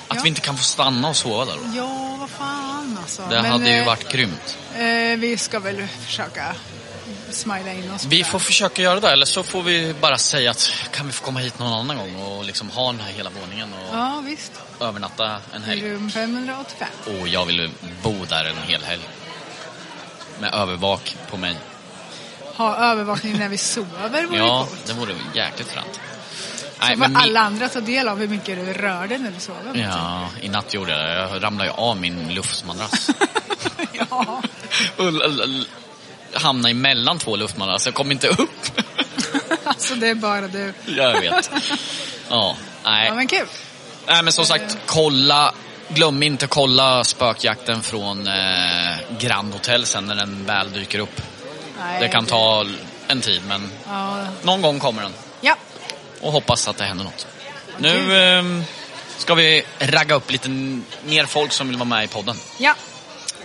Att 0.08 0.16
ja. 0.16 0.22
vi 0.22 0.28
inte 0.28 0.40
kan 0.40 0.56
få 0.56 0.62
stanna 0.62 1.08
och 1.08 1.16
sova 1.16 1.44
där 1.44 1.52
då. 1.54 1.76
Ja, 1.76 2.16
vad 2.20 2.30
fan 2.30 2.98
alltså. 3.02 3.22
Det 3.30 3.38
hade 3.48 3.70
ju 3.70 3.76
eh, 3.78 3.86
varit 3.86 4.12
grymt. 4.12 4.58
Eh, 4.76 4.82
vi 5.18 5.36
ska 5.38 5.58
väl 5.58 5.86
försöka 6.06 6.54
smila 7.34 7.72
in 7.72 7.90
oss. 7.90 8.04
Vi 8.04 8.24
får 8.24 8.38
försöka 8.38 8.82
göra 8.82 9.00
det, 9.00 9.10
eller 9.10 9.26
så 9.26 9.42
får 9.42 9.62
vi 9.62 9.94
bara 10.00 10.18
säga 10.18 10.50
att 10.50 10.72
kan 10.92 11.06
vi 11.06 11.12
få 11.12 11.24
komma 11.24 11.40
hit 11.40 11.58
någon 11.58 11.72
annan 11.72 11.96
gång 11.96 12.16
och 12.22 12.44
liksom 12.44 12.70
ha 12.70 12.92
den 12.92 13.00
här 13.00 13.12
hela 13.12 13.30
våningen 13.40 13.72
och 13.72 13.96
Ja, 13.98 14.22
visst. 14.26 14.52
övernatta 14.80 15.38
en 15.54 15.62
helg. 15.62 15.90
Rum 15.90 16.10
585. 16.10 16.88
Och 17.20 17.28
jag 17.28 17.44
vill 17.46 17.70
bo 18.02 18.24
där 18.28 18.44
en 18.44 18.56
hel 18.68 18.82
helg. 18.82 19.02
Med 20.40 20.54
övervak 20.54 21.16
på 21.30 21.36
mig. 21.36 21.56
Ha 22.56 22.76
övervakning 22.76 23.38
när 23.38 23.48
vi 23.48 23.58
sover 23.58 24.26
vore 24.26 24.38
Ja, 24.38 24.66
coolt. 24.70 24.86
det 24.86 24.92
vore 24.92 25.14
jäkligt 25.34 25.68
fränt. 25.68 26.00
Så 26.80 26.96
får 26.96 27.10
alla 27.14 27.40
andra 27.40 27.68
ta 27.68 27.80
del 27.80 28.08
av 28.08 28.18
hur 28.18 28.28
mycket 28.28 28.66
du 28.66 28.72
rör 28.72 29.06
dig 29.06 29.18
när 29.18 29.30
du 29.30 29.40
sover. 29.40 29.74
Ja, 29.74 30.28
i 30.40 30.48
natt 30.48 30.74
gjorde 30.74 30.90
jag 30.90 31.00
det. 31.00 31.14
Jag 31.32 31.42
ramlade 31.44 31.70
ju 31.70 31.76
av 31.76 31.96
min 31.96 32.34
luftmadrass. 32.34 33.10
ja. 33.92 34.42
Hamnade 36.34 36.70
emellan 36.70 37.18
två 37.18 37.36
luftmadrasser, 37.36 37.90
jag 37.90 37.94
kom 37.94 38.12
inte 38.12 38.28
upp. 38.28 38.80
alltså 39.64 39.94
det 39.94 40.08
är 40.08 40.14
bara 40.14 40.48
du. 40.48 40.74
jag 40.96 41.20
vet. 41.20 41.50
Ja, 42.30 42.56
nej. 42.84 43.06
Ja 43.08 43.14
men 43.14 43.26
kul. 43.26 43.46
Nej 44.06 44.22
men 44.22 44.32
som 44.32 44.46
sagt, 44.46 44.76
kolla. 44.86 45.54
Glöm 45.88 46.22
inte 46.22 46.46
kolla 46.46 47.04
spökjakten 47.04 47.82
från 47.82 48.26
eh, 48.26 48.96
Grand 49.20 49.52
Hotel 49.52 49.86
sen 49.86 50.06
när 50.06 50.14
den 50.14 50.44
väl 50.46 50.72
dyker 50.72 50.98
upp. 50.98 51.20
Nej, 51.78 52.00
Det 52.00 52.08
kan 52.08 52.26
ta 52.26 52.66
en 53.08 53.20
tid 53.20 53.42
men 53.48 53.70
Ja. 53.86 54.26
någon 54.42 54.62
gång 54.62 54.78
kommer 54.80 55.02
den. 55.02 55.12
ja. 55.40 55.56
Och 56.20 56.32
hoppas 56.32 56.68
att 56.68 56.76
det 56.76 56.84
händer 56.84 57.04
något. 57.04 57.26
Nu 57.78 58.16
eh, 58.22 58.44
ska 59.18 59.34
vi 59.34 59.62
ragga 59.78 60.14
upp 60.14 60.30
lite 60.30 60.48
mer 61.04 61.26
folk 61.26 61.52
som 61.52 61.68
vill 61.68 61.76
vara 61.76 61.88
med 61.88 62.04
i 62.04 62.08
podden. 62.08 62.36
Ja. 62.58 62.74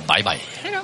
Bye 0.07 0.23
bye. 0.23 0.39
Hej 0.61 0.71
då. 0.73 0.81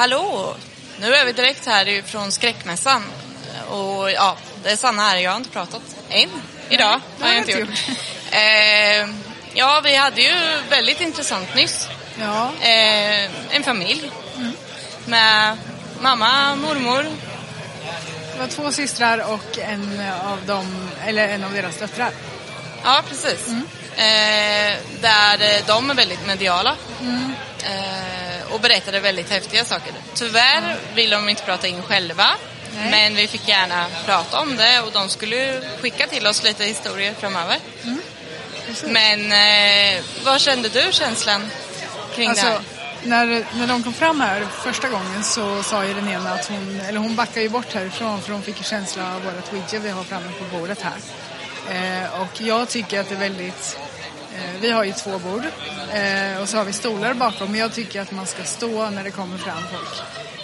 Hallå! 0.00 0.54
Nu 1.00 1.14
är 1.14 1.24
vi 1.24 1.32
direkt 1.32 1.66
här 1.66 2.02
från 2.02 2.32
skräckmässan. 2.32 3.04
Och 3.68 4.10
ja, 4.10 4.36
det 4.62 4.70
är 4.70 4.76
Sanna 4.76 5.02
här. 5.02 5.16
Jag 5.16 5.30
har 5.30 5.36
inte 5.36 5.50
pratat 5.50 5.82
än 6.08 6.28
idag. 6.68 7.00
det 7.18 7.24
har 7.24 7.30
jag 7.30 7.38
inte 7.38 7.52
gjort. 7.52 7.68
eh, 8.30 9.14
ja, 9.54 9.80
vi 9.84 9.96
hade 9.96 10.20
ju 10.22 10.34
väldigt 10.70 11.00
intressant 11.00 11.54
nyss. 11.54 11.88
Ja. 12.20 12.50
Eh, 12.60 13.30
en 13.56 13.62
familj 13.64 14.10
med 15.06 15.56
mamma, 16.00 16.56
mormor. 16.56 17.06
Det 18.32 18.38
var 18.38 18.46
två 18.46 18.72
systrar 18.72 19.32
och 19.32 19.58
en 19.58 20.02
av 20.24 20.46
dem, 20.46 20.90
eller 21.06 21.28
en 21.28 21.44
av 21.44 21.52
deras 21.52 21.78
döttrar. 21.78 22.10
Ja, 22.84 23.02
precis. 23.08 23.48
Eh, 23.96 24.76
där 25.00 25.66
de 25.66 25.90
är 25.90 25.94
väldigt 25.94 26.26
mediala. 26.26 26.76
Eh, 27.62 28.09
och 28.60 28.68
berättade 28.68 29.00
väldigt 29.00 29.30
häftiga 29.30 29.64
saker. 29.64 29.92
Tyvärr 30.14 30.76
vill 30.94 31.10
de 31.10 31.28
inte 31.28 31.42
prata 31.42 31.66
in 31.66 31.82
själva. 31.82 32.26
Nej. 32.74 32.90
Men 32.90 33.14
vi 33.14 33.26
fick 33.28 33.48
gärna 33.48 33.86
prata 34.06 34.40
om 34.40 34.56
det 34.56 34.80
och 34.80 34.92
de 34.92 35.08
skulle 35.08 35.60
skicka 35.80 36.06
till 36.06 36.26
oss 36.26 36.42
lite 36.44 36.64
historier 36.64 37.14
framöver. 37.14 37.56
Precis. 38.66 38.88
Men 38.90 39.32
eh, 39.32 40.02
vad 40.24 40.40
kände 40.40 40.68
du 40.68 40.92
känslan 40.92 41.50
kring 42.14 42.24
det 42.24 42.30
Alltså, 42.30 42.46
här? 42.46 42.60
när, 43.02 43.44
när 43.54 43.66
de 43.66 43.82
kom 43.82 43.92
fram 43.92 44.20
här 44.20 44.46
första 44.64 44.88
gången 44.88 45.24
så 45.24 45.62
sa 45.62 45.84
ju 45.84 45.94
den 45.94 46.08
ena 46.08 46.32
att 46.34 46.46
hon, 46.48 46.80
eller 46.88 46.98
hon 46.98 47.16
backade 47.16 47.42
ju 47.42 47.48
bort 47.48 47.74
härifrån 47.74 48.22
för 48.22 48.32
hon 48.32 48.42
fick 48.42 48.58
en 48.58 48.64
känsla 48.64 49.14
av 49.14 49.22
vårat 49.24 49.52
widget 49.52 49.82
vi 49.82 49.90
har 49.90 50.04
framme 50.04 50.30
på 50.38 50.58
bordet 50.58 50.78
här. 50.82 50.96
Eh, 51.70 52.20
och 52.20 52.40
jag 52.40 52.68
tycker 52.68 53.00
att 53.00 53.08
det 53.08 53.14
är 53.14 53.18
väldigt, 53.18 53.78
vi 54.60 54.70
har 54.70 54.84
ju 54.84 54.92
två 54.92 55.18
bord 55.18 55.44
eh, 55.92 56.42
och 56.42 56.48
så 56.48 56.56
har 56.56 56.64
vi 56.64 56.72
stolar 56.72 57.14
bakom 57.14 57.50
men 57.50 57.60
jag 57.60 57.72
tycker 57.72 58.00
att 58.00 58.12
man 58.12 58.26
ska 58.26 58.44
stå 58.44 58.90
när 58.90 59.04
det 59.04 59.10
kommer 59.10 59.38
fram 59.38 59.62
folk. 59.72 60.02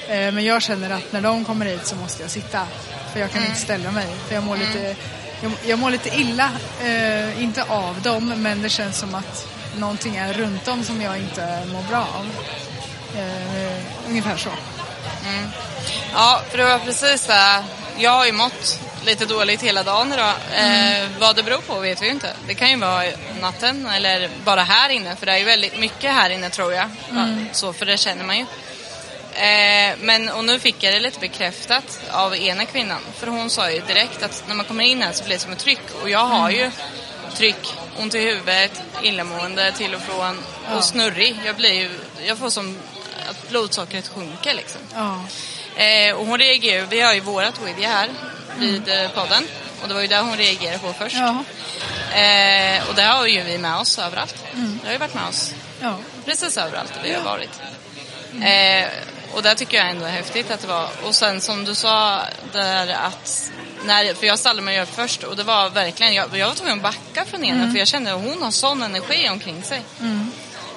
Eh, 0.08 0.32
men 0.32 0.44
jag 0.44 0.62
känner 0.62 0.90
att 0.90 1.12
när 1.12 1.20
de 1.20 1.44
kommer 1.44 1.66
hit 1.66 1.86
så 1.86 1.96
måste 1.96 2.22
jag 2.22 2.30
sitta 2.30 2.66
för 3.12 3.20
jag 3.20 3.30
kan 3.30 3.42
inte 3.42 3.60
ställa 3.60 3.90
mig 3.90 4.06
för 4.28 4.34
jag 4.34 4.44
mår 4.44 4.56
lite 4.56 4.96
jag, 5.42 5.52
jag 5.64 5.78
mår 5.78 5.90
lite 5.90 6.08
illa, 6.08 6.50
eh, 6.84 7.42
inte 7.42 7.62
av 7.62 8.02
dem, 8.02 8.32
men 8.36 8.62
det 8.62 8.68
känns 8.68 8.98
som 8.98 9.14
att 9.14 9.48
någonting 9.76 10.16
är 10.16 10.32
runt 10.32 10.64
dem 10.64 10.84
som 10.84 11.02
jag 11.02 11.18
inte 11.18 11.62
mår 11.72 11.82
bra 11.82 12.08
av. 12.18 12.26
Eh, 13.20 14.08
ungefär 14.08 14.36
så. 14.36 14.50
Ja, 16.12 16.42
för 16.50 16.58
det 16.58 16.64
var 16.64 16.78
precis 16.78 17.26
det. 17.26 17.64
Jag 17.98 18.10
har 18.10 18.26
ju 18.26 18.32
mått 18.32 18.80
lite 19.06 19.26
dåligt 19.26 19.62
hela 19.62 19.82
dagen 19.82 20.12
idag. 20.12 20.34
Eh, 20.54 21.08
vad 21.18 21.36
det 21.36 21.42
beror 21.42 21.60
på 21.60 21.80
vet 21.80 22.02
vi 22.02 22.06
ju 22.06 22.12
inte. 22.12 22.32
Det 22.46 22.54
kan 22.54 22.70
ju 22.70 22.76
vara 22.76 23.04
natten 23.40 23.86
eller 23.86 24.30
bara 24.44 24.62
här 24.62 24.88
inne. 24.90 25.16
För 25.16 25.26
det 25.26 25.32
är 25.32 25.38
ju 25.38 25.44
väldigt 25.44 25.78
mycket 25.78 26.12
här 26.12 26.30
inne 26.30 26.50
tror 26.50 26.72
jag. 26.72 26.88
Ja, 27.10 27.28
så, 27.52 27.72
för 27.72 27.86
det 27.86 27.96
känner 27.96 28.24
man 28.24 28.36
ju. 28.38 28.46
Eh, 29.32 29.94
men, 30.00 30.28
och 30.28 30.44
nu 30.44 30.58
fick 30.58 30.82
jag 30.82 30.94
det 30.94 31.00
lite 31.00 31.20
bekräftat 31.20 32.00
av 32.10 32.36
ena 32.36 32.64
kvinnan. 32.64 33.00
För 33.18 33.26
hon 33.26 33.50
sa 33.50 33.70
ju 33.70 33.80
direkt 33.80 34.22
att 34.22 34.44
när 34.48 34.54
man 34.54 34.66
kommer 34.66 34.84
in 34.84 35.02
här 35.02 35.12
så 35.12 35.24
blir 35.24 35.34
det 35.34 35.40
som 35.40 35.52
ett 35.52 35.58
tryck. 35.58 35.82
Och 36.02 36.10
jag 36.10 36.26
har 36.26 36.50
ju 36.50 36.70
tryck, 37.34 37.74
ont 37.98 38.14
i 38.14 38.18
huvudet, 38.18 38.82
illamående 39.02 39.72
till 39.72 39.94
och 39.94 40.00
från 40.00 40.38
och 40.76 40.84
snurrig. 40.84 41.36
Jag 41.44 41.56
blir 41.56 41.72
ju, 41.72 41.90
jag 42.26 42.38
får 42.38 42.50
som 42.50 42.78
blodsockret 43.48 44.08
sjunker 44.08 44.54
liksom. 44.54 44.80
Ja. 44.94 45.24
Eh, 45.82 46.14
och 46.14 46.26
hon 46.26 46.38
reagerar 46.38 46.86
vi 46.86 47.00
har 47.00 47.14
ju 47.14 47.20
vårat 47.20 47.60
Widja 47.66 47.88
här 47.88 48.08
vid 48.58 48.88
eh, 48.88 49.10
podden. 49.10 49.44
Och 49.82 49.88
det 49.88 49.94
var 49.94 50.00
ju 50.00 50.06
där 50.06 50.22
hon 50.22 50.36
reagerade 50.36 50.78
på 50.78 50.92
först. 50.92 51.16
Ja. 51.16 51.44
Eh, 52.20 52.88
och 52.88 52.94
det 52.94 53.02
har 53.02 53.26
ju 53.26 53.42
vi 53.42 53.58
med 53.58 53.76
oss 53.76 53.98
överallt. 53.98 54.44
Det 54.52 54.86
har 54.86 54.92
ju 54.92 54.98
varit 54.98 55.14
med 55.14 55.28
oss 55.28 55.54
Ja. 55.80 55.96
precis 56.24 56.58
överallt 56.58 56.92
där 56.94 57.02
vi 57.02 57.14
har 57.14 57.22
varit. 57.22 57.50
Eh, 58.42 58.88
och 59.34 59.42
där 59.42 59.54
tycker 59.54 59.76
jag 59.76 59.90
ändå 59.90 60.04
är 60.04 60.10
häftigt 60.10 60.50
att 60.50 60.60
det 60.60 60.66
var. 60.66 60.88
Och 61.04 61.14
sen 61.14 61.40
som 61.40 61.64
du 61.64 61.74
sa 61.74 62.20
där 62.52 62.88
att 62.88 63.50
när, 63.84 64.14
för 64.14 64.26
jag 64.26 64.38
ställde 64.38 64.62
mig 64.62 64.80
upp 64.82 64.94
först 64.94 65.22
och 65.22 65.36
det 65.36 65.42
var 65.42 65.70
verkligen, 65.70 66.14
jag, 66.14 66.38
jag 66.38 66.46
var 66.48 66.54
tvungen 66.54 66.76
att 66.76 66.82
backa 66.82 67.24
från 67.24 67.42
henne 67.42 67.72
för 67.72 67.78
jag 67.78 67.88
kände 67.88 68.14
att 68.14 68.22
hon 68.22 68.42
har 68.42 68.50
sån 68.50 68.82
energi 68.82 69.28
omkring 69.28 69.62
sig. 69.62 69.82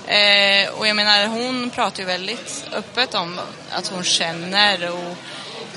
Eh, 0.09 0.69
och 0.69 0.87
jag 0.87 0.95
menar 0.95 1.27
hon 1.27 1.69
pratar 1.69 1.99
ju 1.99 2.05
väldigt 2.05 2.67
öppet 2.73 3.15
om 3.15 3.39
att 3.71 3.87
hon 3.87 4.03
känner 4.03 4.91
och 4.91 5.17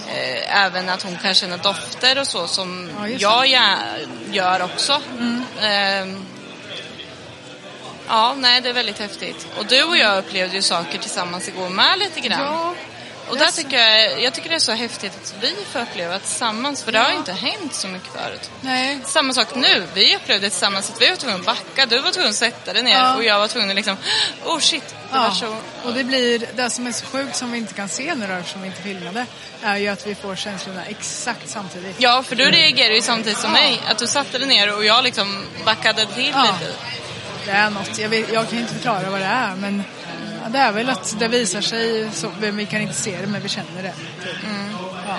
eh, 0.08 0.64
även 0.64 0.88
att 0.88 1.02
hon 1.02 1.16
kan 1.16 1.34
känna 1.34 1.56
dofter 1.56 2.18
och 2.18 2.26
så 2.26 2.46
som 2.46 2.90
Ja, 3.18 3.46
jag 3.46 3.78
gör 4.30 4.62
också. 4.62 5.02
Eh, 5.60 6.06
ja, 8.08 8.34
nej 8.38 8.60
det 8.60 8.68
är 8.68 8.72
väldigt 8.72 8.98
häftigt. 8.98 9.46
Och 9.58 9.66
du 9.66 9.82
och 9.82 9.96
jag 9.96 10.18
upplevde 10.18 10.56
ju 10.56 10.62
saker 10.62 10.98
tillsammans 10.98 11.48
igår 11.48 11.68
med 11.68 11.98
lite 11.98 12.20
grann. 12.20 12.40
Ja, 12.40 12.74
Och 13.28 13.36
där 13.38 13.50
tycker 13.50 13.78
jag, 13.78 14.22
jag 14.22 14.34
tycker 14.34 14.48
det 14.48 14.54
är 14.54 14.58
så 14.60 14.72
häftigt 14.72 15.12
att 15.22 15.34
vi 15.40 15.54
får 15.72 15.80
uppleva 15.80 16.18
tillsammans, 16.18 16.82
för 16.82 16.92
det 16.92 16.98
har 16.98 17.10
ju 17.10 17.16
inte 17.16 17.32
hänt 17.32 17.74
så 17.74 17.88
mycket 17.88 18.08
förut. 18.12 18.50
Nej. 18.60 18.98
Samma 19.04 19.32
sak 19.32 19.46
nu, 19.54 19.86
vi 19.94 20.16
upplevde 20.16 20.50
tillsammans 20.50 20.90
att 20.90 21.02
vi 21.02 21.08
var 21.08 21.16
tvungna 21.16 21.36
att 21.38 21.44
backa, 21.46 21.86
du 21.86 21.98
var 22.00 22.10
tvungen 22.10 22.30
att 22.30 22.36
sätta 22.36 22.72
dig 22.72 22.82
ner 22.82 22.92
Ja. 22.92 23.14
och 23.14 23.24
jag 23.24 23.38
var 23.38 23.48
tvungen 23.48 23.70
att 23.70 23.76
liksom, 23.76 23.96
oh 24.44 24.58
shit, 24.58 24.94
det 25.12 25.18
var 25.18 25.24
Ja, 25.24 25.34
så... 25.34 25.56
och 25.88 25.94
det 25.94 26.04
blir, 26.04 26.46
det 26.54 26.70
som 26.70 26.86
är 26.86 26.92
så 26.92 27.06
sjukt 27.06 27.36
som 27.36 27.52
vi 27.52 27.58
inte 27.58 27.74
kan 27.74 27.88
se 27.88 28.14
nu 28.14 28.26
då, 28.26 28.32
eftersom 28.32 28.60
vi 28.62 28.66
inte 28.68 28.82
filmade, 28.82 29.26
är 29.62 29.76
ju 29.76 29.88
att 29.88 30.06
vi 30.06 30.14
får 30.14 30.36
känslorna 30.36 30.84
exakt 30.84 31.48
samtidigt. 31.48 31.96
Ja, 31.98 32.22
för 32.22 32.36
du 32.36 32.44
reagerade 32.50 32.94
ju 32.94 33.02
samtidigt 33.02 33.38
som 33.38 33.52
mig, 33.52 33.80
att 33.88 33.98
du 33.98 34.06
satte 34.06 34.38
dig 34.38 34.48
ner 34.48 34.76
och 34.76 34.84
jag 34.84 35.04
liksom 35.04 35.44
backade 35.64 36.06
till 36.06 36.32
Ja. 36.34 36.42
lite. 36.42 36.72
Det 37.44 37.50
är 37.50 37.70
något, 37.70 37.98
jag, 37.98 38.08
vet, 38.08 38.32
jag 38.32 38.50
kan 38.50 38.58
inte 38.58 38.74
förklara 38.74 39.10
vad 39.10 39.20
det 39.20 39.26
är, 39.26 39.54
men 39.56 39.82
ja, 40.42 40.48
det 40.48 40.58
är 40.58 40.72
väl 40.72 40.88
att 40.88 41.18
det 41.18 41.28
visar 41.28 41.60
sig, 41.60 42.10
så, 42.12 42.30
vi 42.40 42.66
kan 42.66 42.80
inte 42.80 42.94
se 42.94 43.16
det, 43.20 43.26
men 43.26 43.42
vi 43.42 43.48
känner 43.48 43.82
det. 43.82 43.92
Typ. 44.24 44.36
Ja. 45.08 45.18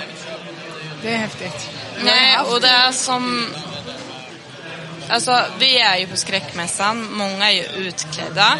Det 1.02 1.14
är 1.14 1.16
häftigt. 1.16 1.70
Nej, 2.04 2.38
och 2.38 2.60
det 2.60 2.68
är 2.68 2.92
som... 2.92 3.46
Alltså, 5.08 5.44
vi 5.58 5.78
är 5.78 5.96
ju 5.96 6.06
på 6.06 6.16
skräckmässan, 6.16 7.12
många 7.12 7.50
är 7.50 7.54
ju 7.54 7.62
utklädda. 7.62 8.58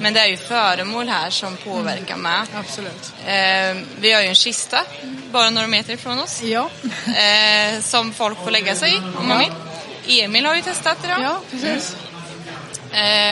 Men 0.00 0.14
det 0.14 0.20
är 0.20 0.26
ju 0.26 0.36
föremål 0.36 1.08
här 1.08 1.30
som 1.30 1.56
påverkar 1.56 2.16
med. 2.16 2.46
Absolut. 2.54 3.12
Eh, 3.26 3.76
vi 4.00 4.12
har 4.12 4.22
ju 4.22 4.28
en 4.28 4.34
kista, 4.34 4.84
bara 5.32 5.50
några 5.50 5.66
meter 5.66 5.92
ifrån 5.92 6.18
oss. 6.18 6.42
Ja. 6.42 6.70
Eh, 7.06 7.80
som 7.80 8.12
folk 8.12 8.38
får 8.44 8.50
lägga 8.50 8.74
sig 8.74 8.94
i, 8.94 8.98
om 9.18 9.28
man 9.28 9.38
vill. 9.38 9.52
Emil 10.20 10.46
har 10.46 10.54
ju 10.54 10.62
testat 10.62 10.98
idag. 11.04 11.22
Ja, 11.22 11.40
precis. 11.50 11.96
Eh, 12.92 13.31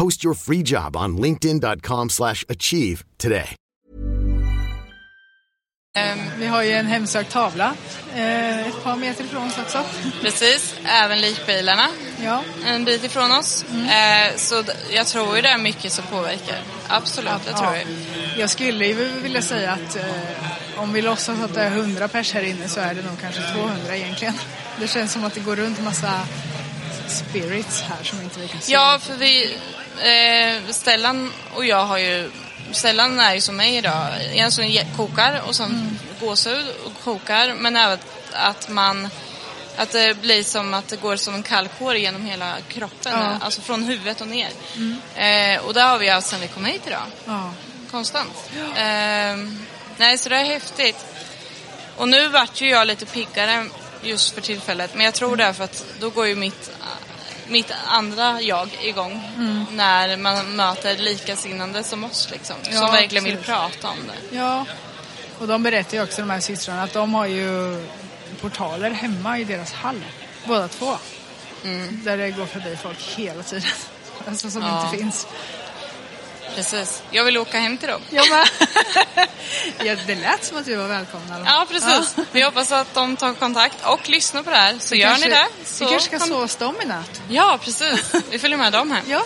Post 0.00 0.24
your 0.24 0.34
free 0.34 0.62
job 0.62 0.96
on 0.96 1.16
linkedin.com/achieve 1.16 2.08
slash 2.08 2.44
achieve 2.48 3.04
today. 3.16 3.56
Vi 6.38 6.46
har 6.46 6.62
ju 6.62 6.72
en 6.72 6.86
hemsökt 6.86 7.32
tavla 7.32 7.74
eh, 8.14 8.68
ett 8.68 8.84
par 8.84 8.96
meter 8.96 9.24
ifrån 9.24 9.46
oss 9.46 9.58
också. 9.58 9.84
precis, 10.20 10.74
även 10.84 11.20
likbilarna 11.20 11.88
Ja, 12.22 12.42
en 12.64 12.84
bit 12.84 13.04
ifrån 13.04 13.32
oss. 13.32 13.64
Eh, 13.72 14.36
så 14.36 14.64
jag 14.90 15.06
tror 15.06 15.36
ju 15.36 15.42
det 15.42 15.48
är 15.48 15.58
mycket 15.58 15.92
som 15.92 16.04
påverkar. 16.04 16.58
Absolut, 16.88 17.44
det 17.46 17.52
tror 17.52 17.74
jag. 17.74 17.84
Jag 18.38 18.50
skulle 18.50 18.86
ju 18.86 18.94
vilja 19.22 19.42
säga 19.42 19.72
att 19.72 19.96
eh, 19.96 20.82
om 20.82 20.92
vi 20.92 21.02
låtsas 21.02 21.40
att 21.40 21.54
det 21.54 21.60
är 21.60 21.70
100 21.70 22.08
pers 22.08 22.32
här 22.32 22.42
inne 22.42 22.68
så 22.68 22.80
är 22.80 22.94
det 22.94 23.02
nog 23.02 23.20
kanske 23.20 23.42
200 23.52 23.96
egentligen. 23.96 24.34
Det 24.80 24.88
känns 24.88 25.12
som 25.12 25.24
att 25.24 25.34
det 25.34 25.40
går 25.40 25.56
runt 25.56 25.84
massa 25.84 26.20
spirits 27.10 27.82
här 27.82 28.04
som 28.04 28.20
inte 28.20 28.40
vi 28.40 28.48
kan 28.48 28.60
se. 28.60 28.72
Ja, 28.72 28.98
för 29.02 29.14
vi... 29.14 29.58
Eh, 30.00 30.62
Stellan 30.70 31.32
och 31.54 31.64
jag 31.64 31.84
har 31.84 31.98
ju... 31.98 32.30
Stellan 32.72 33.20
är 33.20 33.34
ju 33.34 33.40
som 33.40 33.56
mig 33.56 33.76
idag. 33.76 34.08
En 34.32 34.52
som 34.52 34.78
kokar 34.96 35.42
och 35.46 35.54
som 35.54 35.66
Mm. 35.70 35.98
gåshud 36.20 36.66
och 36.86 37.04
kokar. 37.04 37.54
Men 37.54 37.76
även 37.76 37.98
att 38.32 38.68
man... 38.68 39.08
Att 39.76 39.90
det 39.90 40.14
blir 40.20 40.42
som 40.42 40.74
att 40.74 40.88
det 40.88 40.96
går 41.00 41.16
som 41.16 41.34
en 41.34 41.42
kallkår 41.42 41.96
genom 41.96 42.26
hela 42.26 42.56
kroppen. 42.68 43.12
Ja. 43.12 43.26
Mm. 43.26 43.42
Alltså 43.42 43.60
från 43.60 43.82
huvudet 43.82 44.20
och 44.20 44.28
ner. 44.28 44.50
Eh, 45.14 45.60
och 45.60 45.74
det 45.74 45.80
har 45.82 45.98
vi 45.98 46.08
haft 46.08 46.26
sedan 46.26 46.40
vi 46.40 46.48
kom 46.48 46.64
hit 46.64 46.82
idag. 46.86 47.02
Ja. 47.24 47.52
Konstant. 47.90 48.50
Eh, 48.76 49.36
nej, 49.96 50.18
så 50.18 50.28
det 50.28 50.36
är 50.36 50.44
häftigt. 50.44 51.06
Och 51.96 52.08
nu 52.08 52.28
vart 52.28 52.60
ju 52.60 52.68
jag 52.68 52.86
lite 52.86 53.06
piggare 53.06 53.66
just 54.02 54.34
för 54.34 54.40
tillfället. 54.40 54.94
Men 54.94 55.04
jag 55.04 55.14
tror 55.14 55.36
därför 55.36 55.64
att 55.64 55.84
då 56.00 56.10
går 56.10 56.26
ju 56.26 56.34
mitt, 56.36 56.70
mitt 57.50 57.72
andra 57.86 58.40
jag 58.40 58.78
igång. 58.82 59.30
Mm. 59.36 59.64
När 59.72 60.16
man 60.16 60.56
möter 60.56 60.96
likasinnande 60.96 61.82
som 61.82 62.04
oss 62.04 62.28
liksom. 62.30 62.56
Ja, 62.70 62.78
som 62.78 62.92
verkligen 62.92 63.24
vill 63.24 63.36
precis. 63.36 63.46
prata 63.50 63.88
om 63.88 63.96
det. 64.06 64.36
ja, 64.36 64.66
och 65.38 65.46
de 65.48 65.62
berättar 65.62 65.96
ju 65.96 66.02
också 66.02 66.20
de 66.22 66.30
här 66.30 66.40
systrarna 66.40 66.82
att 66.82 66.92
de 66.92 67.14
har 67.14 67.26
ju 67.26 67.80
portaler 68.40 68.90
hemma 68.90 69.38
i 69.38 69.44
deras 69.44 69.72
hall. 69.72 70.00
Båda 70.46 70.68
två. 70.68 70.96
Där 71.90 72.16
det 72.16 72.30
går 72.30 72.46
förbi 72.46 72.76
folk 72.82 72.98
hela 73.16 73.42
tiden. 73.42 73.62
Alltså 74.28 74.50
som 74.50 74.62
Ja. 74.62 74.84
inte 74.86 74.98
finns. 74.98 75.26
Precis. 76.54 77.02
Jag 77.10 77.24
vill 77.24 77.38
åka 77.38 77.58
hem 77.58 77.78
till 77.78 77.88
dem. 77.88 78.00
Jag 78.10 78.26
ja, 79.84 79.96
det 80.06 80.14
lät 80.14 80.44
som 80.44 80.56
att 80.56 80.66
vi 80.66 80.74
var 80.74 80.86
välkomna. 80.88 81.42
Ja, 81.46 81.66
precis. 81.68 82.14
Vi 82.32 82.42
hoppas 82.42 82.72
att 82.72 82.94
de 82.94 83.16
tar 83.16 83.34
kontakt 83.34 83.76
och 83.86 84.08
lyssnar 84.08 84.42
på 84.42 84.50
det 84.50 84.56
här. 84.56 84.76
Så 84.78 84.94
Vi 84.94 85.00
gör 85.00 85.08
kanske- 85.08 85.28
ni 85.28 85.34
det. 85.34 85.46
Vi 85.58 85.64
Så 85.64 85.84
kanske 85.86 86.00
ska 86.08 86.18
kan- 86.18 86.28
sova 86.28 86.40
hos 86.40 86.56
dem 86.56 86.76
i 86.82 86.84
natt. 86.84 87.22
Ja, 87.28 87.58
precis. 87.64 88.12
Vi 88.30 88.38
följer 88.38 88.58
med 88.58 88.72
dem 88.72 88.90
hem. 88.90 89.04
Ja. 89.08 89.24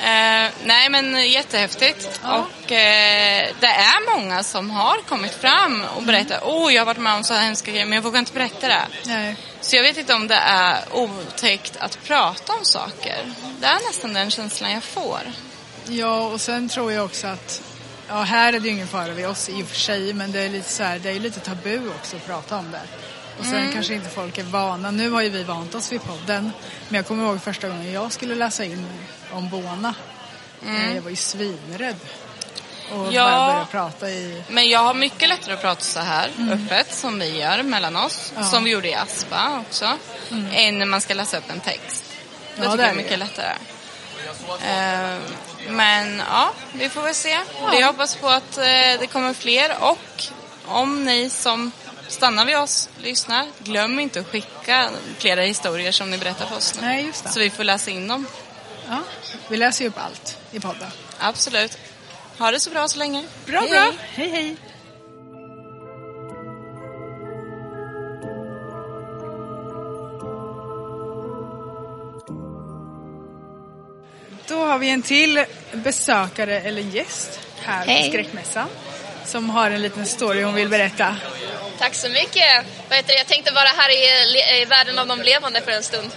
Eh, 0.00 0.50
nej 0.64 0.88
men 0.90 1.30
jättehäftigt. 1.30 2.20
Och 2.22 2.72
eh, 2.72 3.48
det 3.60 3.66
är 3.66 4.16
många 4.16 4.42
som 4.42 4.70
har 4.70 4.96
kommit 5.08 5.34
fram 5.34 5.84
och 5.96 6.02
berättat 6.02 6.42
åh 6.44 6.74
jag 6.74 6.80
har 6.80 6.86
varit 6.86 6.98
med 6.98 7.14
om 7.14 7.24
så 7.24 7.34
här 7.34 7.42
hemska 7.44 7.70
grejer 7.70 7.86
men 7.86 7.92
jag 7.96 8.02
vågar 8.02 8.18
inte 8.18 8.32
berätta 8.32 8.68
det. 8.68 8.82
Nej. 9.04 9.36
Så 9.60 9.76
jag 9.76 9.82
vet 9.82 9.96
inte 9.96 10.14
om 10.14 10.26
det 10.28 10.34
är 10.34 10.78
otäckt 10.92 11.76
att 11.76 11.98
prata 12.04 12.52
om 12.52 12.64
saker. 12.64 13.32
Det 13.60 13.66
är 13.66 13.80
nästan 13.86 14.12
den 14.12 14.30
känslan 14.30 14.70
jag 14.72 14.82
får. 14.84 15.20
Ja, 15.88 16.20
och 16.26 16.40
sen 16.40 16.68
tror 16.68 16.92
jag 16.92 17.04
också 17.04 17.26
att 17.26 17.62
Ja, 18.08 18.22
här 18.22 18.52
är 18.52 18.60
det 18.60 18.68
ju 18.68 18.74
ingen 18.74 18.88
fara 18.88 19.08
vid 19.12 19.26
oss 19.26 19.48
i 19.48 19.62
och 19.62 19.66
för 19.66 19.76
sig, 19.76 20.12
men 20.12 20.32
det 20.32 20.40
är 20.40 20.48
lite 20.48 20.68
så 20.70 20.82
här, 20.82 20.98
det 20.98 21.08
är 21.08 21.12
ju 21.12 21.20
lite 21.20 21.40
tabu 21.40 21.88
också 21.88 22.16
att 22.16 22.26
prata 22.26 22.56
om 22.56 22.70
det. 22.70 22.80
Och 23.38 23.44
sen 23.44 23.54
Mm. 23.54 23.72
kanske 23.72 23.94
inte 23.94 24.08
folk 24.10 24.38
är 24.38 24.42
vana. 24.42 24.90
Nu 24.90 25.10
har 25.10 25.20
ju 25.22 25.28
vi 25.28 25.42
vant 25.44 25.74
oss 25.74 25.92
vid 25.92 26.02
podden. 26.02 26.52
Men 26.88 26.96
jag 26.96 27.06
kommer 27.06 27.24
ihåg 27.24 27.42
första 27.42 27.68
gången 27.68 27.92
jag 27.92 28.12
skulle 28.12 28.34
läsa 28.34 28.64
in 28.64 28.86
om 29.32 29.48
Bona. 29.50 29.94
Eh, 30.66 30.94
Jag 30.94 31.02
var 31.02 31.10
ju 31.10 31.16
svinrädd. 31.16 31.96
Och 32.92 33.00
Mm. 33.00 33.12
Ja. 33.14 33.24
bara 33.30 33.52
börja 33.52 33.64
prata 33.66 34.10
i... 34.10 34.42
Men 34.48 34.68
jag 34.68 34.80
har 34.80 34.94
mycket 34.94 35.28
lättare 35.28 35.54
att 35.54 35.60
prata 35.60 35.80
så 35.80 36.00
här 36.00 36.30
öppet 36.52 36.94
som 36.94 37.18
vi 37.18 37.38
gör 37.38 37.62
mellan 37.62 37.96
oss. 37.96 38.32
Ja. 38.36 38.44
Som 38.44 38.64
vi 38.64 38.70
gjorde 38.70 38.88
i 38.88 38.94
Aspa 38.94 39.62
också. 39.68 39.98
Än 40.52 40.78
när 40.78 40.86
man 40.86 41.00
ska 41.00 41.14
läsa 41.14 41.38
upp 41.38 41.50
en 41.50 41.60
text. 41.60 42.04
Det 42.56 42.64
Ja, 42.64 42.70
tycker 42.70 42.76
det 42.76 42.82
jag 42.82 42.88
är 42.88 42.92
är 42.92 42.96
det. 42.96 43.02
mycket 43.02 43.18
lättare. 43.18 43.52
Eh, 44.66 45.18
men 45.68 46.18
ja, 46.18 46.52
vi 46.72 46.88
får 46.88 47.02
väl 47.02 47.14
se. 47.14 47.38
Vi 47.70 47.82
hoppas 47.82 48.16
på 48.16 48.28
att 48.28 48.58
eh, 48.58 48.64
det 49.00 49.08
kommer 49.12 49.34
fler 49.34 49.72
och 49.80 50.24
om 50.66 51.04
ni 51.04 51.30
som 51.30 51.72
stannar 52.08 52.44
vid 52.44 52.56
oss 52.58 52.88
lyssnar, 52.98 53.46
glöm 53.58 54.00
inte 54.00 54.20
att 54.20 54.26
skicka 54.26 54.90
flera 55.18 55.40
historier 55.40 55.92
som 55.92 56.10
ni 56.10 56.18
berättar 56.18 56.46
för 56.46 56.56
oss 56.56 56.74
nu. 56.74 56.86
Nej, 56.86 57.06
just 57.06 57.24
det. 57.24 57.30
Så 57.30 57.40
vi 57.40 57.50
får 57.50 57.64
läsa 57.64 57.90
in 57.90 58.08
dem. 58.08 58.26
Ja, 58.88 58.98
vi 59.48 59.56
läser 59.56 59.84
ju 59.84 59.88
upp 59.88 59.98
allt 59.98 60.38
i 60.52 60.60
podden. 60.60 60.90
Absolut. 61.18 61.78
Ha 62.38 62.50
det 62.50 62.60
så 62.60 62.70
bra 62.70 62.88
så 62.88 62.98
länge. 62.98 63.24
Bra, 63.46 63.60
Hej, 63.60 63.70
bra. 63.70 63.92
hej. 64.14 64.28
Hej, 64.30 64.56
Då 74.48 74.64
har 74.64 74.78
vi 74.78 74.90
en 74.90 75.02
till 75.02 75.44
besökare 75.72 76.60
eller 76.60 76.82
gäst 76.82 77.40
här 77.62 77.86
Hej. 77.86 78.02
på 78.02 78.08
Skräckmässan. 78.08 78.68
Som 79.24 79.50
har 79.50 79.70
en 79.70 79.82
liten 79.82 80.06
story 80.06 80.42
hon 80.42 80.54
vill 80.54 80.68
berätta. 80.68 81.16
Tack 81.78 81.94
så 81.94 82.08
mycket. 82.08 82.64
Vad 82.88 82.96
heter 82.96 83.12
det? 83.12 83.18
Jag 83.18 83.26
tänkte 83.26 83.52
vara 83.52 83.68
här 83.68 83.90
i, 83.90 84.62
i 84.62 84.64
världen 84.64 84.98
av 84.98 85.06
de 85.06 85.22
levande 85.22 85.60
för 85.60 85.70
en 85.72 85.82
stund. 85.82 86.10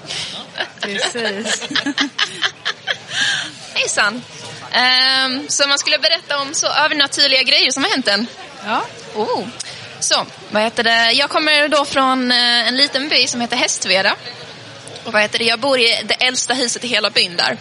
Precis. 0.82 1.70
Hejsan. 3.74 4.22
Um, 5.26 5.50
så 5.50 5.68
man 5.68 5.80
skulle 5.80 6.00
berätta 6.00 6.42
om 6.42 6.54
så 6.54 6.68
övernaturliga 6.68 7.44
grejer 7.44 7.72
som 7.72 7.84
har 7.84 7.92
hänt 7.92 8.08
en. 8.08 8.28
Ja. 8.66 8.82
Oh. 9.16 9.48
Så, 10.00 10.26
vad 10.52 10.64
heter 10.64 10.84
det? 10.84 11.12
Jag 11.12 11.30
kommer 11.30 11.68
då 11.68 11.86
från 11.86 12.32
eh, 12.32 12.68
en 12.68 12.78
liten 12.78 13.10
by 13.10 13.28
som 13.28 13.42
heter 13.42 13.58
Hästveda. 13.58 14.16
Och 15.04 15.14
vad 15.14 15.22
heter 15.22 15.40
det? 15.40 15.46
Jag 15.46 15.60
bor 15.60 15.80
i 15.80 16.02
det 16.06 16.14
äldsta 16.14 16.54
huset 16.54 16.84
i 16.84 16.88
hela 16.88 17.10
byn 17.10 17.36
där. 17.36 17.58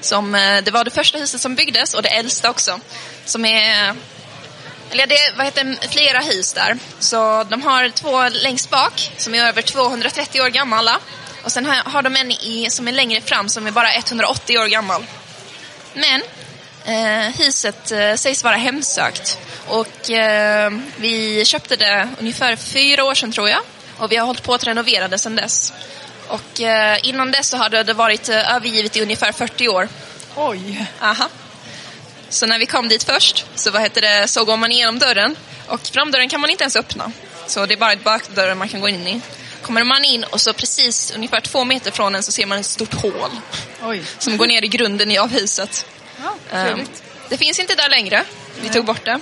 Som, 0.00 0.34
eh, 0.34 0.62
det 0.62 0.70
var 0.70 0.84
det 0.84 0.90
första 0.90 1.18
huset 1.18 1.40
som 1.40 1.54
byggdes 1.54 1.94
och 1.94 2.02
det 2.02 2.08
äldsta 2.08 2.50
också. 2.50 2.80
Som 3.24 3.44
är 3.44 3.94
eller 4.92 5.06
det 5.06 5.14
är 5.14 5.36
vad 5.36 5.46
heter, 5.46 5.88
flera 5.88 6.20
hus 6.20 6.52
där. 6.52 6.78
Så 6.98 7.44
de 7.44 7.62
har 7.62 7.88
två 7.88 8.28
längst 8.28 8.70
bak 8.70 9.12
som 9.16 9.34
är 9.34 9.44
över 9.44 9.62
230 9.62 10.40
år 10.40 10.48
gamla. 10.48 10.98
Och 11.44 11.52
sen 11.52 11.66
har, 11.66 12.02
de 12.02 12.16
en 12.16 12.30
i, 12.30 12.66
som 12.70 12.88
är 12.88 12.92
längre 12.92 13.20
fram 13.20 13.48
som 13.48 13.66
är 13.66 13.70
bara 13.70 13.94
180 13.94 14.58
år 14.58 14.66
gammal. 14.66 15.04
Men 15.94 16.22
Eh, 16.84 17.30
huset 17.38 17.92
eh, 17.92 18.14
sägs 18.14 18.44
vara 18.44 18.56
hemsökt 18.56 19.38
och 19.66 20.10
eh, 20.10 20.72
vi 20.96 21.44
köpte 21.44 21.76
det 21.76 22.08
ungefär 22.18 22.56
fyra 22.56 23.04
år 23.04 23.14
sedan 23.14 23.32
tror 23.32 23.48
jag 23.48 23.60
och 23.98 24.12
vi 24.12 24.16
har 24.16 24.26
hållit 24.26 24.42
på 24.42 24.54
att 24.54 24.66
renovera 24.66 25.08
det 25.08 25.18
sedan 25.18 25.36
dess. 25.36 25.72
Och 26.30 26.60
eh, 26.60 26.98
innan 27.02 27.30
dess 27.30 27.48
så 27.48 27.56
hade 27.56 27.82
det 27.82 27.92
varit 27.92 28.28
eh, 28.28 28.54
övergivet 28.56 28.96
i 28.96 29.02
ungefär 29.02 29.32
40 29.32 29.68
år. 29.68 29.88
Oj! 30.36 30.86
Aha. 31.00 31.28
Så 32.28 32.46
när 32.46 32.58
vi 32.58 32.66
kom 32.66 32.88
dit 32.88 33.02
först 33.02 33.44
så, 33.54 33.70
vad 33.70 33.82
heter 33.82 34.00
det, 34.00 34.28
så 34.28 34.44
går 34.44 34.56
man 34.56 34.72
igenom 34.72 34.98
dörren 34.98 35.36
och 35.66 35.80
framdörren 35.86 36.28
kan 36.28 36.40
man 36.40 36.50
inte 36.50 36.64
ens 36.64 36.76
öppna. 36.76 37.12
Så 37.46 37.66
det 37.66 37.74
är 37.74 37.78
bara 37.78 37.96
bakdörren 37.96 38.58
man 38.58 38.68
kan 38.68 38.80
gå 38.80 38.88
in 38.88 39.06
i. 39.08 39.20
Kommer 39.62 39.84
man 39.84 40.04
in 40.04 40.24
och 40.24 40.40
så 40.40 40.52
precis 40.52 41.10
ungefär 41.16 41.40
två 41.40 41.64
meter 41.64 41.90
från 41.90 42.14
en 42.14 42.22
så 42.22 42.32
ser 42.32 42.46
man 42.46 42.58
ett 42.58 42.66
stort 42.66 42.94
hål 42.94 43.30
Oj. 43.82 44.02
som 44.18 44.36
går 44.36 44.46
ner 44.46 44.64
i 44.64 44.68
grunden 44.68 45.10
i- 45.10 45.18
av 45.18 45.30
huset. 45.30 45.86
Ja, 46.22 46.34
trevligt. 46.64 47.02
det 47.28 47.36
finns 47.36 47.58
inte 47.58 47.74
där 47.74 47.88
längre. 47.88 48.24
Vi 48.62 48.68
tog 48.68 48.84
bort 48.84 49.04
det. 49.04 49.20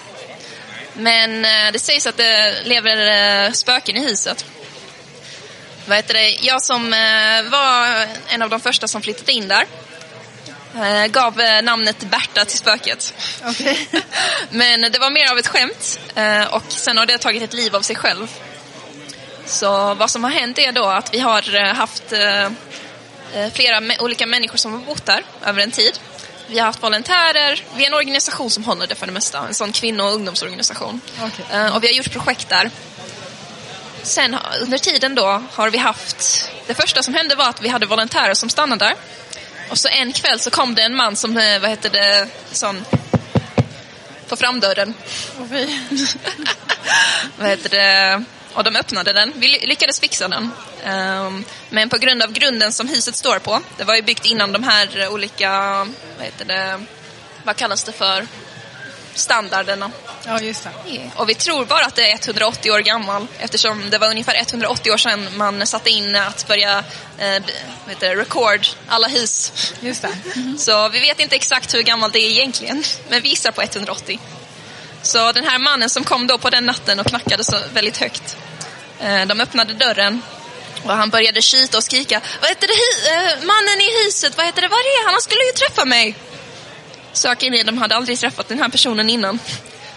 Men 0.95 1.45
eh, 1.45 1.73
det 1.73 1.79
sägs 1.79 2.07
att 2.07 2.17
det 2.17 2.55
lever 2.65 3.53
spöken 3.53 3.97
i 3.97 4.01
huset. 4.01 4.45
Vad 5.89 5.97
heter 5.97 6.15
det? 6.15 6.31
Jag 6.31 6.63
som 6.63 6.93
eh, 6.93 7.51
var 7.51 8.07
en 8.29 8.43
av 8.43 8.51
de 8.51 8.61
första 8.61 8.89
som 8.89 9.03
flyttade 9.03 9.33
in 9.33 9.49
där 9.49 9.67
eh, 10.75 11.07
gav 11.07 11.41
eh, 11.41 11.63
namnet 11.63 11.99
Berta 11.99 12.45
till 12.45 12.59
spöket. 12.59 13.15
Okej. 13.45 13.89
Men 14.51 14.81
det 14.81 14.99
var 14.99 15.11
mer 15.11 15.31
av 15.31 15.39
ett 15.39 15.47
skämt 15.47 16.01
och 16.51 16.63
sen 16.69 16.97
har 16.99 17.07
det 17.07 17.19
tagit 17.19 17.43
ett 17.43 17.53
liv 17.53 17.77
av 17.77 17.83
sig 17.83 17.97
själv. 17.97 18.27
Så 19.47 19.95
vad 19.95 20.11
som 20.11 20.25
har 20.25 20.31
hänt 20.31 20.59
är 20.59 20.73
då 20.73 20.85
att 20.85 21.15
vi 21.15 21.19
har 21.19 21.75
haft 21.75 22.03
flera 23.53 23.83
olika 24.03 24.27
människor 24.27 24.57
som 24.57 24.73
har 24.73 24.81
bott 24.81 25.07
där 25.07 25.23
över 25.45 25.63
en 25.63 25.71
tid. 25.71 25.99
Vi 26.47 26.59
har 26.59 26.67
haft 26.67 26.83
volontärer, 26.83 27.65
vi 27.77 27.83
är 27.83 27.87
en 27.87 27.95
organisation 27.95 28.51
som 28.51 28.65
håller 28.65 28.87
det 28.87 28.95
för 28.95 29.07
det 29.07 29.13
mesta, 29.13 29.39
en 29.49 29.55
sån 29.55 29.73
kvinno 29.73 30.03
och 30.03 30.15
ungdomsorganisation. 30.15 31.01
Eh, 31.53 31.77
Och 31.77 31.83
vi 31.83 31.87
har 31.87 31.95
gjort 31.95 32.13
projekt 32.13 32.49
där. 32.49 32.71
Sen 34.03 34.37
under 34.61 34.79
tiden 34.79 35.15
då 35.15 35.43
har 35.53 35.71
vi 35.71 35.79
haft, 35.79 36.51
det 36.67 36.75
första 36.75 37.03
som 37.03 37.15
hände 37.15 37.35
var 37.35 37.49
att 37.49 37.63
vi 37.63 37.69
hade 37.69 37.87
volontärer 37.87 38.35
som 38.35 38.49
stannade 38.49 38.85
där. 38.85 38.95
Och 39.71 39.79
så 39.79 39.89
en 39.89 40.13
kväll 40.13 40.41
så 40.41 40.51
kom 40.51 40.75
det 40.75 40.83
en 40.83 40.95
man 40.95 41.17
som, 41.17 41.37
eh, 41.37 41.61
vad 41.61 41.71
heter 41.71 41.91
det, 41.91 42.29
sån, 42.51 42.85
på 44.29 44.37
framdörren. 44.37 44.95
vad 47.37 47.49
heter 47.49 47.69
det? 47.69 48.25
Och 48.53 48.65
de 48.65 48.77
öppnade 48.77 49.13
den. 49.13 49.33
Vi 49.37 49.49
ly- 49.49 49.67
lyckades 49.67 50.01
fixa 50.01 50.29
den. 50.29 50.51
Ehm, 50.85 51.45
men 51.71 51.89
på 51.89 51.99
grund 51.99 52.23
av 52.23 52.33
grunden 52.33 52.73
som 52.73 52.89
huset 52.89 53.17
står 53.17 53.39
på, 53.39 53.61
det 53.77 53.85
var 53.85 53.95
ju 53.97 54.03
byggt 54.03 54.27
innan 54.27 54.53
de 54.53 54.65
här 54.65 55.09
olika, 55.09 55.51
vad 56.17 56.25
heter 56.25 56.45
det, 56.45 56.81
vad 57.45 57.57
kallas 57.57 57.85
det 57.85 57.93
för, 57.93 58.27
standarderna. 59.19 59.91
Ja, 60.27 60.41
just 60.41 60.65
det. 60.65 61.11
Och 61.17 61.29
vi 61.29 61.35
tror 61.35 61.65
bara 61.65 61.85
att 61.85 61.95
det 61.95 62.13
är 62.13 62.19
180 62.25 62.71
år 62.71 62.79
gammal 62.79 63.27
eftersom 63.39 63.91
det 63.91 63.99
var 63.99 64.11
ungefär 64.11 64.35
180 64.35 64.93
år 64.93 64.97
sedan 64.97 65.29
man 65.37 65.67
satte 65.67 65.91
in 65.91 66.17
att 66.17 66.47
börja 66.49 66.85
eh, 67.19 67.43
det, 68.01 68.15
record 68.15 68.67
alla 68.89 69.09
hus. 69.09 69.53
Just 69.81 70.03
det. 70.03 70.11
Så 70.59 70.89
vi 70.89 71.01
vet 71.01 71.21
inte 71.21 71.37
exakt 71.37 71.75
hur 71.75 71.83
gammalt 71.83 72.13
det 72.13 72.19
är 72.19 72.31
egentligen, 72.31 72.85
men 73.09 73.23
vi 73.23 73.29
gissar 73.29 73.51
på 73.51 73.63
180. 73.63 74.21
Så 75.03 75.33
den 75.33 75.45
här 75.45 75.59
mannen 75.59 75.91
som 75.91 76.05
kom 76.05 76.27
då 76.27 76.39
på 76.39 76.51
den 76.51 76.67
natten 76.67 77.01
och 77.01 77.07
knackade 77.07 77.45
så 77.45 77.57
väldigt 77.73 77.97
högt. 77.97 78.37
Eh, 79.01 79.27
de 79.27 79.41
öppnade 79.41 79.75
dörren 79.75 80.23
och 80.85 80.91
han 80.93 81.11
började 81.11 81.43
kyta 81.43 81.77
och 81.77 81.85
skrika. 81.85 82.21
Vad 82.41 82.49
heter 82.49 82.69
det, 82.69 83.11
eh, 83.11 83.47
mannen 83.47 83.81
i 83.81 84.05
huset, 84.05 84.37
vad 84.37 84.47
heter 84.47 84.63
det, 84.63 84.69
var 84.69 84.79
är 84.79 85.05
han? 85.05 85.15
Han 85.15 85.23
skulle 85.23 85.45
ju 85.45 85.53
träffa 85.53 85.85
mig. 85.85 86.15
Saken 87.19 87.55
är, 87.55 87.65
de 87.65 87.79
hade 87.79 87.97
aldrig 87.97 88.19
träffat 88.19 88.49
den 88.49 88.59
här 88.59 88.69
personen 88.69 89.11
innan. 89.11 89.39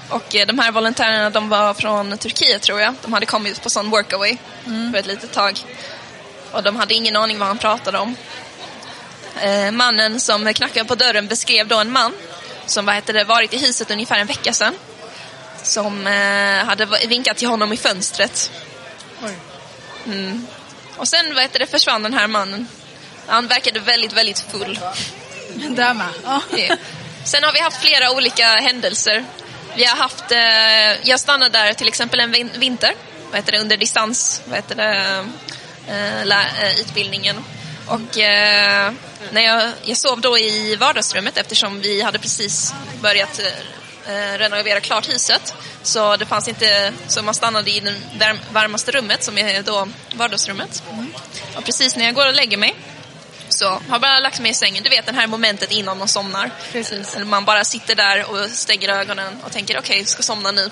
Och 0.10 0.36
eh, 0.36 0.47
de 0.47 0.60
här 0.60 0.71
volontärerna, 0.71 1.29
de 1.29 1.49
var 1.49 1.73
från 1.73 2.17
Turkiet 2.17 2.62
tror 2.62 2.81
jag. 2.81 2.93
De 3.01 3.13
hade 3.13 3.25
kommit 3.25 3.63
på 3.63 3.69
sån 3.69 3.89
workaway 3.89 4.38
för 4.91 4.95
ett 4.95 5.05
litet 5.05 5.31
tag. 5.31 5.60
Och 6.51 6.63
de 6.63 6.75
hade 6.75 6.93
ingen 6.93 7.15
aning 7.15 7.39
vad 7.39 7.47
han 7.47 7.57
pratade 7.57 7.97
om. 7.97 8.15
Eh, 9.41 9.71
mannen 9.71 10.19
som 10.19 10.53
knackade 10.53 10.86
på 10.86 10.95
dörren 10.95 11.27
beskrev 11.27 11.67
då 11.67 11.77
en 11.77 11.91
man 11.91 12.13
som 12.65 12.86
vad 12.86 12.95
heter 12.95 13.13
det, 13.13 13.23
varit 13.23 13.53
i 13.53 13.57
huset 13.57 13.91
ungefär 13.91 14.19
en 14.19 14.27
vecka 14.27 14.53
sedan. 14.53 14.73
Som 15.63 16.07
eh, 16.07 16.65
hade 16.65 16.88
vinkat 17.07 17.38
till 17.38 17.47
honom 17.47 17.73
i 17.73 17.77
fönstret. 17.77 18.51
Mm. 20.05 20.47
Och 20.97 21.07
sen 21.07 21.34
vad 21.34 21.43
heter 21.43 21.60
det, 21.60 21.67
försvann 21.67 22.03
den 22.03 22.13
här 22.13 22.27
mannen. 22.27 22.67
Han 23.27 23.47
verkade 23.47 23.79
väldigt, 23.79 24.13
väldigt 24.13 24.39
full. 24.39 24.79
Där 25.69 25.93
med. 25.93 26.77
Sen 27.23 27.43
har 27.43 27.53
vi 27.53 27.60
haft 27.60 27.81
flera 27.81 28.12
olika 28.12 28.45
händelser. 28.47 29.25
Vi 29.75 29.86
har 29.86 29.95
haft, 29.97 30.31
eh, 30.31 31.10
jag 31.10 31.19
stannade 31.19 31.57
där 31.60 31.73
till 31.73 31.88
exempel 31.88 32.19
en 32.19 32.31
vin- 32.31 32.51
vinter, 32.60 32.93
vad 33.29 33.36
heter 33.36 33.51
det, 33.51 33.60
under 33.60 33.77
distans, 33.77 34.41
vad 34.45 34.55
heter 34.55 34.75
det, 34.75 35.25
eh, 35.88 36.21
eh, 36.63 36.79
utbildningen. 36.79 37.43
Och 37.88 38.17
eh, 38.17 38.91
när 39.31 39.41
jag, 39.41 39.71
jag 39.84 39.97
sov 39.97 40.21
då 40.21 40.38
i 40.38 40.75
vardagsrummet 40.75 41.38
eftersom 41.38 41.81
vi 41.81 42.01
hade 42.01 42.19
precis 42.19 42.73
börjat 43.01 43.39
eh, 44.07 44.38
renovera 44.38 44.79
klart 44.79 45.10
huset. 45.10 45.53
Så 45.84 46.17
det 46.17 46.25
fanns 46.25 46.47
inte, 46.47 46.93
så 47.07 47.21
man 47.23 47.34
stannade 47.34 47.71
i 47.71 47.79
det 48.19 48.38
varmaste 48.51 48.91
rummet 48.91 49.23
som 49.23 49.38
är 49.38 49.62
då 49.62 49.88
vardagsrummet. 50.13 50.84
Och 51.55 51.65
precis 51.65 51.95
när 51.95 52.05
jag 52.05 52.13
går 52.15 52.27
och 52.27 52.34
lägger 52.34 52.57
mig 52.57 52.75
så 53.53 53.81
har 53.89 53.99
bara 53.99 54.19
lagt 54.19 54.39
mig 54.39 54.51
i 54.51 54.53
sängen. 54.53 54.83
Du 54.83 54.89
vet 54.89 55.05
det 55.05 55.13
här 55.13 55.27
momentet 55.27 55.71
innan 55.71 55.97
man 55.97 56.07
somnar. 56.07 56.51
Precis. 56.71 57.15
Eller 57.15 57.25
man 57.25 57.45
bara 57.45 57.63
sitter 57.63 57.95
där 57.95 58.31
och 58.31 58.49
stänger 58.49 58.89
ögonen 58.89 59.37
och 59.43 59.51
tänker 59.51 59.79
okej, 59.79 59.97
jag 59.97 60.07
ska 60.07 60.23
somna 60.23 60.51
nu. 60.51 60.71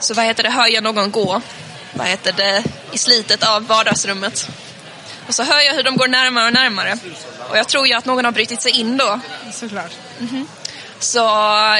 Så 0.00 0.14
vad 0.14 0.24
heter 0.24 0.42
det, 0.42 0.50
hör 0.50 0.66
jag 0.66 0.84
någon 0.84 1.10
gå, 1.10 1.42
vad 1.92 2.06
heter 2.06 2.32
det, 2.32 2.64
i 2.92 2.98
slitet 2.98 3.42
av 3.42 3.66
vardagsrummet. 3.66 4.48
Och 5.28 5.34
så 5.34 5.42
hör 5.42 5.60
jag 5.60 5.74
hur 5.74 5.82
de 5.82 5.96
går 5.96 6.08
närmare 6.08 6.46
och 6.46 6.52
närmare. 6.52 6.98
Och 7.50 7.58
jag 7.58 7.68
tror 7.68 7.86
ju 7.86 7.94
att 7.94 8.04
någon 8.04 8.24
har 8.24 8.32
brutit 8.32 8.62
sig 8.62 8.72
in 8.72 8.96
då. 8.96 9.20
Såklart. 9.52 9.92
Så 10.98 11.18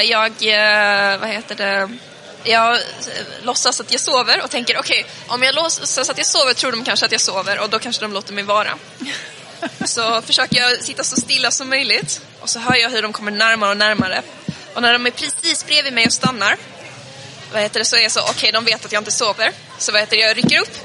jag, 0.03 0.31
eh, 0.41 1.19
vad 1.19 1.29
heter 1.29 1.55
det, 1.55 1.89
jag 2.43 2.73
eh, 2.73 2.79
låtsas 3.41 3.81
att 3.81 3.91
jag 3.91 4.01
sover 4.01 4.43
och 4.43 4.49
tänker 4.49 4.79
okej, 4.79 5.05
om 5.27 5.43
jag 5.43 5.55
låtsas 5.55 6.09
att 6.09 6.17
jag 6.17 6.27
sover 6.27 6.53
tror 6.53 6.71
de 6.71 6.83
kanske 6.83 7.05
att 7.05 7.11
jag 7.11 7.21
sover 7.21 7.59
och 7.59 7.69
då 7.69 7.79
kanske 7.79 8.01
de 8.01 8.13
låter 8.13 8.33
mig 8.33 8.43
vara. 8.43 8.77
Så 9.85 10.21
försöker 10.21 10.57
jag 10.57 10.83
sitta 10.83 11.03
så 11.03 11.15
stilla 11.15 11.51
som 11.51 11.69
möjligt 11.69 12.21
och 12.39 12.49
så 12.49 12.59
hör 12.59 12.75
jag 12.75 12.89
hur 12.89 13.01
de 13.01 13.13
kommer 13.13 13.31
närmare 13.31 13.69
och 13.69 13.77
närmare. 13.77 14.21
Och 14.73 14.81
när 14.81 14.93
de 14.93 15.05
är 15.05 15.11
precis 15.11 15.65
bredvid 15.65 15.93
mig 15.93 16.05
och 16.05 16.13
stannar, 16.13 16.57
vad 17.53 17.61
heter 17.61 17.79
det, 17.79 17.85
så 17.85 17.95
är 17.95 18.01
jag 18.01 18.11
så, 18.11 18.21
okej 18.29 18.51
de 18.51 18.65
vet 18.65 18.85
att 18.85 18.91
jag 18.91 19.01
inte 19.01 19.11
sover. 19.11 19.51
Så 19.77 19.91
vad 19.91 20.01
heter 20.01 20.17
det, 20.17 20.21
jag 20.21 20.37
rycker 20.37 20.59
upp 20.59 20.77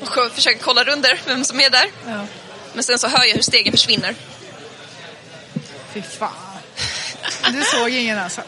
och 0.00 0.34
försöker 0.34 0.60
kolla 0.62 0.84
runder 0.84 1.20
vem 1.26 1.44
som 1.44 1.60
är 1.60 1.70
där. 1.70 1.90
Ja. 2.06 2.26
Men 2.74 2.84
sen 2.84 2.98
så 2.98 3.08
hör 3.08 3.24
jag 3.24 3.34
hur 3.34 3.42
stegen 3.42 3.72
försvinner. 3.72 4.14
Fy 5.94 6.02
fan. 6.02 6.32
Du 7.48 7.62
såg 7.64 7.90
ingen 7.90 8.18
alltså? 8.18 8.42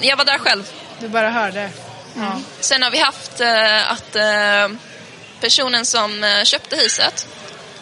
Jag 0.00 0.16
var 0.16 0.24
där 0.24 0.38
själv. 0.38 0.70
Du 1.00 1.08
bara 1.08 1.30
hörde? 1.30 1.70
Ja. 2.16 2.40
Sen 2.60 2.82
har 2.82 2.90
vi 2.90 2.98
haft 2.98 3.40
eh, 3.40 3.92
att 3.92 4.16
eh, 4.16 4.68
personen 5.40 5.86
som 5.86 6.24
eh, 6.24 6.44
köpte 6.44 6.76
huset, 6.76 7.26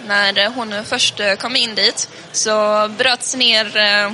när 0.06 0.48
hon 0.48 0.84
först 0.84 1.20
eh, 1.20 1.34
kom 1.34 1.56
in 1.56 1.74
dit, 1.74 2.08
så 2.32 2.88
bröts 2.98 3.34
ner 3.34 3.76
eh, 3.76 4.12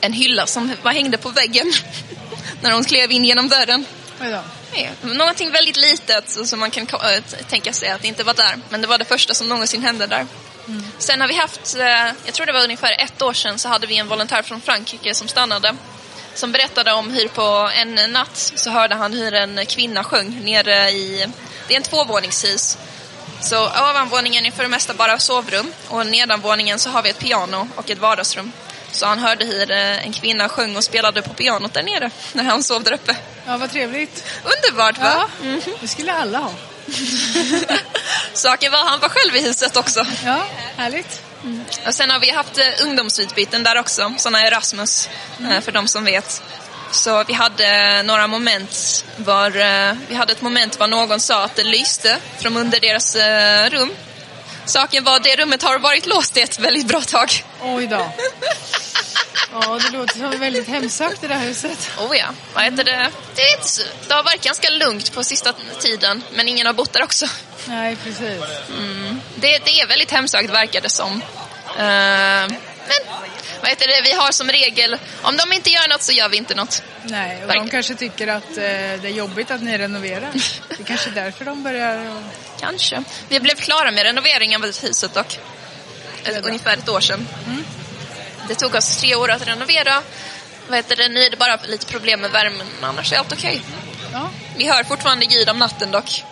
en 0.00 0.12
hylla 0.12 0.46
som 0.46 0.72
var 0.82 0.92
hängde 0.92 1.18
på 1.18 1.28
väggen 1.28 1.72
när 2.60 2.72
hon 2.72 2.84
klev 2.84 3.12
in 3.12 3.24
genom 3.24 3.48
dörren. 3.48 3.84
Ja, 4.20 4.42
Någonting 5.02 5.50
väldigt 5.50 5.76
litet 5.76 6.30
som 6.48 6.60
man 6.60 6.70
kan 6.70 6.86
eh, 6.86 7.22
tänka 7.48 7.72
sig 7.72 7.88
att 7.88 8.02
det 8.02 8.08
inte 8.08 8.24
var 8.24 8.34
där. 8.34 8.54
Men 8.68 8.80
det 8.80 8.86
var 8.86 8.98
det 8.98 9.04
första 9.04 9.34
som 9.34 9.48
någonsin 9.48 9.82
hände 9.82 10.06
där. 10.06 10.26
Sen 10.98 11.20
har 11.20 11.28
vi 11.28 11.34
haft, 11.34 11.76
jag 12.24 12.34
tror 12.34 12.46
det 12.46 12.52
var 12.52 12.64
ungefär 12.64 12.96
ett 13.00 13.22
år 13.22 13.32
sedan, 13.32 13.58
så 13.58 13.68
hade 13.68 13.86
vi 13.86 13.96
en 13.96 14.08
volontär 14.08 14.42
från 14.42 14.60
Frankrike 14.60 15.14
som 15.14 15.28
stannade. 15.28 15.76
Som 16.34 16.52
berättade 16.52 16.92
om 16.92 17.10
hur 17.10 17.28
på 17.28 17.70
en 17.74 18.12
natt 18.12 18.52
så 18.56 18.70
hörde 18.70 18.94
han 18.94 19.12
hur 19.12 19.34
en 19.34 19.66
kvinna 19.66 20.04
sjöng 20.04 20.44
nere 20.44 20.90
i, 20.90 21.26
det 21.68 21.74
är 21.74 21.76
en 21.76 21.82
tvåvåningshus. 21.82 22.78
Så 23.40 23.66
ovanvåningen 23.66 24.46
är 24.46 24.50
för 24.50 24.62
det 24.62 24.68
mesta 24.68 24.94
bara 24.94 25.18
sovrum 25.18 25.72
och 25.88 26.06
nedanvåningen 26.06 26.78
så 26.78 26.90
har 26.90 27.02
vi 27.02 27.10
ett 27.10 27.18
piano 27.18 27.68
och 27.76 27.90
ett 27.90 27.98
vardagsrum. 27.98 28.52
Så 28.92 29.06
han 29.06 29.18
hörde 29.18 29.44
hur 29.44 29.70
eh, 29.70 30.06
en 30.06 30.12
kvinna 30.12 30.48
sjöng 30.48 30.76
och 30.76 30.84
spelade 30.84 31.22
på 31.22 31.34
pianot 31.34 31.74
där 31.74 31.82
nere 31.82 32.10
när 32.32 32.44
han 32.44 32.62
sov 32.62 32.82
där 32.82 32.92
uppe. 32.92 33.16
Ja, 33.46 33.56
vad 33.56 33.70
trevligt. 33.70 34.24
Underbart 34.44 34.98
va? 34.98 35.28
Ja, 35.42 35.72
det 35.80 35.88
skulle 35.88 36.12
alla 36.12 36.38
ha. 36.38 36.50
Saken 38.32 38.72
var 38.72 38.84
han 38.84 39.00
var 39.00 39.08
själv 39.08 39.36
i 39.36 39.40
huset 39.40 39.76
också. 39.76 40.06
Ja, 40.24 40.46
härligt. 40.76 41.22
Och 41.86 41.94
sen 41.94 42.10
har 42.10 42.18
vi 42.18 42.30
haft 42.30 42.58
eh, 42.58 42.64
ungdomsutbyten 42.82 43.62
där 43.62 43.78
också, 43.78 44.14
sådana 44.18 44.46
Erasmus, 44.46 45.08
eh, 45.50 45.60
för 45.60 45.72
de 45.72 45.88
som 45.88 46.04
vet. 46.04 46.42
Så 46.90 47.24
vi 47.24 47.32
hade 47.32 48.02
några 48.02 48.26
moment 48.26 49.04
var, 49.16 49.56
eh, 49.56 49.96
vi 50.08 50.14
hade 50.14 50.32
ett 50.32 50.42
moment 50.42 50.78
var 50.78 50.88
någon 50.88 51.20
sa 51.20 51.44
att 51.44 51.56
det 51.56 51.64
lyste 51.64 52.18
från 52.38 52.56
under 52.56 52.80
deras 52.80 53.16
eh, 53.16 53.70
rum. 53.70 53.90
Saken 54.64 55.04
var 55.04 55.20
det 55.20 55.36
rummet 55.36 55.62
har 55.62 55.78
varit 55.78 56.06
låst 56.06 56.36
i 56.36 56.40
ett 56.40 56.58
väldigt 56.58 56.86
bra 56.86 57.00
tag. 57.00 57.44
Oj 57.62 57.86
då. 57.86 58.12
Ja, 59.52 59.78
det 59.82 59.90
låter 59.90 60.18
som 60.18 60.40
väldigt 60.40 60.68
hemsökt 60.68 61.20
det 61.20 61.28
där 61.28 61.38
huset. 61.38 61.90
Oh 61.98 62.16
ja, 62.16 62.26
vad 62.54 62.64
heter 62.64 62.84
det? 62.84 63.10
Det, 63.34 63.42
är 63.42 63.56
inte 63.56 63.68
det 64.08 64.14
har 64.14 64.22
varit 64.22 64.44
ganska 64.44 64.70
lugnt 64.70 65.14
på 65.14 65.24
sista 65.24 65.52
tiden, 65.80 66.22
men 66.32 66.48
ingen 66.48 66.66
har 66.66 66.72
bott 66.72 66.92
där 66.92 67.02
också. 67.02 67.26
Nej, 67.66 67.96
precis. 67.96 68.42
Mm. 68.78 69.20
Det, 69.34 69.58
det 69.64 69.80
är 69.80 69.86
väldigt 69.86 70.10
hemsökt 70.10 70.50
verkar 70.50 70.80
det 70.80 70.88
som. 70.88 71.22
Eh, 71.78 72.58
men 72.88 73.14
vad 73.60 73.70
heter 73.70 73.88
det? 73.88 74.00
vi 74.02 74.12
har 74.12 74.32
som 74.32 74.50
regel, 74.50 74.98
om 75.22 75.36
de 75.36 75.52
inte 75.52 75.70
gör 75.70 75.88
något 75.88 76.02
så 76.02 76.12
gör 76.12 76.28
vi 76.28 76.36
inte 76.36 76.54
något. 76.54 76.82
Nej, 77.02 77.44
och 77.44 77.50
Verk- 77.50 77.58
de 77.58 77.70
kanske 77.70 77.94
tycker 77.94 78.28
att 78.28 78.50
eh, 78.50 78.54
det 78.56 79.04
är 79.04 79.08
jobbigt 79.08 79.50
att 79.50 79.62
ni 79.62 79.78
renoverar. 79.78 80.32
Det 80.68 80.80
är 80.80 80.84
kanske 80.84 81.10
är 81.10 81.14
därför 81.14 81.44
de 81.44 81.62
börjar... 81.62 82.16
Och... 82.16 82.22
Kanske. 82.60 83.04
Vi 83.28 83.40
blev 83.40 83.54
klara 83.54 83.90
med 83.90 84.02
renoveringen 84.02 84.64
av 84.64 84.80
huset 84.82 85.14
dock. 85.14 85.38
Ett, 86.24 86.46
ungefär 86.46 86.76
ett 86.76 86.88
år 86.88 87.00
sedan. 87.00 87.28
Det 88.48 88.54
tog 88.54 88.74
oss 88.74 88.96
tre 88.96 89.14
år 89.14 89.30
att 89.30 89.46
renovera. 89.46 90.02
Vad 90.68 90.76
heter 90.76 90.96
det? 90.96 91.08
Nu 91.08 91.20
är 91.22 91.30
det 91.30 91.36
bara 91.36 91.58
lite 91.66 91.86
problem 91.86 92.20
med 92.20 92.30
värmen, 92.30 92.66
men 92.80 92.90
annars 92.90 93.12
är 93.12 93.16
allt 93.16 93.32
okej. 93.32 93.62
Ja. 94.12 94.30
Vi 94.56 94.68
hör 94.68 94.84
fortfarande 94.84 95.24
ljud 95.24 95.48
om 95.48 95.58
natten 95.58 95.90
dock. 95.90 96.24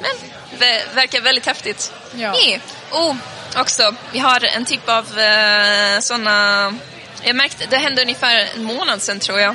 Men 0.00 0.10
det 0.58 0.82
verkar 0.94 1.20
väldigt 1.20 1.46
häftigt. 1.46 1.92
Ja. 2.14 2.32
Nej. 2.32 2.60
Oh, 2.90 3.16
också, 3.56 3.94
vi 4.12 4.18
har 4.18 4.44
en 4.44 4.64
typ 4.64 4.88
av 4.88 5.18
eh, 5.18 6.00
såna... 6.00 6.74
Jag 7.22 7.36
märkte, 7.36 7.66
det 7.70 7.76
hände 7.76 8.02
ungefär 8.02 8.48
en 8.54 8.64
månad 8.64 9.02
sedan 9.02 9.20
tror 9.20 9.40
jag. 9.40 9.54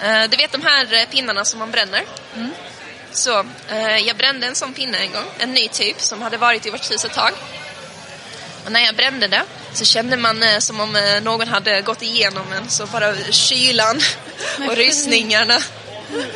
Eh, 0.00 0.30
du 0.30 0.36
vet 0.36 0.52
de 0.52 0.62
här 0.62 0.94
eh, 0.94 1.06
pinnarna 1.10 1.44
som 1.44 1.58
man 1.58 1.70
bränner? 1.70 2.02
Så, 3.12 3.38
eh, 3.70 3.96
jag 3.96 4.16
brände 4.16 4.46
en 4.46 4.54
sån 4.54 4.72
pinne 4.72 4.98
en 4.98 5.12
gång, 5.12 5.24
en 5.38 5.52
ny 5.52 5.68
typ 5.68 6.00
som 6.00 6.22
hade 6.22 6.36
varit 6.36 6.66
i 6.66 6.70
vårt 6.70 6.90
hus 6.90 7.04
ett 7.04 7.12
tag. 7.14 7.32
Och 8.64 8.72
när 8.72 8.80
jag 8.80 8.94
brände 8.94 9.28
det 9.28 9.42
så 9.72 9.84
kände 9.84 10.16
man 10.16 10.42
eh, 10.42 10.58
som 10.58 10.80
om 10.80 10.96
eh, 10.96 11.22
någon 11.22 11.48
hade 11.48 11.80
gått 11.80 12.02
igenom 12.02 12.52
en, 12.52 12.68
så 12.68 12.86
bara 12.86 13.14
kylan 13.30 14.00
och 14.68 14.76
rysningarna. 14.76 15.58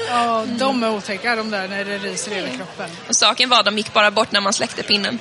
ja, 0.08 0.46
de 0.48 0.82
är 0.82 0.90
otäcka 0.90 1.36
de 1.36 1.50
där 1.50 1.68
när 1.68 1.84
det 1.84 1.98
ryser 1.98 2.32
i 2.32 2.34
hela 2.34 2.48
kroppen. 2.48 2.90
Och 3.08 3.16
saken 3.16 3.48
var, 3.48 3.62
de 3.62 3.76
gick 3.78 3.92
bara 3.92 4.10
bort 4.10 4.32
när 4.32 4.40
man 4.40 4.52
släckte 4.52 4.82
pinnen. 4.82 5.18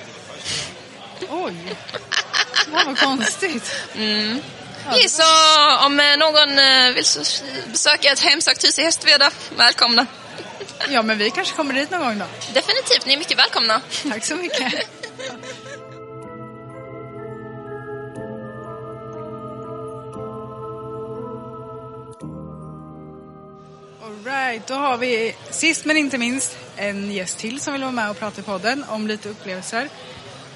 Oj, 1.30 1.76
vad 2.72 2.86
vad 2.86 3.00
konstigt. 3.00 3.72
Mm. 3.96 4.40
Ja, 4.86 5.10
så 5.10 5.86
om 5.86 6.00
eh, 6.00 6.18
någon 6.18 6.60
eh, 6.60 6.94
vill 6.94 7.06
besöka 7.72 8.12
ett 8.12 8.20
hemsökt 8.20 8.64
hus 8.64 8.80
i 8.80 8.84
Hästveda, 8.84 9.32
välkomna. 9.58 10.08
Ja, 10.90 11.02
men 11.02 11.18
vi 11.18 11.30
kanske 11.32 11.56
kommer 11.56 11.74
dit 11.74 11.92
någon 11.92 12.00
gång 12.00 12.20
då. 12.20 12.26
Definitivt, 12.54 13.06
ni 13.06 13.14
är 13.14 13.18
mycket 13.18 13.38
välkomna. 13.38 13.82
Tack 14.10 14.26
så 14.26 14.36
mycket. 14.36 14.74
Alright, 24.04 24.68
då 24.68 24.74
har 24.74 24.98
vi 24.98 25.36
sist 25.50 25.86
men 25.86 25.98
inte 25.98 26.18
minst 26.18 26.58
en 26.76 27.12
gäst 27.12 27.38
till 27.38 27.60
som 27.60 27.74
vill 27.74 27.82
vara 27.82 27.92
med 27.92 28.10
och 28.10 28.20
prata 28.20 28.42
i 28.42 28.44
podden 28.44 28.86
om 28.90 29.08
lite 29.08 29.30
upplevelser. 29.30 29.90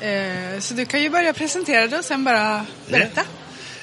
Eh, 0.02 0.60
så 0.60 0.74
du 0.74 0.86
kan 0.86 1.02
ju 1.02 1.10
börja 1.10 1.34
presentera 1.34 1.88
dig 1.88 2.00
och 2.00 2.06
sen 2.06 2.24
bara 2.24 2.66
berätta. 2.88 3.22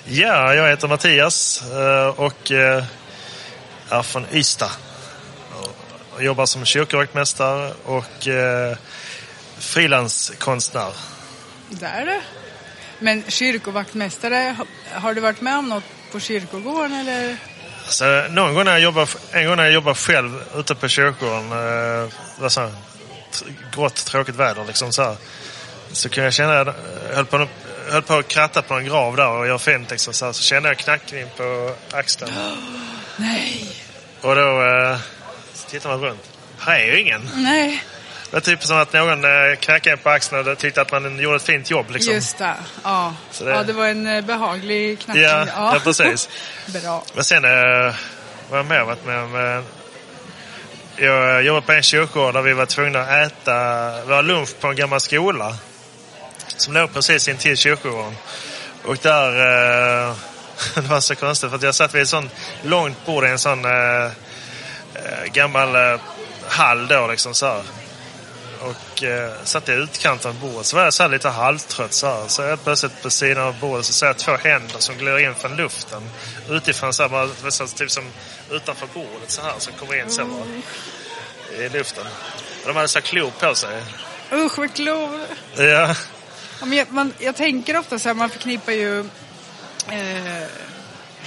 Ja, 0.04 0.54
jag 0.54 0.68
heter 0.70 0.88
Mattias 0.88 1.62
eh, 1.72 2.06
och 2.06 2.50
eh, 2.52 2.84
är 3.90 4.02
från 4.02 4.26
Ystad. 4.32 4.70
Jag 6.16 6.24
jobbar 6.24 6.46
som 6.46 6.64
kyrkovaktmästare 6.64 7.72
och 7.84 8.28
frilanskonstnär. 9.58 10.92
Där 11.68 12.06
du. 12.06 12.20
Men 12.98 13.24
kyrkovaktmästare, 13.28 14.56
har- 14.92 15.14
du 15.14 15.20
varit 15.20 15.40
med 15.40 15.58
om 15.58 15.68
något 15.68 15.84
på 16.12 16.20
kyrkogården 16.20 16.92
eller? 16.92 17.36
Så 17.88 18.04
någon 18.30 18.54
gång 18.54 18.64
när 18.64 18.72
jag 18.72 18.80
jobbar, 18.80 19.08
en 19.32 19.46
gång 19.46 19.56
när 19.56 19.64
jag 19.64 19.72
jobbar 19.72 19.94
själv 19.94 20.42
ute 20.56 20.74
på 20.74 20.88
kyrkogården, 20.88 21.52
eh, 21.52 22.08
vad 22.38 22.52
så 22.52 22.60
här, 22.60 22.70
grått 23.74 23.94
tråkigt 24.06 24.34
väder 24.36 24.64
liksom 24.64 24.92
så 24.92 25.02
här, 25.02 25.16
så 25.92 26.08
kunde 26.08 26.26
jag 26.26 26.34
känna, 26.34 26.54
jag 26.54 26.74
höll 27.14 27.26
på, 27.26 27.46
höll 27.90 28.02
på 28.02 28.14
att 28.14 28.28
kratta 28.28 28.62
på 28.62 28.74
en 28.74 28.84
grav 28.84 29.16
där 29.16 29.28
och 29.28 29.46
göra 29.46 29.58
fint 29.58 29.90
liksom, 29.90 30.12
så, 30.14 30.24
här, 30.26 30.32
så 30.32 30.42
kände 30.42 30.68
jag 30.68 30.78
knackning 30.78 31.26
på 31.36 31.74
axeln. 31.92 32.32
Nej. 33.16 33.66
Och 34.20 34.34
då 34.34 34.62
eh, 34.66 34.98
så 35.54 35.68
tittar 35.68 35.88
man 35.90 36.00
runt. 36.00 36.22
Här 36.58 36.80
är 36.80 36.84
ju 36.86 37.00
ingen. 37.00 37.30
Nej, 37.34 37.84
Det 38.30 38.32
var 38.36 38.40
typ 38.40 38.62
som 38.64 38.76
att 38.78 38.92
någon 38.92 39.24
eh, 39.24 39.56
knackade 39.60 39.96
på 39.96 40.10
axeln 40.10 40.48
och 40.48 40.58
tyckte 40.58 40.80
att 40.80 40.92
man 40.92 41.18
gjorde 41.18 41.36
ett 41.36 41.42
fint 41.42 41.70
jobb. 41.70 41.90
Liksom. 41.90 42.14
just 42.14 42.38
det. 42.38 42.54
Ja. 42.84 43.14
Det- 43.38 43.44
ja, 43.50 43.62
det 43.62 43.72
var 43.72 43.86
en 43.86 44.06
eh, 44.06 44.20
behaglig 44.24 45.00
knackning. 45.00 45.24
Ja, 45.24 45.46
ja, 45.56 45.76
precis. 45.84 46.28
Bra. 46.82 47.04
Men 47.14 47.24
sen 47.24 47.44
eh, 47.44 47.94
vad 48.50 48.58
jag 48.58 48.66
mer 48.66 48.84
varit 48.84 49.06
med 49.06 49.18
om. 49.22 49.64
Jag 50.96 51.42
jobbade 51.42 51.66
på 51.66 51.72
en 51.72 51.82
kyrkogård 51.82 52.34
där 52.34 52.42
vi 52.42 52.52
var 52.52 52.66
tvungna 52.66 53.00
att 53.00 53.32
äta 53.32 53.54
vår 54.04 54.22
lunch 54.22 54.60
på 54.60 54.66
en 54.68 54.76
gammal 54.76 55.00
skola. 55.00 55.56
Som 56.60 56.74
låg 56.74 56.92
precis 56.92 57.28
intill 57.28 57.56
kyrkogården. 57.56 58.16
Och 58.84 58.96
där, 58.96 59.28
eh, 59.28 60.16
det 60.74 60.80
var 60.88 61.00
så 61.00 61.16
konstigt 61.16 61.50
för 61.50 61.56
att 61.56 61.62
jag 61.62 61.74
satt 61.74 61.94
vid 61.94 62.02
ett 62.02 62.08
sånt 62.08 62.32
långt 62.62 63.06
bord 63.06 63.24
i 63.24 63.28
en 63.28 63.38
sån 63.38 63.64
eh, 63.64 64.04
eh, 64.94 65.24
gammal 65.32 65.76
eh, 65.76 66.00
hall 66.48 66.88
då 66.88 67.06
liksom 67.06 67.34
så 67.34 67.46
här. 67.46 67.62
Och 68.60 69.02
eh, 69.02 69.32
satt 69.44 69.68
i 69.68 69.72
utkanten 69.72 70.30
av 70.30 70.40
bordet. 70.40 70.66
Så 70.66 70.76
var 70.76 70.84
jag 70.84 70.94
så 70.94 71.02
här 71.02 71.10
lite 71.10 71.28
halvtrött 71.28 71.92
så 71.92 72.06
här. 72.06 72.28
Så 72.28 72.42
helt 72.42 72.64
plötsligt 72.64 73.02
på 73.02 73.10
sidan 73.10 73.44
av 73.44 73.60
bordet 73.60 73.86
så 73.86 73.92
ser 73.92 74.06
jag 74.06 74.18
två 74.18 74.36
händer 74.36 74.78
som 74.78 74.96
glider 74.96 75.18
in 75.18 75.34
från 75.34 75.56
luften. 75.56 76.02
Utifrån 76.48 76.92
så 76.92 77.02
här, 77.02 77.10
bara, 77.10 77.50
så 77.50 77.64
här, 77.64 77.76
typ 77.76 77.90
som 77.90 78.04
utanför 78.50 78.86
bordet 78.94 79.30
så 79.30 79.42
här. 79.42 79.54
Som 79.58 79.72
kommer 79.72 80.02
in 80.02 80.10
så 80.10 80.24
bara, 80.24 80.46
i 81.64 81.68
luften. 81.68 82.06
Och 82.62 82.66
de 82.68 82.76
hade 82.76 82.88
så 82.88 82.98
här 82.98 83.06
klor 83.06 83.30
på 83.40 83.54
sig. 83.54 83.82
Usch 84.32 84.58
vad 84.58 84.74
klor. 84.74 85.20
Ja, 85.56 85.94
men 86.66 86.78
jag, 86.78 86.92
man, 86.92 87.12
jag 87.18 87.36
tänker 87.36 87.76
ofta 87.76 87.98
så 87.98 88.08
här, 88.08 88.14
man 88.14 88.30
förknippar 88.30 88.72
ju 88.72 89.00
eh, 89.88 90.42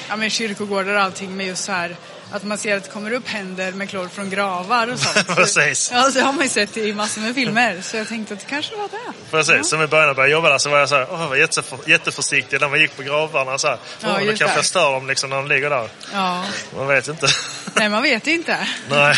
ja, 0.10 0.16
men 0.16 0.30
kyrkogårdar 0.30 0.94
och 0.96 1.02
allting 1.02 1.38
med 1.38 1.48
just 1.48 1.64
så 1.64 1.72
här 1.72 1.96
att 2.32 2.44
man 2.44 2.58
ser 2.58 2.78
att 2.78 2.84
det 2.84 2.90
kommer 2.90 3.12
upp 3.12 3.28
händer 3.28 3.72
med 3.72 3.90
klor 3.90 4.08
från 4.08 4.30
gravar 4.30 4.88
och 4.88 5.00
sånt. 5.00 5.28
Precis. 5.36 5.92
Ja, 5.94 6.10
det 6.10 6.22
har 6.22 6.34
man 6.34 6.44
ju 6.44 6.50
sett 6.50 6.78
i 6.78 6.94
massor 6.94 7.22
med 7.22 7.36
filmer. 7.36 7.82
Så 7.82 7.98
jag 7.98 8.08
tänkte 8.08 8.34
att 8.34 8.40
det 8.40 8.46
kanske 8.46 8.76
var 8.76 8.90
det. 8.90 9.14
precis. 9.32 9.70
Som 9.70 9.82
i 9.82 9.88
början 9.88 10.04
när 10.04 10.10
jag 10.10 10.16
började 10.16 10.32
jobba 10.34 10.50
där 10.50 10.58
så 10.58 10.70
var 10.70 10.80
jag 10.80 10.90
så 10.90 10.96
här, 10.96 11.08
åh, 11.12 11.30
var 11.30 11.36
jätteför, 11.36 11.80
jätteförsiktig 11.86 12.62
när 12.62 12.70
man 12.70 12.80
gick 12.80 12.96
på 12.98 13.04
gravarna. 13.04 13.58
Så 13.58 13.68
här, 13.68 13.78
Ja, 14.02 14.08
åh, 14.12 14.20
då 14.20 14.26
kanske 14.26 14.58
jag 14.58 14.66
stör 14.66 14.92
dem 14.94 15.08
liksom 15.08 15.30
när 15.30 15.38
de 15.38 15.48
ligger 15.48 15.70
där. 15.70 15.90
Ja, 16.14 16.46
Man 16.76 16.88
vet 16.88 17.08
inte. 17.08 17.28
nej 17.74 17.90
man 17.90 18.04
vet 18.04 18.28
inte. 18.28 18.68
Nej. 18.90 19.16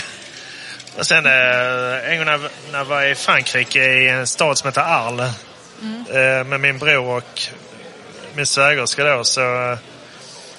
Och 0.98 1.06
sen 1.08 1.26
eh, 1.26 2.12
en 2.12 2.18
gång 2.18 2.26
när, 2.26 2.38
när 2.72 2.78
jag 2.78 2.86
var 2.86 3.04
i 3.04 3.16
Frankrike 3.16 3.84
i 3.84 4.10
en 4.10 4.28
stad 4.28 4.58
som 4.58 4.68
heter 4.68 4.82
Arles 4.82 5.32
Eh, 6.10 6.18
mm. 6.18 6.50
med 6.50 6.60
min 6.60 6.78
bror 6.78 7.18
och 7.18 7.42
min 8.36 8.46
svägerska 8.46 9.04
då 9.04 9.24
så 9.24 9.42
eh, 9.42 9.78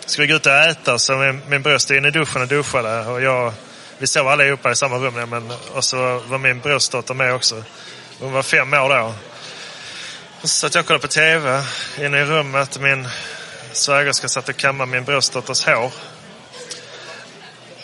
Ska 0.07 0.11
skulle 0.13 0.27
vi 0.27 0.33
gå 0.33 0.37
ut 0.37 0.47
och 0.47 0.53
äta 0.53 0.99
så 0.99 1.17
min, 1.17 1.43
min 1.49 1.63
bror 1.63 1.79
stod 1.79 1.97
inne 1.97 2.09
i 2.09 2.11
duschen 2.11 2.43
och 2.43 2.49
duschade 2.49 3.07
och 3.07 3.23
jag, 3.23 3.53
vi 3.99 4.07
sov 4.07 4.29
allihopa 4.29 4.71
i 4.71 4.77
samma 4.77 4.97
rum 4.97 5.31
men, 5.31 5.53
och 5.75 5.85
så 5.85 6.19
var 6.19 6.39
min 6.39 6.61
brorsdotter 6.61 7.15
med 7.15 7.35
också. 7.35 7.63
Hon 8.21 8.33
var 8.33 8.43
fem 8.43 8.75
år 8.75 8.89
då. 8.89 9.15
Och 10.41 10.49
så 10.49 10.49
satt 10.49 10.75
jag 10.75 10.83
och 10.83 10.87
kollade 10.87 11.03
på 11.03 11.09
TV 11.09 11.63
inne 11.99 12.21
i 12.21 12.25
rummet. 12.25 12.81
Min 12.81 13.09
svägerska 13.73 14.29
satt 14.29 14.49
och 14.49 14.57
kammade 14.57 14.91
min 14.91 15.05
brorsdotters 15.05 15.67
hår. 15.67 15.93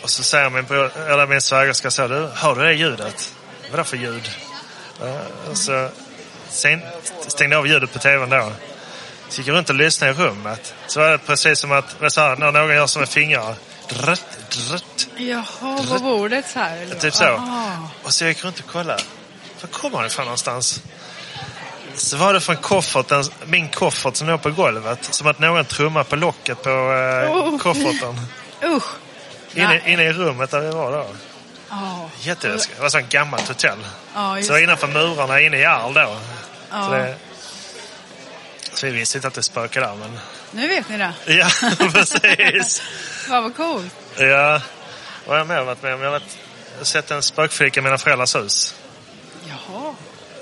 Och 0.03 0.09
så 0.09 0.23
säger 0.23 0.49
min, 0.49 0.65
bror, 0.65 0.91
eller 1.09 1.27
min 1.27 1.41
svägerska 1.41 1.91
så, 1.91 2.07
du, 2.07 2.29
hör 2.33 2.55
du 2.55 2.63
det 2.63 2.73
ljudet? 2.73 3.33
Vad 3.63 3.73
är 3.73 3.77
det 3.77 3.83
för 3.83 3.97
ljud? 3.97 4.29
Eh, 5.01 5.49
och 5.51 5.57
så 5.57 5.89
sen 6.53 6.81
stängde 7.27 7.57
av 7.57 7.67
ljudet 7.67 7.93
på 7.93 7.99
tvn 7.99 8.29
då. 8.29 8.51
Så 9.29 9.41
gick 9.41 9.47
jag 9.47 9.55
runt 9.55 9.69
och 9.69 9.75
lyssnade 9.75 10.13
i 10.13 10.15
rummet. 10.15 10.73
Så 10.87 10.99
var 10.99 11.09
det 11.09 11.17
precis 11.17 11.59
som 11.59 11.71
att 11.71 11.95
vad 11.99 12.13
sa, 12.13 12.35
när 12.39 12.51
någon 12.51 12.75
gör 12.75 12.87
som 12.87 12.99
med 12.99 13.09
fingrar. 13.09 13.55
Drött, 13.89 14.25
drött. 14.49 15.07
Jaha, 15.17 15.83
på 15.89 15.99
bordet 15.99 16.49
så 16.49 16.59
här? 16.59 16.77
Eller? 16.77 16.95
Typ 16.95 17.13
så. 17.13 17.23
Aha. 17.23 17.89
Och 18.03 18.13
så 18.13 18.25
gick 18.25 18.37
jag 18.37 18.45
runt 18.45 18.59
och 18.59 18.65
kollade. 18.71 19.03
Var 19.61 19.67
kommer 19.67 19.97
han 19.97 20.07
ifrån 20.07 20.25
någonstans? 20.25 20.81
Så 21.95 22.17
var 22.17 22.33
det 22.33 22.41
från 22.41 22.55
kofferten, 22.57 23.23
min 23.45 23.69
koffert 23.69 24.15
som 24.15 24.27
låg 24.27 24.41
på 24.41 24.51
golvet. 24.51 24.99
Som 25.13 25.27
att 25.27 25.39
någon 25.39 25.65
trummade 25.65 26.05
på 26.05 26.15
locket 26.15 26.63
på 26.63 26.69
eh, 26.69 27.31
Oh. 27.37 27.57
kofferten. 27.59 28.27
Usch. 28.63 28.83
Inne, 29.55 29.81
inne 29.91 30.03
i 30.03 30.13
rummet 30.13 30.51
där 30.51 30.59
vi 30.59 30.69
var 30.69 30.91
då. 30.91 31.05
Ja, 31.69 32.09
Jätteläskigt. 32.21 32.75
Det 32.75 32.81
var 32.81 32.87
ett 32.87 32.91
sånt 32.91 33.09
gammalt 33.09 33.47
hotell. 33.47 33.77
just 34.35 34.47
Så 34.47 34.57
innanför 34.57 34.87
murarna 34.87 35.39
inne 35.41 35.57
i 35.57 35.65
Arl 35.65 35.93
då. 35.93 36.17
Ja. 36.73 36.85
Så, 36.85 36.91
det, 36.91 37.15
så 38.73 38.85
vi 38.85 38.91
visste 38.91 39.17
inte 39.17 39.27
att 39.27 39.33
det 39.33 39.43
spökade 39.43 39.85
där 39.85 39.95
men... 39.95 40.19
Nu 40.51 40.67
vet 40.67 40.89
ni 40.89 40.97
det. 40.97 41.13
Ja, 41.25 41.49
precis. 41.93 42.81
Vad 43.29 43.43
vad 43.43 43.55
coolt. 43.55 43.95
Ja, 44.17 44.61
har 45.27 45.37
jag 45.37 45.47
mer 45.47 45.61
varit 45.61 45.83
med 45.83 45.93
om? 45.93 46.01
Jag 46.01 46.11
har 46.11 46.21
har 46.77 46.85
sett 46.85 47.11
en 47.11 47.23
spökflicka 47.23 47.79
i 47.79 47.83
mina 47.83 47.97
föräldrars 47.97 48.35
hus. 48.35 48.75
Jaha. 49.47 49.95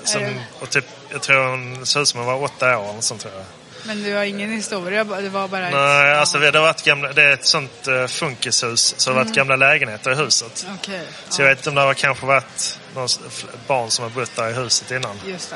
Som, 0.03 0.41
och 0.59 0.69
typ, 0.69 0.85
jag 1.09 1.21
tror 1.21 1.47
hon 1.47 1.85
såg 1.85 2.01
ut 2.01 2.07
som 2.07 2.19
hon 2.19 2.27
var 2.27 2.43
åtta 2.43 2.77
år 2.77 2.89
eller 2.89 3.01
sånt 3.01 3.21
tror 3.21 3.33
jag. 3.33 3.43
Men 3.83 4.03
du 4.03 4.13
har 4.15 4.23
ingen 4.23 4.51
historia, 4.51 5.03
det 5.03 5.29
var 5.29 5.47
bara 5.47 5.67
ett... 5.67 5.73
Nej, 5.73 6.13
alltså 6.13 6.37
det, 6.37 6.45
har 6.45 6.61
varit 6.61 6.83
gamla, 6.83 7.13
det 7.13 7.23
är 7.23 7.33
ett 7.33 7.45
sånt 7.45 7.87
uh, 7.87 8.07
funkishus, 8.07 8.95
så 8.97 9.09
det 9.09 9.17
har 9.17 9.23
varit 9.23 9.35
gamla 9.35 9.55
lägenheter 9.55 10.11
i 10.11 10.15
huset. 10.15 10.67
Okej. 10.79 11.07
Så 11.29 11.41
jag 11.41 11.49
vet 11.49 11.57
inte 11.57 11.69
om 11.69 11.75
det 11.75 11.81
har 11.81 11.93
kanske 11.93 12.25
varit 12.25 12.79
någon 12.95 13.07
barn 13.67 13.91
som 13.91 14.03
har 14.03 14.09
bott 14.09 14.35
där 14.35 14.49
i 14.49 14.53
huset 14.53 14.91
innan. 14.91 15.19
Just 15.25 15.49
det. 15.49 15.55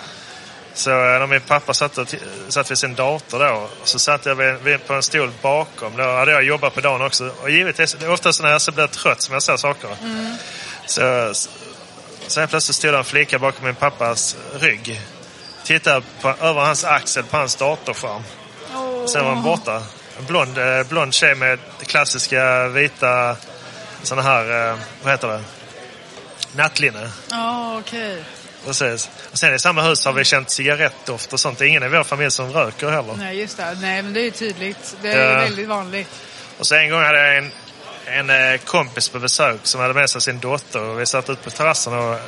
Så 0.75 0.89
eh, 0.89 1.19
när 1.19 1.27
min 1.27 1.41
pappa 1.41 1.73
satt, 1.73 1.97
och 1.97 2.15
satt 2.49 2.71
vid 2.71 2.77
sin 2.77 2.95
dator 2.95 3.39
då, 3.39 3.69
så 3.83 3.99
satt 3.99 4.25
jag 4.25 4.35
vid, 4.35 4.55
vid, 4.55 4.87
på 4.87 4.93
en 4.93 5.03
stol 5.03 5.31
bakom. 5.41 5.97
Då 5.97 6.03
hade 6.03 6.31
jag 6.31 6.43
jobbat 6.43 6.75
på 6.75 6.81
dagen 6.81 7.01
också. 7.01 7.31
Och 7.41 7.49
givetvis, 7.49 7.95
oftast 8.03 8.41
när 8.41 8.49
jag 8.49 8.61
så 8.61 8.71
blir 8.71 8.87
trött 8.87 9.21
som 9.21 9.33
jag 9.33 9.43
ser 9.43 9.57
saker. 9.57 9.89
Så, 10.85 11.33
så 12.27 12.39
helt 12.39 12.49
plötsligt 12.49 12.75
stod 12.75 12.93
det 12.93 12.97
en 12.97 13.03
flicka 13.03 13.39
bakom 13.39 13.65
min 13.65 13.75
pappas 13.75 14.35
rygg. 14.59 15.01
Tittade 15.63 16.01
på, 16.21 16.29
över 16.29 16.61
hans 16.61 16.83
axel 16.83 17.23
på 17.23 17.37
hans 17.37 17.55
datorskärm. 17.55 18.23
Sen 19.07 19.25
var 19.25 19.33
hon 19.33 19.43
borta. 19.43 19.83
En 20.19 20.25
blond, 20.25 20.57
eh, 20.57 20.83
blond 20.83 21.13
tjej 21.13 21.35
med 21.35 21.59
klassiska 21.85 22.67
vita, 22.67 23.35
såna 24.03 24.21
här, 24.21 24.69
eh, 24.71 24.77
vad 25.03 25.13
heter 25.13 25.27
det? 25.27 25.43
Nattlinne. 26.55 27.11
Ja, 27.31 27.77
okej. 27.79 28.23
Precis. 28.65 29.09
Och 29.31 29.37
sen 29.39 29.53
i 29.55 29.59
samma 29.59 29.81
hus 29.81 30.05
har 30.05 30.13
vi 30.13 30.23
känt 30.23 30.49
cigarettdoft 30.49 31.33
och 31.33 31.39
sånt. 31.39 31.61
Ingen 31.61 31.83
i 31.83 31.87
vår 31.87 32.03
familj 32.03 32.31
som 32.31 32.51
röker 32.53 32.89
heller. 32.89 33.13
Nej, 33.17 33.39
just 33.39 33.57
det. 33.57 33.77
Nej, 33.81 34.01
men 34.01 34.13
det 34.13 34.19
är 34.19 34.23
ju 34.23 34.31
tydligt. 34.31 34.95
Det 35.01 35.11
är 35.11 35.31
Ja. 35.33 35.39
väldigt 35.39 35.67
vanligt. 35.67 36.07
Och 36.57 36.67
så 36.67 36.75
en 36.75 36.89
gång 36.89 37.03
hade 37.03 37.27
jag 37.27 37.37
en, 37.37 37.51
en 38.05 38.29
eh, 38.53 38.57
kompis 38.59 39.09
på 39.09 39.19
besök 39.19 39.59
som 39.63 39.81
hade 39.81 39.93
med 39.93 40.09
sig 40.09 40.21
sin 40.21 40.39
dotter 40.39 40.81
och 40.81 40.99
vi 41.01 41.05
satt 41.05 41.29
ute 41.29 41.43
på 41.43 41.49
terrassen 41.49 41.93
och, 41.93 42.19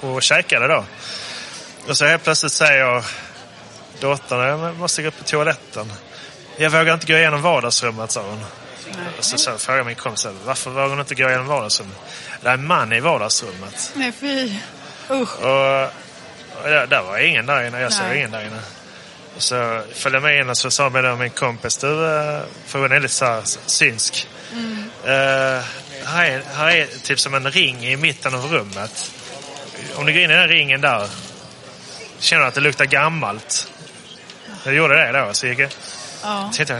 och 0.00 0.22
käkade 0.22 0.68
då. 0.68 0.84
Och 1.88 1.96
så 1.98 2.04
helt 2.06 2.24
plötsligt 2.24 2.52
säger 2.52 3.04
dottern, 4.00 4.40
jag 4.64 4.76
måste 4.76 5.02
gå 5.02 5.10
på 5.10 5.24
toaletten. 5.24 5.92
Jag 6.56 6.70
vågar 6.70 6.94
inte 6.94 7.06
gå 7.06 7.12
igenom 7.18 7.42
vardagsrummet, 7.42 8.10
sa 8.10 8.22
hon. 8.22 8.44
Och 9.18 9.24
så, 9.24 9.38
så 9.38 9.58
frågade 9.58 9.84
min 9.84 9.94
kompis, 9.96 10.26
varför 10.44 10.70
vågar 10.70 10.88
hon 10.88 11.00
inte 11.00 11.14
gå 11.14 11.28
igenom 11.28 11.46
vardagsrummet? 11.46 11.96
Det 12.42 12.48
är 12.48 12.54
en 12.54 12.66
man 12.66 12.92
i 12.92 13.00
vardagsrummet. 13.00 13.92
Nej, 13.94 14.12
fy. 14.20 14.54
Usch. 15.12 15.38
Och, 15.38 15.82
och 16.62 16.68
där, 16.70 16.86
där 16.86 17.02
var 17.02 17.18
ingen 17.18 17.46
där 17.46 17.66
inne. 17.66 17.80
Jag 17.80 17.92
såg 17.92 18.06
Nej. 18.06 18.18
ingen 18.18 18.30
där 18.30 18.40
inne. 18.40 18.60
Och 19.36 19.42
så 19.42 19.82
följde 19.94 20.16
jag 20.16 20.22
med 20.22 20.40
in 20.40 20.50
och 20.50 20.56
så 20.56 20.70
sa 20.70 20.90
då 20.90 21.16
min 21.16 21.30
kompis, 21.30 21.76
du, 21.76 22.06
eh, 22.06 22.40
för 22.66 22.78
hon 22.78 22.92
är 22.92 23.00
lite 23.00 23.14
så 23.14 23.24
här 23.24 23.42
synsk. 23.66 24.28
Eh, 25.04 25.10
här, 26.04 26.24
är, 26.26 26.42
här 26.54 26.70
är 26.70 26.86
typ 27.02 27.20
som 27.20 27.34
en 27.34 27.50
ring 27.50 27.86
i 27.86 27.96
mitten 27.96 28.34
av 28.34 28.52
rummet. 28.52 29.12
Om 29.94 30.06
du 30.06 30.12
går 30.12 30.22
in 30.22 30.30
i 30.30 30.34
den 30.34 30.48
ringen 30.48 30.80
där, 30.80 31.08
känner 32.18 32.42
du 32.42 32.48
att 32.48 32.54
det 32.54 32.60
luktar 32.60 32.84
gammalt. 32.84 33.68
Jag 34.64 34.74
gjorde 34.74 34.94
det 34.94 35.12
då, 35.18 35.34
så 35.34 35.46
gick 35.46 35.58
jag, 35.58 35.70
Ja. 36.22 36.50
tänkte, 36.54 36.74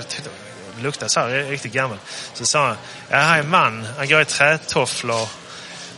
det 0.77 0.83
luktar 0.83 1.09
så 1.09 1.21
här 1.21 1.29
riktigt 1.29 1.73
gammalt. 1.73 2.01
Så 2.35 2.47
sa 2.47 2.67
han, 2.67 2.77
ja, 3.09 3.17
här 3.17 3.37
är 3.37 3.41
en 3.41 3.51
man, 3.51 3.87
han 3.99 4.09
går 4.09 4.21
i 4.21 4.25
trätofflor, 4.25 5.29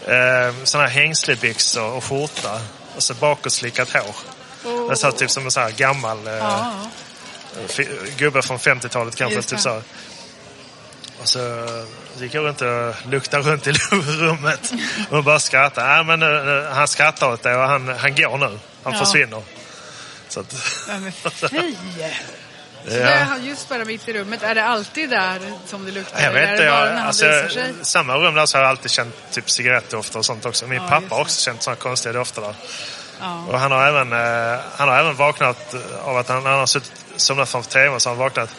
eh, 0.04 0.54
såna 0.64 0.82
här 0.84 0.90
hängslebyxor 0.90 1.90
och 1.92 2.04
skjorta 2.04 2.60
och 2.96 3.02
så 3.02 3.14
bakåtslickat 3.14 3.90
hår. 3.92 4.14
Det 4.90 4.96
sa 4.96 5.12
typ 5.12 5.30
som 5.30 5.44
en 5.44 5.50
så 5.50 5.60
här 5.60 5.70
gammal 5.70 6.26
eh, 6.26 6.70
fi- 7.66 7.88
gubbe 8.16 8.42
från 8.42 8.58
50-talet 8.58 9.16
kanske. 9.16 9.36
Just 9.36 9.48
Typ 9.48 9.60
så. 9.60 9.82
Och 11.22 11.28
så 11.28 11.66
gick 12.18 12.34
jag 12.34 12.44
runt 12.44 12.60
och 12.62 12.94
luktade 13.10 13.42
runt 13.50 13.66
i 13.66 13.72
rummet 13.92 14.72
och 15.10 15.24
bara 15.24 15.40
skrattade. 15.40 15.90
Ja, 15.96 16.02
men, 16.02 16.20
nu- 16.20 16.68
han 16.72 16.88
skrattar 16.88 17.32
åt 17.32 17.42
det 17.42 17.56
och 17.56 17.68
han, 17.68 17.88
han 17.88 18.14
går 18.14 18.38
nu. 18.38 18.58
Han 18.82 18.92
Ja. 18.92 18.98
försvinner. 19.04 19.42
Så 20.28 20.40
att, 20.40 20.54
Ja, 20.88 20.98
men 20.98 21.12
fy. 21.50 21.74
Så 22.88 22.94
Ja. 22.94 22.96
det 23.04 23.12
är 23.12 23.24
han 23.24 23.44
just 23.44 23.68
bara 23.68 23.84
mitt 23.84 24.08
i 24.08 24.12
rummet. 24.12 24.42
Är 24.42 24.54
det 24.54 24.64
alltid 24.64 25.10
där 25.10 25.40
som 25.66 25.84
det 25.84 25.90
luktar? 25.92 26.22
Jag 26.22 26.32
vet 26.32 26.50
inte, 26.50 26.64
jag, 26.64 26.88
alltså, 26.98 27.24
samma 27.82 28.16
rum 28.16 28.34
där 28.34 28.46
så 28.46 28.56
har 28.58 28.62
jag 28.62 28.68
alltid 28.70 28.90
känt 28.90 29.14
typ 29.32 29.50
cigarettdofter 29.50 30.18
och 30.18 30.24
sånt 30.24 30.46
också. 30.46 30.66
Min 30.66 30.82
Ja, 30.82 30.88
pappa 30.88 31.14
har 31.14 31.20
också 31.22 31.40
känt 31.40 31.62
sådana 31.62 31.76
konstiga 31.80 32.12
dofter 32.12 32.42
där. 32.42 32.54
Ja. 33.20 33.44
Och 33.48 33.58
han 33.58 33.72
har 33.72 33.86
även, 33.88 34.12
eh, 34.12 34.60
han 34.76 34.88
har 34.88 34.98
även 34.98 35.16
vaknat 35.16 35.74
av 36.04 36.16
att 36.16 36.28
han, 36.28 36.46
han 36.46 36.58
har 36.58 36.66
suttit, 36.66 36.92
somnat 37.16 37.48
framför 37.48 37.70
tvn 37.70 38.00
så 38.00 38.08
har 38.08 38.14
han 38.16 38.24
vaknat 38.24 38.50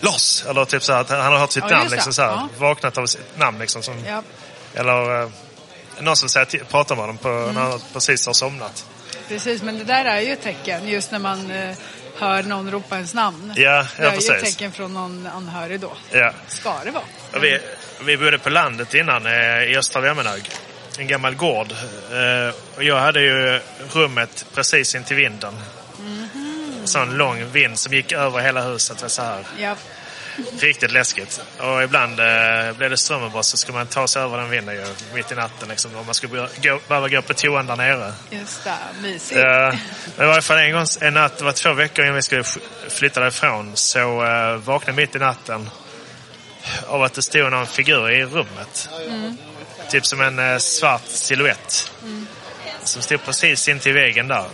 loss! 0.00 0.44
Eller 0.48 0.64
typ 0.64 0.82
så 0.82 0.92
att 0.92 1.10
han 1.10 1.20
har 1.32 1.38
hört 1.38 1.52
sitt 1.52 1.64
Ja, 1.70 1.76
namn 1.76 1.90
liksom 1.90 2.12
så 2.12 2.22
här. 2.22 2.48
Vaknat 2.58 2.98
av 2.98 3.06
sitt 3.06 3.38
namn 3.38 3.58
liksom. 3.58 3.82
Som. 3.82 4.04
Eller 4.74 5.22
eh, 5.22 5.28
någon 6.00 6.16
som 6.16 6.28
säger, 6.28 6.64
pratar 6.64 6.94
med 6.94 7.02
honom 7.02 7.18
på, 7.18 7.28
Mm. 7.28 7.54
när 7.54 7.60
han 7.60 7.80
precis 7.92 8.26
har 8.26 8.32
somnat. 8.34 8.84
Precis, 9.28 9.62
men 9.62 9.78
det 9.78 9.84
där 9.84 10.04
är 10.04 10.20
ju 10.20 10.32
ett 10.32 10.42
tecken. 10.42 10.88
Just 10.88 11.10
när 11.10 11.18
man 11.18 11.50
eh, 11.50 11.76
hör 12.18 12.42
någon 12.42 12.70
ropa 12.70 12.96
ens 12.96 13.14
namn. 13.14 13.52
Ja, 13.56 13.86
det 13.96 14.02
ja 14.02 14.08
är 14.08 14.12
ju 14.12 14.18
ett 14.18 14.28
precis. 14.28 14.54
tecken 14.54 14.72
från 14.72 14.94
någon 14.94 15.26
anhörig 15.26 15.80
då. 15.80 15.92
Ja. 16.12 16.32
Ska 16.46 16.74
det 16.84 16.90
vara. 16.90 17.04
Och 17.32 17.44
vi, 17.44 17.58
vi 18.04 18.16
bodde 18.16 18.38
på 18.38 18.50
landet 18.50 18.94
innan 18.94 19.26
eh, 19.26 19.62
i 19.62 19.76
Östra 19.76 20.00
Vemmenhög. 20.00 20.50
En 20.98 21.06
gammal 21.06 21.34
gård. 21.34 21.72
Eh, 22.12 22.54
och 22.76 22.84
jag 22.84 23.00
hade 23.00 23.20
ju 23.20 23.60
rummet 23.92 24.46
precis 24.54 24.94
intill 24.94 25.16
vinden. 25.16 25.54
En 26.80 26.86
sån 26.88 27.16
lång 27.16 27.44
vind 27.44 27.78
som 27.78 27.92
gick 27.92 28.12
över 28.12 28.40
hela 28.40 28.62
huset. 28.62 29.10
Så 29.10 29.22
här. 29.22 29.46
Ja. 29.58 29.76
Riktigt 30.60 30.92
läskigt. 30.92 31.40
Och 31.58 31.82
ibland 31.82 32.20
eh, 32.20 32.72
blev 32.76 32.90
det 32.90 32.96
strömavbrott 32.96 33.46
så 33.46 33.56
skulle 33.56 33.78
man 33.78 33.86
ta 33.86 34.08
sig 34.08 34.22
över 34.22 34.38
den 34.38 34.50
vinden 34.50 34.74
ju, 34.74 34.84
mitt 35.14 35.32
i 35.32 35.34
natten. 35.34 35.68
Liksom, 35.68 35.96
om 35.96 36.06
man 36.06 36.14
skulle 36.14 36.48
gå, 36.62 36.78
behöva 36.88 37.08
gå 37.08 37.22
på 37.22 37.34
toan 37.34 37.66
där 37.66 37.76
nere. 37.76 38.12
Just 38.30 38.64
det, 38.64 38.76
mysigt. 39.02 39.40
Ja, 39.40 39.72
men 40.16 40.26
i 40.26 40.28
varje 40.28 40.42
fall 40.42 40.58
en 40.58 40.72
gång, 40.72 40.86
en 41.00 41.14
natt, 41.14 41.38
det 41.38 41.44
var 41.44 41.52
två 41.52 41.72
veckor 41.72 42.04
innan 42.04 42.16
vi 42.16 42.22
skulle 42.22 42.44
flytta 42.88 43.20
därifrån, 43.20 43.76
så 43.76 44.24
uh, 44.24 44.56
vaknade 44.56 44.90
jag 44.90 44.96
mitt 44.96 45.16
i 45.16 45.18
natten 45.18 45.70
av 46.86 47.02
att 47.02 47.14
det 47.14 47.22
stod 47.22 47.50
någon 47.50 47.66
figur 47.66 48.10
i 48.10 48.24
rummet. 48.24 48.88
Typ 49.90 50.06
som 50.06 50.20
en 50.20 50.38
eh, 50.38 50.58
svart 50.58 51.06
silhuett. 51.06 51.92
Som 52.84 53.02
stod 53.02 53.24
precis 53.24 53.68
intill 53.68 53.94
väggen 53.94 54.28
där. 54.28 54.44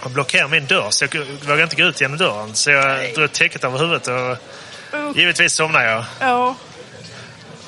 Och 0.00 0.10
blockerade 0.10 0.50
min 0.50 0.66
dörr, 0.66 0.90
så 0.90 1.04
jag 1.04 1.24
vågade 1.24 1.62
inte 1.62 1.76
gå 1.76 1.82
ut 1.82 2.00
genom 2.00 2.18
dörren. 2.18 2.54
Så 2.54 2.70
jag 2.70 3.14
drog 3.14 3.32
täcket 3.32 3.64
över 3.64 3.78
huvudet 3.78 4.08
och 4.08 4.38
givetvis 5.14 5.54
somnade 5.54 5.84
jag. 5.90 6.04
Ja. 6.20 6.56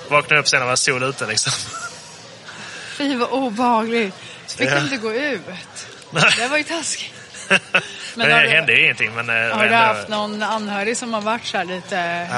Vaknade 0.09 0.41
upp 0.41 0.49
sen 0.49 0.59
när 0.59 0.66
det 0.66 0.70
var 0.70 0.77
sol 0.77 1.03
ute 1.03 1.27
liksom. 1.27 1.53
Fy 2.97 3.16
vad 3.16 3.29
obehagligt. 3.31 4.14
Så 4.47 4.59
fick 4.59 4.68
Ja. 4.70 4.75
du 4.75 4.81
inte 4.81 4.97
gå 4.97 5.12
ut. 5.12 5.41
Nej. 6.11 6.25
Det 6.39 6.49
var 6.49 6.57
ju 6.59 6.64
taskigt. 6.64 7.12
Men 8.14 8.29
det 8.29 8.49
hände 8.49 8.72
ju 8.72 8.83
ingenting. 8.85 9.14
Men, 9.14 9.29
eh, 9.51 9.57
Har 9.57 9.68
du 9.68 9.75
haft 9.75 10.09
någon 10.09 10.43
anhörig 10.43 10.97
som 10.97 11.14
har 11.14 11.20
varit 11.20 11.47
så 11.47 11.57
här 11.57 11.64
lite 11.64 11.97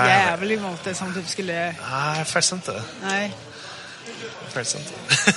jävlig 0.09 0.61
mot 0.61 0.85
dig 0.85 0.95
som 0.95 1.15
typ 1.15 1.29
skulle... 1.29 1.75
Nej, 1.91 2.25
faktiskt 2.25 2.53
inte. 2.53 2.83
Nej, 3.03 3.33
Faktiskt 4.53 4.77
inte. 4.77 4.93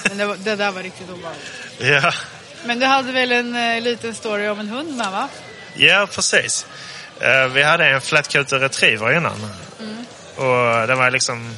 men 0.10 0.18
det, 0.18 0.26
var, 0.26 0.36
det 0.38 0.56
där 0.56 0.72
var 0.72 0.84
riktigt 0.84 1.10
obehagligt. 1.10 1.46
ja. 1.78 2.14
Men 2.66 2.80
du 2.80 2.86
hade 2.86 3.12
väl 3.12 3.32
en 3.32 3.56
eh, 3.56 3.82
liten 3.82 4.16
story 4.16 4.48
om 4.48 4.60
en 4.60 4.70
hund 4.70 4.98
med 4.98 5.12
va? 5.12 5.30
Ja, 5.76 6.08
precis. 6.12 6.66
Eh, 7.22 7.48
vi 7.48 7.64
hade 7.64 7.86
en 7.86 8.02
flatcoated 8.02 8.62
retriever 8.62 9.18
innan. 9.18 9.52
Och 10.36 10.88
den 10.88 10.98
var 10.98 11.12
liksom... 11.12 11.56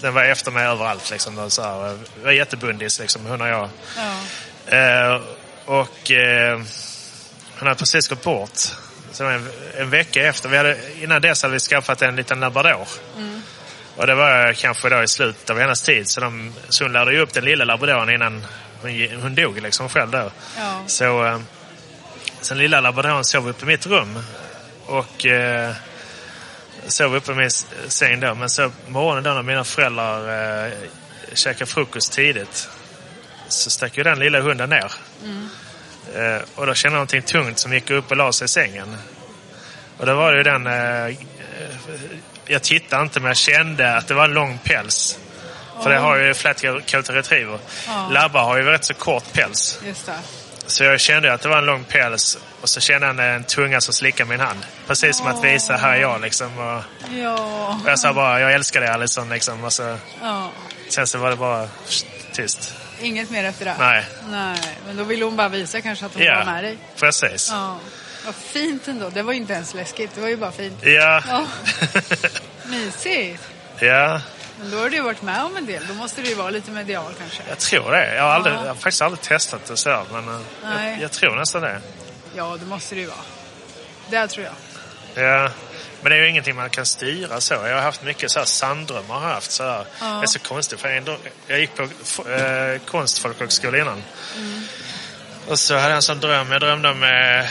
Den 0.00 0.14
var 0.14 0.24
efter 0.24 0.50
mig 0.50 0.66
överallt. 0.66 1.10
Liksom, 1.10 1.50
så 1.50 1.62
här, 1.62 1.86
eh, 1.86 1.94
var 2.24 2.32
jättebundis, 2.32 3.00
liksom, 3.00 3.26
hon 3.26 3.40
och 3.40 3.48
jag. 3.48 3.68
Ja. 3.96 4.76
Eh, 4.76 5.20
och 5.64 6.10
hon 7.58 7.68
hade 7.68 7.78
precis 7.78 8.08
gått 8.08 8.22
bort. 8.22 8.58
Så 9.12 9.24
en, 9.24 9.48
en 9.78 9.90
vecka 9.90 10.26
efter. 10.26 10.48
Vi 10.48 10.56
hade, 10.56 10.78
innan 11.02 11.22
dess 11.22 11.42
hade 11.42 11.52
vi 11.52 11.60
skaffat 11.60 12.02
en 12.02 12.16
liten 12.16 12.40
labrador. 12.40 12.88
Och 13.96 14.06
det 14.06 14.14
var 14.14 14.52
kanske 14.52 14.88
då 14.88 15.02
i 15.02 15.08
slutet 15.08 15.50
av 15.50 15.58
hennes 15.58 15.82
tid. 15.82 16.08
Så, 16.08 16.20
de, 16.20 16.52
så 16.68 16.84
hon 16.84 16.92
lärde 16.92 17.12
ju 17.12 17.20
upp 17.20 17.32
den 17.32 17.44
lilla 17.44 17.64
labradoren 17.64 18.10
innan 18.10 18.46
hon, 18.82 19.08
hon 19.22 19.34
dog 19.34 19.62
liksom 19.62 19.88
själv 19.88 20.10
då. 20.10 20.30
Ja. 20.56 20.82
Så 20.86 21.24
eh, 21.24 21.38
sen 22.40 22.58
lilla 22.58 22.80
labradoren 22.80 23.24
sov 23.24 23.48
uppe 23.48 23.64
i 23.64 23.66
mitt 23.66 23.86
rum. 23.86 24.18
Och 24.86 25.26
eh, 25.26 25.74
sov 26.86 27.16
uppe 27.16 27.32
i 27.32 27.34
min 27.34 27.50
säng 27.88 28.20
då. 28.20 28.34
Men 28.34 28.50
så 28.50 28.72
morgonen 28.88 29.24
då 29.24 29.30
när 29.30 29.42
mina 29.42 29.64
föräldrar 29.64 30.66
eh, 30.66 30.72
käkade 31.34 31.66
frukost 31.66 32.12
tidigt 32.12 32.68
så 33.48 33.70
stack 33.70 33.96
ju 33.96 34.02
den 34.02 34.18
lilla 34.18 34.40
hunden 34.40 34.70
ner. 34.70 34.92
Eh, 36.14 36.42
och 36.54 36.66
då 36.66 36.74
kände 36.74 36.94
jag 36.94 36.98
någonting 36.98 37.22
tungt 37.22 37.58
som 37.58 37.72
gick 37.72 37.90
upp 37.90 38.10
och 38.10 38.16
la 38.16 38.32
sig 38.32 38.44
i 38.44 38.48
sängen. 38.48 38.96
Och 39.98 40.06
då 40.06 40.14
var 40.14 40.32
det 40.32 40.38
ju 40.38 40.44
den... 40.44 40.66
Eh, 40.66 41.16
jag 42.46 42.62
tittade 42.62 43.02
inte 43.02 43.20
men 43.20 43.28
jag 43.28 43.36
kände 43.36 43.96
att 43.96 44.08
det 44.08 44.14
var 44.14 44.24
en 44.24 44.34
lång 44.34 44.58
päls. 44.64 45.18
För 45.82 45.90
det 45.90 45.98
har 45.98 46.16
ju 46.16 46.32
flat-coated 46.32 47.14
retriever. 47.14 47.58
Ja. 47.86 48.08
Labbar 48.12 48.44
har 48.44 48.56
ju 48.56 48.62
rätt 48.64 48.84
så 48.84 48.94
kort 48.94 49.32
päls. 49.32 49.80
Så 50.66 50.84
jag 50.84 51.00
kände 51.00 51.32
att 51.32 51.40
det 51.40 51.48
var 51.48 51.58
en 51.58 51.66
lång 51.66 51.84
päls 51.84 52.38
och 52.64 52.70
så 52.70 52.80
kände 52.80 53.06
jag 53.06 53.34
en 53.34 53.44
tunga 53.44 53.80
som 53.80 53.94
slickade 53.94 54.30
min 54.30 54.40
hand. 54.40 54.58
Precis 54.86 55.16
som 55.16 55.26
att 55.26 55.44
visa, 55.44 55.76
här 55.76 55.92
är 55.96 56.00
jag 56.00 56.20
liksom. 56.20 56.58
Och, 56.58 56.82
Ja. 57.14 57.78
och 57.84 57.90
jag 57.90 57.98
sa 57.98 58.12
bara, 58.12 58.40
jag 58.40 58.52
älskar 58.52 58.80
dig 58.80 58.88
Alison 58.90 59.28
liksom. 59.28 59.64
Och 59.64 59.72
så, 59.72 59.96
ja. 60.22 60.50
sen 60.88 61.06
så 61.06 61.18
var 61.18 61.30
det 61.30 61.36
bara 61.36 61.68
tyst. 62.32 62.72
Inget 63.00 63.30
mer 63.30 63.44
efter 63.44 63.64
det? 63.64 63.74
Nej. 63.78 64.04
Nej, 64.30 64.58
men 64.86 64.96
då 64.96 65.04
ville 65.04 65.24
hon 65.24 65.36
bara 65.36 65.48
visa 65.48 65.80
kanske 65.80 66.06
att 66.06 66.14
hon 66.14 66.22
var 66.22 66.30
Ja, 66.30 66.44
med 66.44 66.64
dig. 66.64 66.78
precis. 66.96 67.48
Ja. 67.52 67.78
Vad 68.26 68.34
fint 68.34 68.88
ändå. 68.88 69.08
Det 69.08 69.22
var 69.22 69.32
ju 69.32 69.38
inte 69.38 69.52
ens 69.52 69.74
läskigt. 69.74 70.10
Det 70.14 70.20
var 70.20 70.28
ju 70.28 70.36
bara 70.36 70.52
fint. 70.52 70.78
Ja. 70.82 71.22
Ja. 71.28 71.46
Mysigt. 72.70 73.42
ja, 73.80 74.20
Men 74.60 74.70
då 74.70 74.76
har 74.78 74.90
du 74.90 74.96
ju 74.96 75.02
varit 75.02 75.22
med 75.22 75.44
om 75.44 75.56
en 75.56 75.66
del. 75.66 75.86
Då 75.88 75.94
måste 75.94 76.22
du 76.22 76.28
ju 76.28 76.34
vara 76.34 76.50
lite 76.50 76.70
medial 76.70 77.12
kanske. 77.18 77.42
jag 77.48 77.58
tror 77.58 77.90
det. 77.92 78.14
Jag 78.14 78.22
har, 78.22 78.30
aldrig, 78.30 78.54
Ja. 78.54 78.60
jag 78.60 78.68
har 78.68 78.74
faktiskt 78.74 79.02
aldrig 79.02 79.20
testat 79.20 79.66
det 79.66 79.76
så 79.76 80.02
men 80.12 80.28
eh, 80.28 80.40
Nej. 80.64 80.92
jag, 80.92 81.00
jag 81.02 81.12
tror 81.12 81.36
nästan 81.36 81.62
det. 81.62 81.80
Ja, 82.36 82.56
det 82.60 82.66
måste 82.66 82.94
det 82.94 83.00
ju 83.00 83.06
vara. 83.06 83.18
Det 84.10 84.28
tror 84.28 84.44
jag. 84.44 84.54
Ja. 85.24 85.50
Men 86.02 86.10
det 86.10 86.16
är 86.18 86.22
ju 86.22 86.28
ingenting 86.28 86.56
man 86.56 86.70
kan 86.70 86.86
styra 86.86 87.40
så. 87.40 87.54
Jag 87.54 87.74
har 87.74 87.82
haft 87.82 88.02
mycket 88.02 88.30
så 88.30 88.38
här 88.38 88.46
sanddrömmar. 88.46 89.14
Har 89.14 89.28
haft 89.28 89.50
så 89.50 89.62
här. 89.62 89.86
Ja. 90.00 90.06
Det 90.06 90.24
är 90.24 90.26
så 90.26 90.38
konstigt. 90.38 90.80
För 90.80 90.88
jag, 90.88 91.16
jag 91.46 91.60
gick 91.60 91.70
på 91.74 91.82
äh, 92.30 92.78
konstfolkhögskola 92.86 93.78
innan. 93.78 94.02
Mm. 94.36 94.62
Och 95.48 95.58
så 95.58 95.74
hade 95.74 95.88
jag 95.88 95.96
en 95.96 96.02
sån 96.02 96.20
dröm. 96.20 96.52
Jag 96.52 96.60
drömde 96.60 96.88
om 96.88 97.02
eh, 97.02 97.44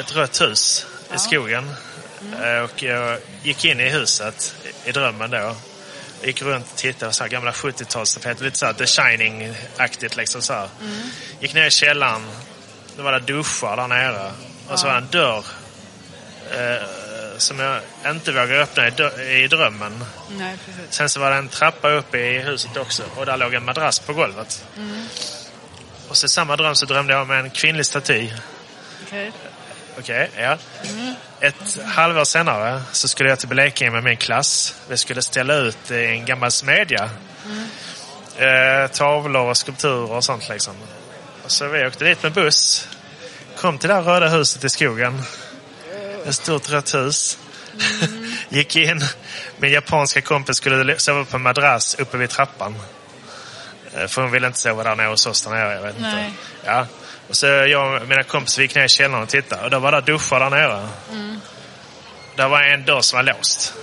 ett 0.00 0.16
rött 0.16 0.40
hus 0.40 0.86
i 1.14 1.18
skogen. 1.18 1.74
Mm. 2.22 2.42
Eh, 2.42 2.62
och 2.62 2.82
jag 2.82 3.18
gick 3.42 3.64
in 3.64 3.80
i 3.80 3.88
huset 3.88 4.54
i, 4.84 4.92
drömmen 4.92 5.30
då. 5.30 5.56
Gick 6.22 6.42
runt 6.42 6.66
och 6.72 6.76
tittade 6.76 7.10
på 7.10 7.14
så 7.14 7.24
här 7.24 7.30
gamla 7.30 7.50
70-talstapeter. 7.50 8.42
Lite 8.42 8.58
så 8.58 8.66
här 8.66 8.72
The 8.72 8.84
Shining-aktigt 8.84 10.16
liksom 10.16 10.42
så. 10.42 10.52
Mm. 10.52 10.68
Gick 11.40 11.54
ner 11.54 11.66
i 11.66 11.70
källaren. 11.70 12.22
Då 12.98 13.04
var 13.04 13.12
det 13.12 13.20
duschar 13.20 13.76
där 13.76 13.88
nere. 13.88 14.30
Och 14.68 14.78
så 14.78 14.86
var 14.86 14.92
det 14.94 14.98
en 14.98 15.08
dörr 15.10 15.44
eh, 16.50 16.86
som 17.36 17.58
jag 17.58 17.80
inte 18.06 18.32
vågade 18.32 18.62
öppna 18.62 18.88
i, 18.88 18.90
dö- 18.90 19.22
i 19.22 19.48
drömmen. 19.48 20.04
Nej. 20.30 20.56
Sen 20.90 21.08
så 21.08 21.20
var 21.20 21.30
det 21.30 21.36
en 21.36 21.48
trappa 21.48 21.90
uppe 21.90 22.18
i 22.18 22.38
huset 22.38 22.76
också 22.76 23.02
och 23.16 23.26
där 23.26 23.36
låg 23.36 23.54
en 23.54 23.64
madrass 23.64 23.98
på 23.98 24.12
golvet. 24.12 24.64
Mm. 24.76 25.06
Och 26.08 26.16
så 26.16 26.28
samma 26.28 26.56
dröm 26.56 26.74
så 26.74 26.86
drömde 26.86 27.12
jag 27.12 27.22
om 27.22 27.30
en 27.30 27.50
kvinnlig 27.50 27.86
staty. 27.86 28.30
Okej. 29.06 29.32
Okej, 29.98 30.30
ja. 30.36 30.58
Mm. 30.90 31.14
Ett 31.40 31.78
halvår 31.84 32.24
senare 32.24 32.82
så 32.92 33.08
skulle 33.08 33.28
jag 33.28 33.38
till 33.38 33.48
Blekinge 33.48 33.90
med 33.90 34.04
min 34.04 34.16
klass. 34.16 34.74
Vi 34.88 34.96
skulle 34.96 35.22
ställa 35.22 35.54
ut 35.54 35.90
i 35.90 36.06
en 36.06 36.24
gammal 36.24 36.50
smedja. 36.50 37.10
Mm. 37.44 38.84
Eh, 38.84 38.90
tavlor 38.90 39.48
och 39.48 39.56
skulpturer 39.56 40.12
och 40.12 40.24
sånt 40.24 40.48
liksom. 40.48 40.74
Så 41.48 41.68
vi 41.68 41.86
åkte 41.86 42.04
dit 42.04 42.22
med 42.22 42.32
buss. 42.32 42.88
Kom 43.56 43.78
till 43.78 43.88
det 43.88 43.94
här 43.94 44.02
röda 44.02 44.28
huset 44.28 44.64
i 44.64 44.68
skogen. 44.68 45.22
Ett 46.26 46.34
stort 46.34 46.70
rött 46.70 46.94
hus. 46.94 47.38
Gick 48.48 48.76
in. 48.76 49.00
Min 49.56 49.72
japanska 49.72 50.20
kompis 50.20 50.56
skulle 50.56 50.98
sova 50.98 51.24
på 51.24 51.36
en 51.36 51.42
madrass 51.42 51.94
uppe 51.98 52.16
vid 52.16 52.30
trappan. 52.30 52.74
Eh, 53.94 54.06
För 54.06 54.22
hon 54.22 54.30
ville 54.30 54.46
inte 54.46 54.58
sova 54.58 54.84
där 54.84 54.96
nere 54.96 55.06
hos 55.08 55.26
oss 55.26 55.42
där 55.42 55.50
nere. 55.50 55.74
Jag 55.74 55.82
vet 55.82 55.96
inte. 55.96 56.32
Ja. 56.64 56.86
Och 57.28 57.36
så 57.36 57.46
jag 57.46 58.02
och 58.02 58.08
mina 58.08 58.22
kompisar 58.22 58.62
gick 58.62 58.74
ner 58.74 58.84
i 58.84 58.88
källaren 58.88 59.22
och 59.22 59.28
tittade. 59.28 59.64
Och 59.64 59.70
då 59.70 59.78
var 59.78 59.92
det 59.92 60.00
duschar 60.00 60.40
där 60.40 60.50
nere. 60.50 60.88
Mm. 61.12 61.40
Där 62.36 62.48
var 62.48 62.62
en 62.62 62.84
dörr 62.84 63.00
som 63.00 63.16
var 63.16 63.22
låst. 63.22 63.74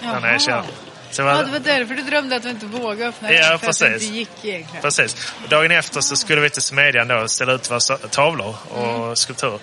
Där 0.00 0.20
nere 0.20 0.36
i 0.36 0.38
källaren. 0.38 0.66
Så 1.10 1.22
var 1.24 1.30
Ja, 1.32 1.42
det 1.42 1.50
var 1.52 1.58
därför 1.58 1.94
du 1.94 2.02
drömde 2.02 2.36
att 2.36 2.42
du 2.42 2.50
inte 2.50 2.66
vågade 2.66 3.06
öppna 3.08 3.32
Ja, 3.32 3.42
för 3.46 3.54
att 3.54 3.60
det 3.60 3.66
precis. 3.66 4.02
inte 4.02 4.16
gick 4.18 4.44
egentligen. 4.44 4.82
Precis. 4.82 5.32
Och 5.42 5.48
dagen 5.48 5.70
efter 5.70 6.00
så 6.00 6.16
skulle 6.16 6.40
vi 6.40 6.50
till 6.50 6.62
smedjan 6.62 7.08
då 7.08 7.16
och 7.16 7.30
ställa 7.30 7.52
ut 7.52 7.70
våra 7.70 7.80
tavlor 7.98 8.56
och 8.68 8.94
Mm. 9.02 9.16
skulpturer. 9.16 9.58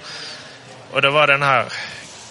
Och 0.92 1.02
då 1.02 1.10
var 1.12 1.28
den 1.28 1.42
här 1.44 1.66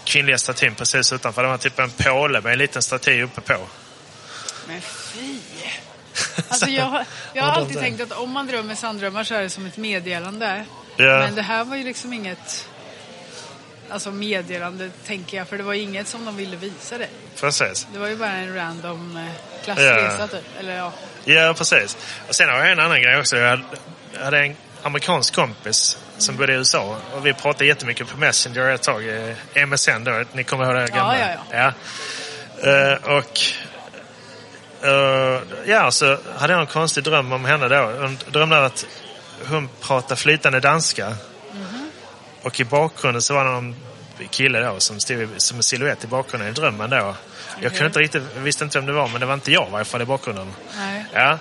kvinnliga 0.04 0.38
statyn 0.38 0.74
precis 0.74 1.12
utanför. 1.12 1.42
Det 1.42 1.48
var 1.48 1.58
typ 1.58 1.78
en 1.78 1.90
påle 1.90 2.40
med 2.40 2.52
en 2.52 2.58
liten 2.58 2.82
staty 2.82 3.22
uppe 3.22 3.40
på. 3.40 3.56
Men 4.68 4.80
fy! 4.80 5.36
Alltså 6.48 6.66
jag, 6.66 6.84
har- 6.84 7.04
jag 7.32 7.42
har 7.42 7.52
alltid 7.52 7.78
tänkt 7.80 8.00
att 8.00 8.12
om 8.12 8.30
man 8.30 8.46
drömmer 8.46 8.74
sanddrömmar 8.74 9.24
så 9.24 9.34
är 9.34 9.42
det 9.42 9.50
som 9.50 9.66
ett 9.66 9.76
meddelande. 9.76 10.64
Ja. 10.96 11.04
Men 11.18 11.34
det 11.34 11.42
här 11.42 11.64
var 11.64 11.76
ju 11.76 11.84
liksom 11.84 12.12
inget 12.12 12.68
alltså 13.90 14.10
meddelande, 14.10 14.90
tänker 15.06 15.36
jag. 15.36 15.48
För 15.48 15.56
det 15.56 15.62
var 15.62 15.74
inget 15.74 16.08
som 16.08 16.24
de 16.24 16.36
ville 16.36 16.56
visa 16.56 16.98
dig. 16.98 17.10
Precis. 17.40 17.86
Det 17.92 17.98
var 17.98 18.08
ju 18.08 18.16
bara 18.16 18.30
en 18.32 18.54
random 18.54 19.16
eh, 19.16 19.24
klassresa 19.64 20.16
Ja. 20.20 20.26
typ. 20.26 20.44
Eller 20.60 20.76
ja. 20.76 20.92
Ja, 21.24 21.54
precis. 21.58 21.96
Och 22.28 22.34
sen 22.34 22.48
har 22.48 22.56
jag 22.58 22.72
en 22.72 22.80
annan 22.80 23.02
grej 23.02 23.18
också. 23.18 23.36
Jag 23.36 23.60
hade- 24.20 24.38
en 24.38 24.56
amerikansk 24.82 25.34
kompis 25.34 25.98
som 26.18 26.36
bodde 26.36 26.52
i 26.52 26.56
USA 26.56 26.96
och 27.14 27.26
vi 27.26 27.32
pratade 27.34 27.66
jättemycket 27.66 28.08
på 28.08 28.16
Messenger 28.16 28.68
ett 28.70 28.82
tag. 28.82 29.08
eh, 29.08 29.34
MSN 29.66 30.04
då, 30.04 30.24
ni 30.32 30.44
kommer 30.44 30.64
ihåg 30.64 30.74
det 30.74 30.86
gamla? 30.96 31.16
ja, 31.18 31.72
ja. 32.62 32.70
Eh, 32.70 33.16
och 33.16 33.40
eh, 34.86 35.40
ja, 35.66 35.90
så 35.90 36.18
hade 36.38 36.52
jag 36.52 36.60
en 36.60 36.66
konstig 36.66 37.04
dröm 37.04 37.32
om 37.32 37.44
henne 37.44 37.68
då. 37.68 37.76
Hon 38.00 38.18
drömde 38.30 38.64
att 38.66 38.86
hon 39.48 39.68
pratade 39.80 40.16
flytande 40.16 40.60
danska. 40.60 41.14
Och 42.46 42.60
i 42.60 42.64
bakgrunden 42.64 43.22
så 43.22 43.34
var 43.34 43.44
det 43.44 43.50
någon 43.50 43.76
kille 44.30 44.60
då 44.60 44.80
som 44.80 45.00
stod 45.00 45.28
som 45.36 45.56
en 45.56 45.62
silhuett 45.62 46.04
i 46.04 46.06
bakgrunden 46.06 46.50
i 46.50 46.52
drömmen 46.52 46.90
då. 46.90 47.14
Jag 47.60 47.72
kunde 47.72 47.86
inte 47.86 47.98
riktigt, 47.98 48.22
visste 48.36 48.64
inte 48.64 48.78
vem 48.78 48.86
det 48.86 48.92
var 48.92 49.08
men 49.08 49.20
det 49.20 49.26
var 49.26 49.34
inte 49.34 49.52
jag 49.52 49.68
i 49.68 49.70
varje 49.70 49.84
fall 49.84 50.02
i 50.02 50.04
bakgrunden. 50.04 50.54
Nej. 50.76 51.04
Ja. 51.12 51.38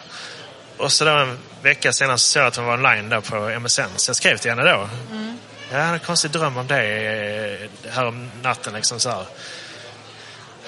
Och 0.78 0.92
så 0.92 1.06
då 1.06 1.12
en 1.12 1.38
vecka 1.62 1.94
senare 1.94 2.18
så 2.18 2.28
såg 2.28 2.42
jag 2.42 2.48
att 2.48 2.56
hon 2.56 2.66
var 2.66 2.74
online 2.74 3.10
då 3.10 3.22
på 3.22 3.60
MSN. 3.60 3.82
Så 3.96 4.10
jag 4.10 4.16
skrev 4.16 4.38
till 4.38 4.52
henne 4.52 4.64
då. 4.64 4.90
Mm. 5.12 5.38
Jag 5.72 5.80
hade 5.80 5.94
en 5.94 6.00
konstig 6.00 6.32
dröm 6.32 6.58
om 6.58 6.68
dig 6.68 7.08
eh, 7.08 7.92
här 7.92 8.06
om 8.06 8.32
natten 8.42 8.74
liksom 8.74 9.00
så 9.00 9.10
här. 9.10 9.26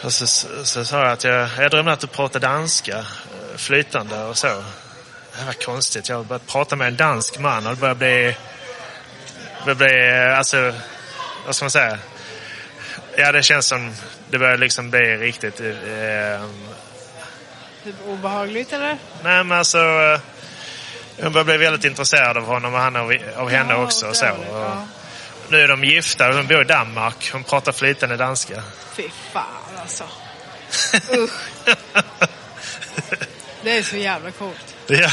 Och 0.04 0.14
så, 0.14 0.28
så, 0.28 0.48
så 0.66 0.86
sa 0.86 1.04
jag 1.04 1.12
att 1.12 1.24
jag, 1.24 1.50
jag 1.58 1.72
drömde 1.72 1.92
att 1.92 2.00
du 2.00 2.08
pratade 2.08 2.48
danska, 2.48 2.98
eh, 2.98 3.58
flytande 3.58 4.24
och 4.24 4.38
så. 4.38 4.48
Det 5.40 5.46
var 5.46 5.54
konstigt. 5.54 6.10
Jag 6.10 6.26
började 6.26 6.46
prata 6.46 6.76
med 6.76 6.88
en 6.88 6.96
dansk 6.96 7.40
man 7.40 7.68
och 7.68 7.76
det 7.76 7.80
började 7.80 7.98
bli... 7.98 8.36
Det 9.66 10.28
eh, 10.30 10.38
alltså, 10.38 10.74
vad 11.46 11.56
ska 11.56 11.66
man 11.66 11.72
säga? 11.72 11.98
Ja, 13.18 13.32
det 13.32 13.44
känns 13.44 13.66
som 13.68 13.94
det 14.30 14.38
börjar 14.40 14.58
liksom 14.58 14.90
bli 14.90 15.00
riktigt... 15.18 15.60
Eh, 15.60 16.46
Typ 17.84 17.96
obehagligt 18.08 18.74
eller? 18.74 18.98
Nej, 19.24 19.44
men 19.44 19.58
alltså... 19.58 19.78
eh, 19.78 20.20
Hon 21.24 21.32
börjar 21.34 21.46
bli 21.46 21.58
väldigt 21.58 21.84
intresserad 21.86 22.38
av 22.38 22.46
honom 22.46 22.74
och 22.74 22.80
han 22.80 22.96
av, 22.96 23.14
av 23.36 23.50
henne 23.50 23.74
Ja, 23.74 23.84
också. 23.84 24.08
Och 24.08 24.16
så. 24.16 24.26
Och 24.30 24.46
ja. 24.60 24.88
Nu 25.50 25.62
är 25.62 25.68
de 25.68 25.84
gifta. 25.84 26.32
Hon 26.32 26.48
bor 26.48 26.62
i 26.62 26.64
Danmark. 26.64 27.30
Hon 27.34 27.44
pratar 27.44 27.72
flytande 27.72 28.18
danska. 28.18 28.64
Fy 28.94 29.10
fan 29.34 29.44
alltså. 29.82 30.04
Usch. 31.18 31.32
Det 33.64 33.78
är 33.78 33.84
så 33.84 33.96
jävla 33.98 34.32
coolt. 34.32 34.76
Ja. 34.88 35.10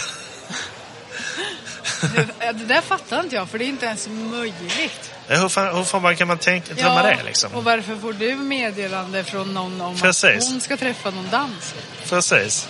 Det, 2.16 2.52
det 2.52 2.64
där 2.64 2.80
fattar 2.80 3.20
inte 3.20 3.34
jag, 3.36 3.48
för 3.48 3.58
det 3.58 3.64
är 3.64 3.68
inte 3.68 3.86
ens 3.86 4.08
möjligt. 4.08 5.12
Hur 5.28 5.48
fan, 5.48 5.76
hur 5.76 5.84
fan 5.84 6.16
kan 6.16 6.28
man 6.28 6.38
tänka, 6.38 6.74
drömma 6.74 7.02
det 7.02 7.22
liksom? 7.24 7.54
och 7.54 7.64
varför 7.64 7.96
får 7.96 8.12
du 8.12 8.34
meddelande 8.34 9.24
från 9.24 9.54
någon 9.54 9.80
om 9.80 9.96
Precis. 9.98 10.44
att 10.44 10.50
hon 10.50 10.60
ska 10.60 10.76
träffa 10.76 11.10
någon 11.10 11.30
dans? 11.30 11.74
Precis. 12.08 12.68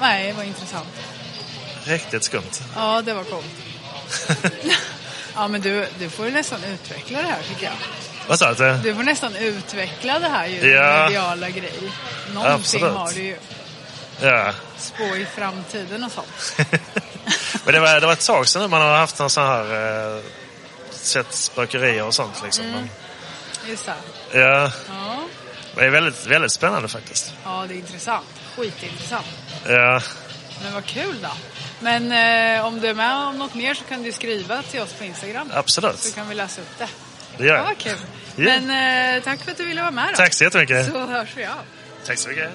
Nej, 0.00 0.32
vad 0.32 0.46
intressant. 0.46 0.88
Riktigt 1.84 2.24
skumt. 2.24 2.62
Ja, 2.76 3.02
det 3.02 3.14
var 3.14 3.24
coolt. 3.24 3.46
ja, 5.34 5.48
men 5.48 5.60
du, 5.60 5.86
du 5.98 6.10
får 6.10 6.26
ju 6.26 6.32
nästan 6.32 6.64
utveckla 6.64 7.22
det 7.22 7.28
här 7.28 7.42
tycker 7.48 7.64
jag. 7.64 7.72
Vad 8.28 8.38
sa 8.38 8.54
du? 8.54 8.78
Du 8.82 8.94
får 8.94 9.02
nästan 9.02 9.36
utveckla 9.36 10.18
det 10.18 10.28
här 10.28 10.46
ju, 10.46 10.70
Ja. 10.70 11.02
mediala 11.04 11.50
grej. 11.50 11.92
Någonting 12.34 12.54
Absolut. 12.54 12.96
har 12.96 13.10
du 13.12 13.22
ju. 13.22 13.36
Ja. 14.20 14.52
Spå 14.76 15.04
i 15.16 15.26
framtiden 15.36 16.04
och 16.04 16.12
sånt. 16.12 16.68
Men 17.64 17.74
det 17.74 17.80
var, 17.80 18.00
det 18.00 18.06
var 18.06 18.12
ett 18.12 18.26
tag 18.26 18.48
sedan 18.48 18.70
man 18.70 18.80
har 18.80 18.96
haft 18.96 19.18
någon 19.18 19.30
sån 19.30 19.46
här... 19.46 20.14
Eh, 20.16 20.22
sett 20.90 21.32
spökerier 21.34 22.04
och 22.04 22.14
sånt 22.14 22.40
liksom. 22.44 22.64
Mm. 22.64 22.88
Just 23.68 23.86
det. 23.86 24.38
Ja. 24.40 24.72
Ja. 24.88 25.18
Det 25.74 25.84
är 25.84 25.90
väldigt, 25.90 26.26
väldigt 26.26 26.52
spännande 26.52 26.88
faktiskt. 26.88 27.32
ja, 27.44 27.64
det 27.68 27.74
är 27.74 27.76
intressant. 27.76 28.26
Skitintressant. 28.56 29.26
Ja. 29.68 30.00
Men 30.62 30.74
vad 30.74 30.84
kul 30.84 31.16
då. 31.22 31.30
Men 31.80 32.12
eh, 32.12 32.66
om 32.66 32.80
du 32.80 32.88
är 32.88 32.94
med 32.94 33.16
om 33.16 33.38
något 33.38 33.54
mer 33.54 33.74
så 33.74 33.84
kan 33.84 34.02
du 34.02 34.12
skriva 34.12 34.62
till 34.62 34.80
oss 34.80 34.92
på 34.92 35.04
Instagram. 35.04 35.50
Absolut. 35.54 35.98
Så 35.98 36.14
kan 36.14 36.28
vi 36.28 36.34
läsa 36.34 36.60
upp 36.60 36.78
det. 36.78 36.88
Det 37.38 37.44
gör 37.46 37.54
Ja, 37.54 37.58
jag. 37.60 37.64
vad 37.66 37.78
kul. 37.78 37.98
Ja. 38.36 38.44
Men 38.60 39.16
eh, 39.16 39.22
tack 39.22 39.40
för 39.44 39.50
att 39.50 39.56
du 39.56 39.64
ville 39.64 39.80
vara 39.80 39.90
med 39.90 40.08
då. 40.12 40.16
Tack 40.16 40.34
så 40.34 40.44
jättemycket. 40.44 40.86
Så 40.92 41.06
hörs 41.06 41.28
vi 41.36 41.44
av. 41.44 41.52
Tack 42.06 42.18
så 42.18 42.28
mycket. 42.28 42.50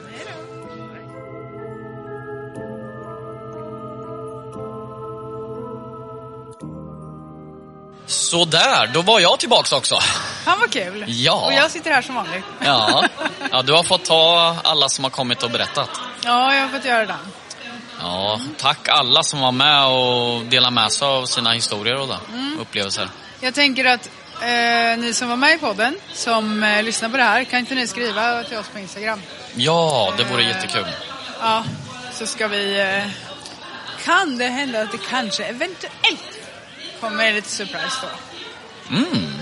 Så 8.10 8.46
där, 8.46 8.88
då 8.88 9.02
var 9.02 9.20
jag 9.20 9.40
tillbaks 9.40 9.72
också. 9.72 10.00
Fan 10.46 10.60
vad 10.60 10.72
kul. 10.72 11.06
Ja. 11.08 11.46
Och 11.46 11.54
jag 11.54 11.72
sitter 11.72 11.92
här 11.92 12.02
som 12.02 12.16
vanligt. 12.16 12.44
Ja. 12.66 13.06
ja, 13.52 13.62
du 13.62 13.74
har 13.74 13.84
fått 13.84 14.06
ta 14.06 14.56
alla 14.64 14.90
som 14.90 15.04
har 15.04 15.12
kommit 15.12 15.44
och 15.44 15.52
berättat. 15.52 15.90
Ja, 16.24 16.54
jag 16.54 16.62
har 16.62 16.70
fått 16.70 16.86
göra 16.86 17.06
det. 17.06 17.16
Ja, 18.02 18.40
tack 18.58 18.88
alla 18.88 19.24
som 19.24 19.40
var 19.40 19.52
med 19.52 19.86
och 19.86 20.46
delade 20.46 20.76
med 20.76 20.92
sig 20.92 21.08
av 21.08 21.26
sina 21.26 21.52
historier 21.52 21.96
och 21.96 22.08
det, 22.08 22.18
upplevelser. 22.62 23.10
Jag 23.40 23.54
tänker 23.54 23.86
att 23.86 24.10
eh, 24.42 24.98
ni 24.98 25.14
som 25.14 25.30
var 25.30 25.36
med 25.36 25.56
i 25.56 25.58
podden, 25.58 25.96
som 26.14 26.64
eh, 26.64 26.84
lyssnar 26.84 27.10
på 27.10 27.18
det 27.18 27.24
här, 27.24 27.44
kan 27.44 27.60
inte 27.60 27.76
ni 27.76 27.88
skriva 27.88 28.44
till 28.44 28.58
oss 28.58 28.68
på 28.74 28.80
Instagram? 28.80 29.22
Ja, 29.56 30.14
det 30.18 30.24
vore 30.24 30.44
jättekul. 30.44 30.86
Ja, 31.42 31.64
så 32.14 32.28
ska 32.28 32.48
vi... 32.48 32.80
Eh, 32.80 33.12
kan 34.06 34.38
det 34.38 34.48
hända 34.48 34.82
att 34.82 34.92
det 34.92 34.98
kanske 35.10 35.44
eventuellt 35.44 36.39
kommer 37.00 37.26
en 37.26 37.36
lite 37.36 37.50
surprise 37.50 37.98
då? 38.02 38.96
Mm. 38.96 39.40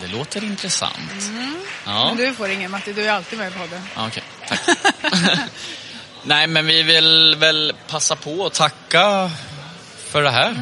Det 0.00 0.06
låter 0.06 0.44
intressant. 0.44 1.22
Mm. 1.28 1.60
Ja. 1.86 2.04
Men 2.04 2.16
du 2.16 2.34
får 2.34 2.50
ingen 2.50 2.70
Matti, 2.70 2.92
du 2.92 3.04
är 3.04 3.12
alltid 3.12 3.38
med 3.38 3.52
i 3.52 3.54
podden. 3.58 3.82
Okej, 3.96 4.22
tack. 4.48 4.60
Nej, 6.22 6.46
men 6.46 6.66
vi 6.66 6.82
vill 6.82 7.36
väl 7.38 7.72
passa 7.88 8.16
på 8.16 8.46
att 8.46 8.54
tacka 8.54 9.30
för 10.06 10.22
det 10.22 10.30
här. 10.30 10.56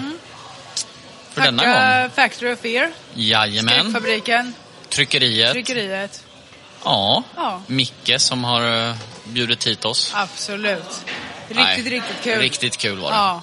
För 1.32 1.40
denna 1.40 1.62
gång. 1.62 1.72
Mm. 1.74 2.10
Tacka 2.10 2.22
Factory 2.22 2.52
of 2.52 2.60
Fear, 2.60 2.92
Jajamän. 3.14 3.80
Skräckfabriken, 3.80 4.54
Tryckeriet. 4.88 5.52
Tryckeriet. 5.52 6.24
Ja. 6.84 7.22
Ja. 7.36 7.62
Micke 7.66 8.14
som 8.20 8.44
har 8.44 8.88
eh, 8.88 8.94
bjudit 9.24 9.66
hit 9.66 9.84
oss. 9.84 10.12
Absolut. 10.14 11.04
Riktigt, 11.48 11.56
Nej, 11.56 11.82
riktigt 11.82 12.22
kul. 12.22 12.38
Riktigt 12.38 12.76
kul 12.76 12.98
var 12.98 13.10
det. 13.10 13.16
Ja. 13.16 13.42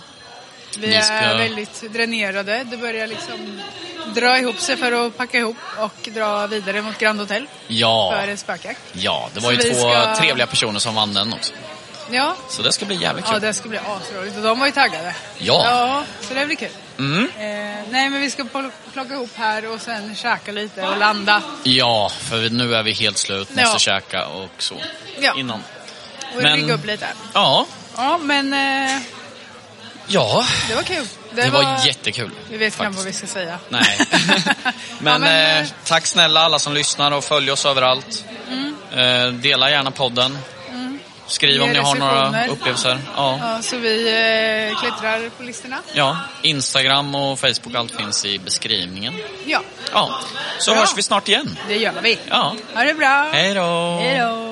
Vi 0.78 1.01
ska- 1.01 1.13
är 1.13 1.38
väldigt 1.38 1.93
dränerade. 1.93 2.63
Det 2.63 2.78
börjar 2.78 3.07
liksom 3.07 3.61
dra 4.15 4.38
ihop 4.39 4.59
sig 4.59 4.78
för 4.78 4.91
att 5.07 5.17
packa 5.17 5.38
ihop 5.38 5.57
och 5.78 6.09
dra 6.13 6.47
vidare 6.47 6.82
mot 6.82 6.97
Grand 6.99 7.19
Hotel 7.19 7.47
Ja. 7.67 8.13
för 8.21 8.28
en 8.28 8.38
spökjakt. 8.38 8.82
Ja, 8.93 9.30
det 9.34 9.39
var 9.39 9.51
ju 9.51 9.57
två 9.57 9.73
ska- 9.89 10.15
trevliga 10.15 10.47
personer 10.47 10.80
som 10.80 10.95
vann 10.95 11.13
den 11.13 11.34
också. 11.34 11.53
Ja. 12.11 12.36
Så 12.49 12.61
det 12.61 12.71
ska 12.73 12.86
bli 12.86 12.95
jävligt 12.95 13.26
Ja, 13.28 13.32
kul. 13.34 13.41
det 13.41 13.53
ska 13.53 13.69
bli 13.69 13.78
asroligt. 13.78 14.38
Och 14.38 14.43
de 14.43 14.59
var 14.59 14.65
ju 14.65 14.71
taggade. 14.71 15.15
Ja. 15.38 15.61
Ja, 15.65 16.03
så 16.21 16.34
det 16.34 16.45
blir 16.45 16.55
kul. 16.55 16.69
Mm. 16.99 17.23
Eh, 17.23 17.84
nej, 17.91 18.09
men 18.09 18.21
vi 18.21 18.30
ska 18.32 18.43
pl- 18.43 18.71
plocka 18.93 19.13
ihop 19.13 19.30
här 19.36 19.71
och 19.73 19.82
sen 19.82 20.15
käka 20.15 20.51
lite 20.51 20.82
och 20.88 20.97
landa. 20.97 21.41
Ja, 21.63 22.09
för 22.19 22.49
nu 22.49 22.76
är 22.76 22.84
vi 22.84 22.91
helt 22.93 23.17
slut. 23.17 23.49
Måste 23.49 23.61
Ja. 23.61 23.78
käka 23.80 24.26
och 24.28 24.49
så. 24.57 24.76
Ja. 25.19 25.34
Innan. 25.38 25.63
Och 26.36 26.41
Men- 26.43 26.55
rigga 26.57 26.73
upp 26.73 26.86
lite. 26.86 27.07
Ja. 27.34 27.65
Ja, 27.97 28.17
men 28.17 28.53
eh, 28.53 29.01
Ja, 30.08 30.45
det 30.70 30.76
var 30.76 30.84
kul. 30.84 31.08
det, 31.32 31.49
var, 31.49 31.86
jättekul. 31.86 32.32
Vi 32.49 32.58
vet 32.58 32.76
knappt 32.76 32.95
vad 32.95 33.06
vi 33.06 33.14
ska 33.14 33.28
säga. 33.28 33.60
Nej. 33.70 33.97
men 34.99 35.14
Ja, 35.14 35.20
men, 35.20 35.64
eh, 35.64 35.68
tack 35.86 36.06
snälla 36.06 36.41
alla 36.41 36.60
som 36.60 36.74
lyssnar 36.74 37.12
och 37.12 37.24
följer 37.24 37.53
oss 37.53 37.66
överallt. 37.66 38.26
Mm. 38.51 38.76
Eh, 38.93 39.34
dela 39.34 39.70
gärna 39.70 39.91
podden. 39.91 40.38
Skriv 41.28 41.62
om 41.64 41.70
ni 41.70 41.80
har 41.80 41.95
några 41.95 42.47
upplevelser. 42.47 42.99
Ja. 43.16 43.39
Ja, 43.41 43.62
så 43.62 43.78
vi 43.78 44.08
eh, 44.72 44.80
klättrar 44.80 45.30
på 45.38 45.43
listorna. 45.43 45.78
ja, 45.93 46.18
Instagram 46.41 47.16
och 47.16 47.39
Facebook, 47.39 47.76
allt 47.76 47.95
finns 47.95 48.26
i 48.26 48.39
beskrivningen. 48.39 49.14
Ja, 49.45 49.62
Ja, 49.93 50.20
så 50.60 50.72
Bra. 50.72 50.80
hörs 50.80 50.97
vi 50.97 51.01
snart 51.03 51.28
igen. 51.28 51.58
det 51.68 51.76
gör 51.78 51.93
vi. 52.01 52.20
Ja, 52.30 52.56
Ha 52.76 52.84
det 52.84 52.93
bra. 52.93 53.30
hej 53.34 53.53
då! 53.53 53.99
Hej 54.01 54.20
då. 54.20 54.51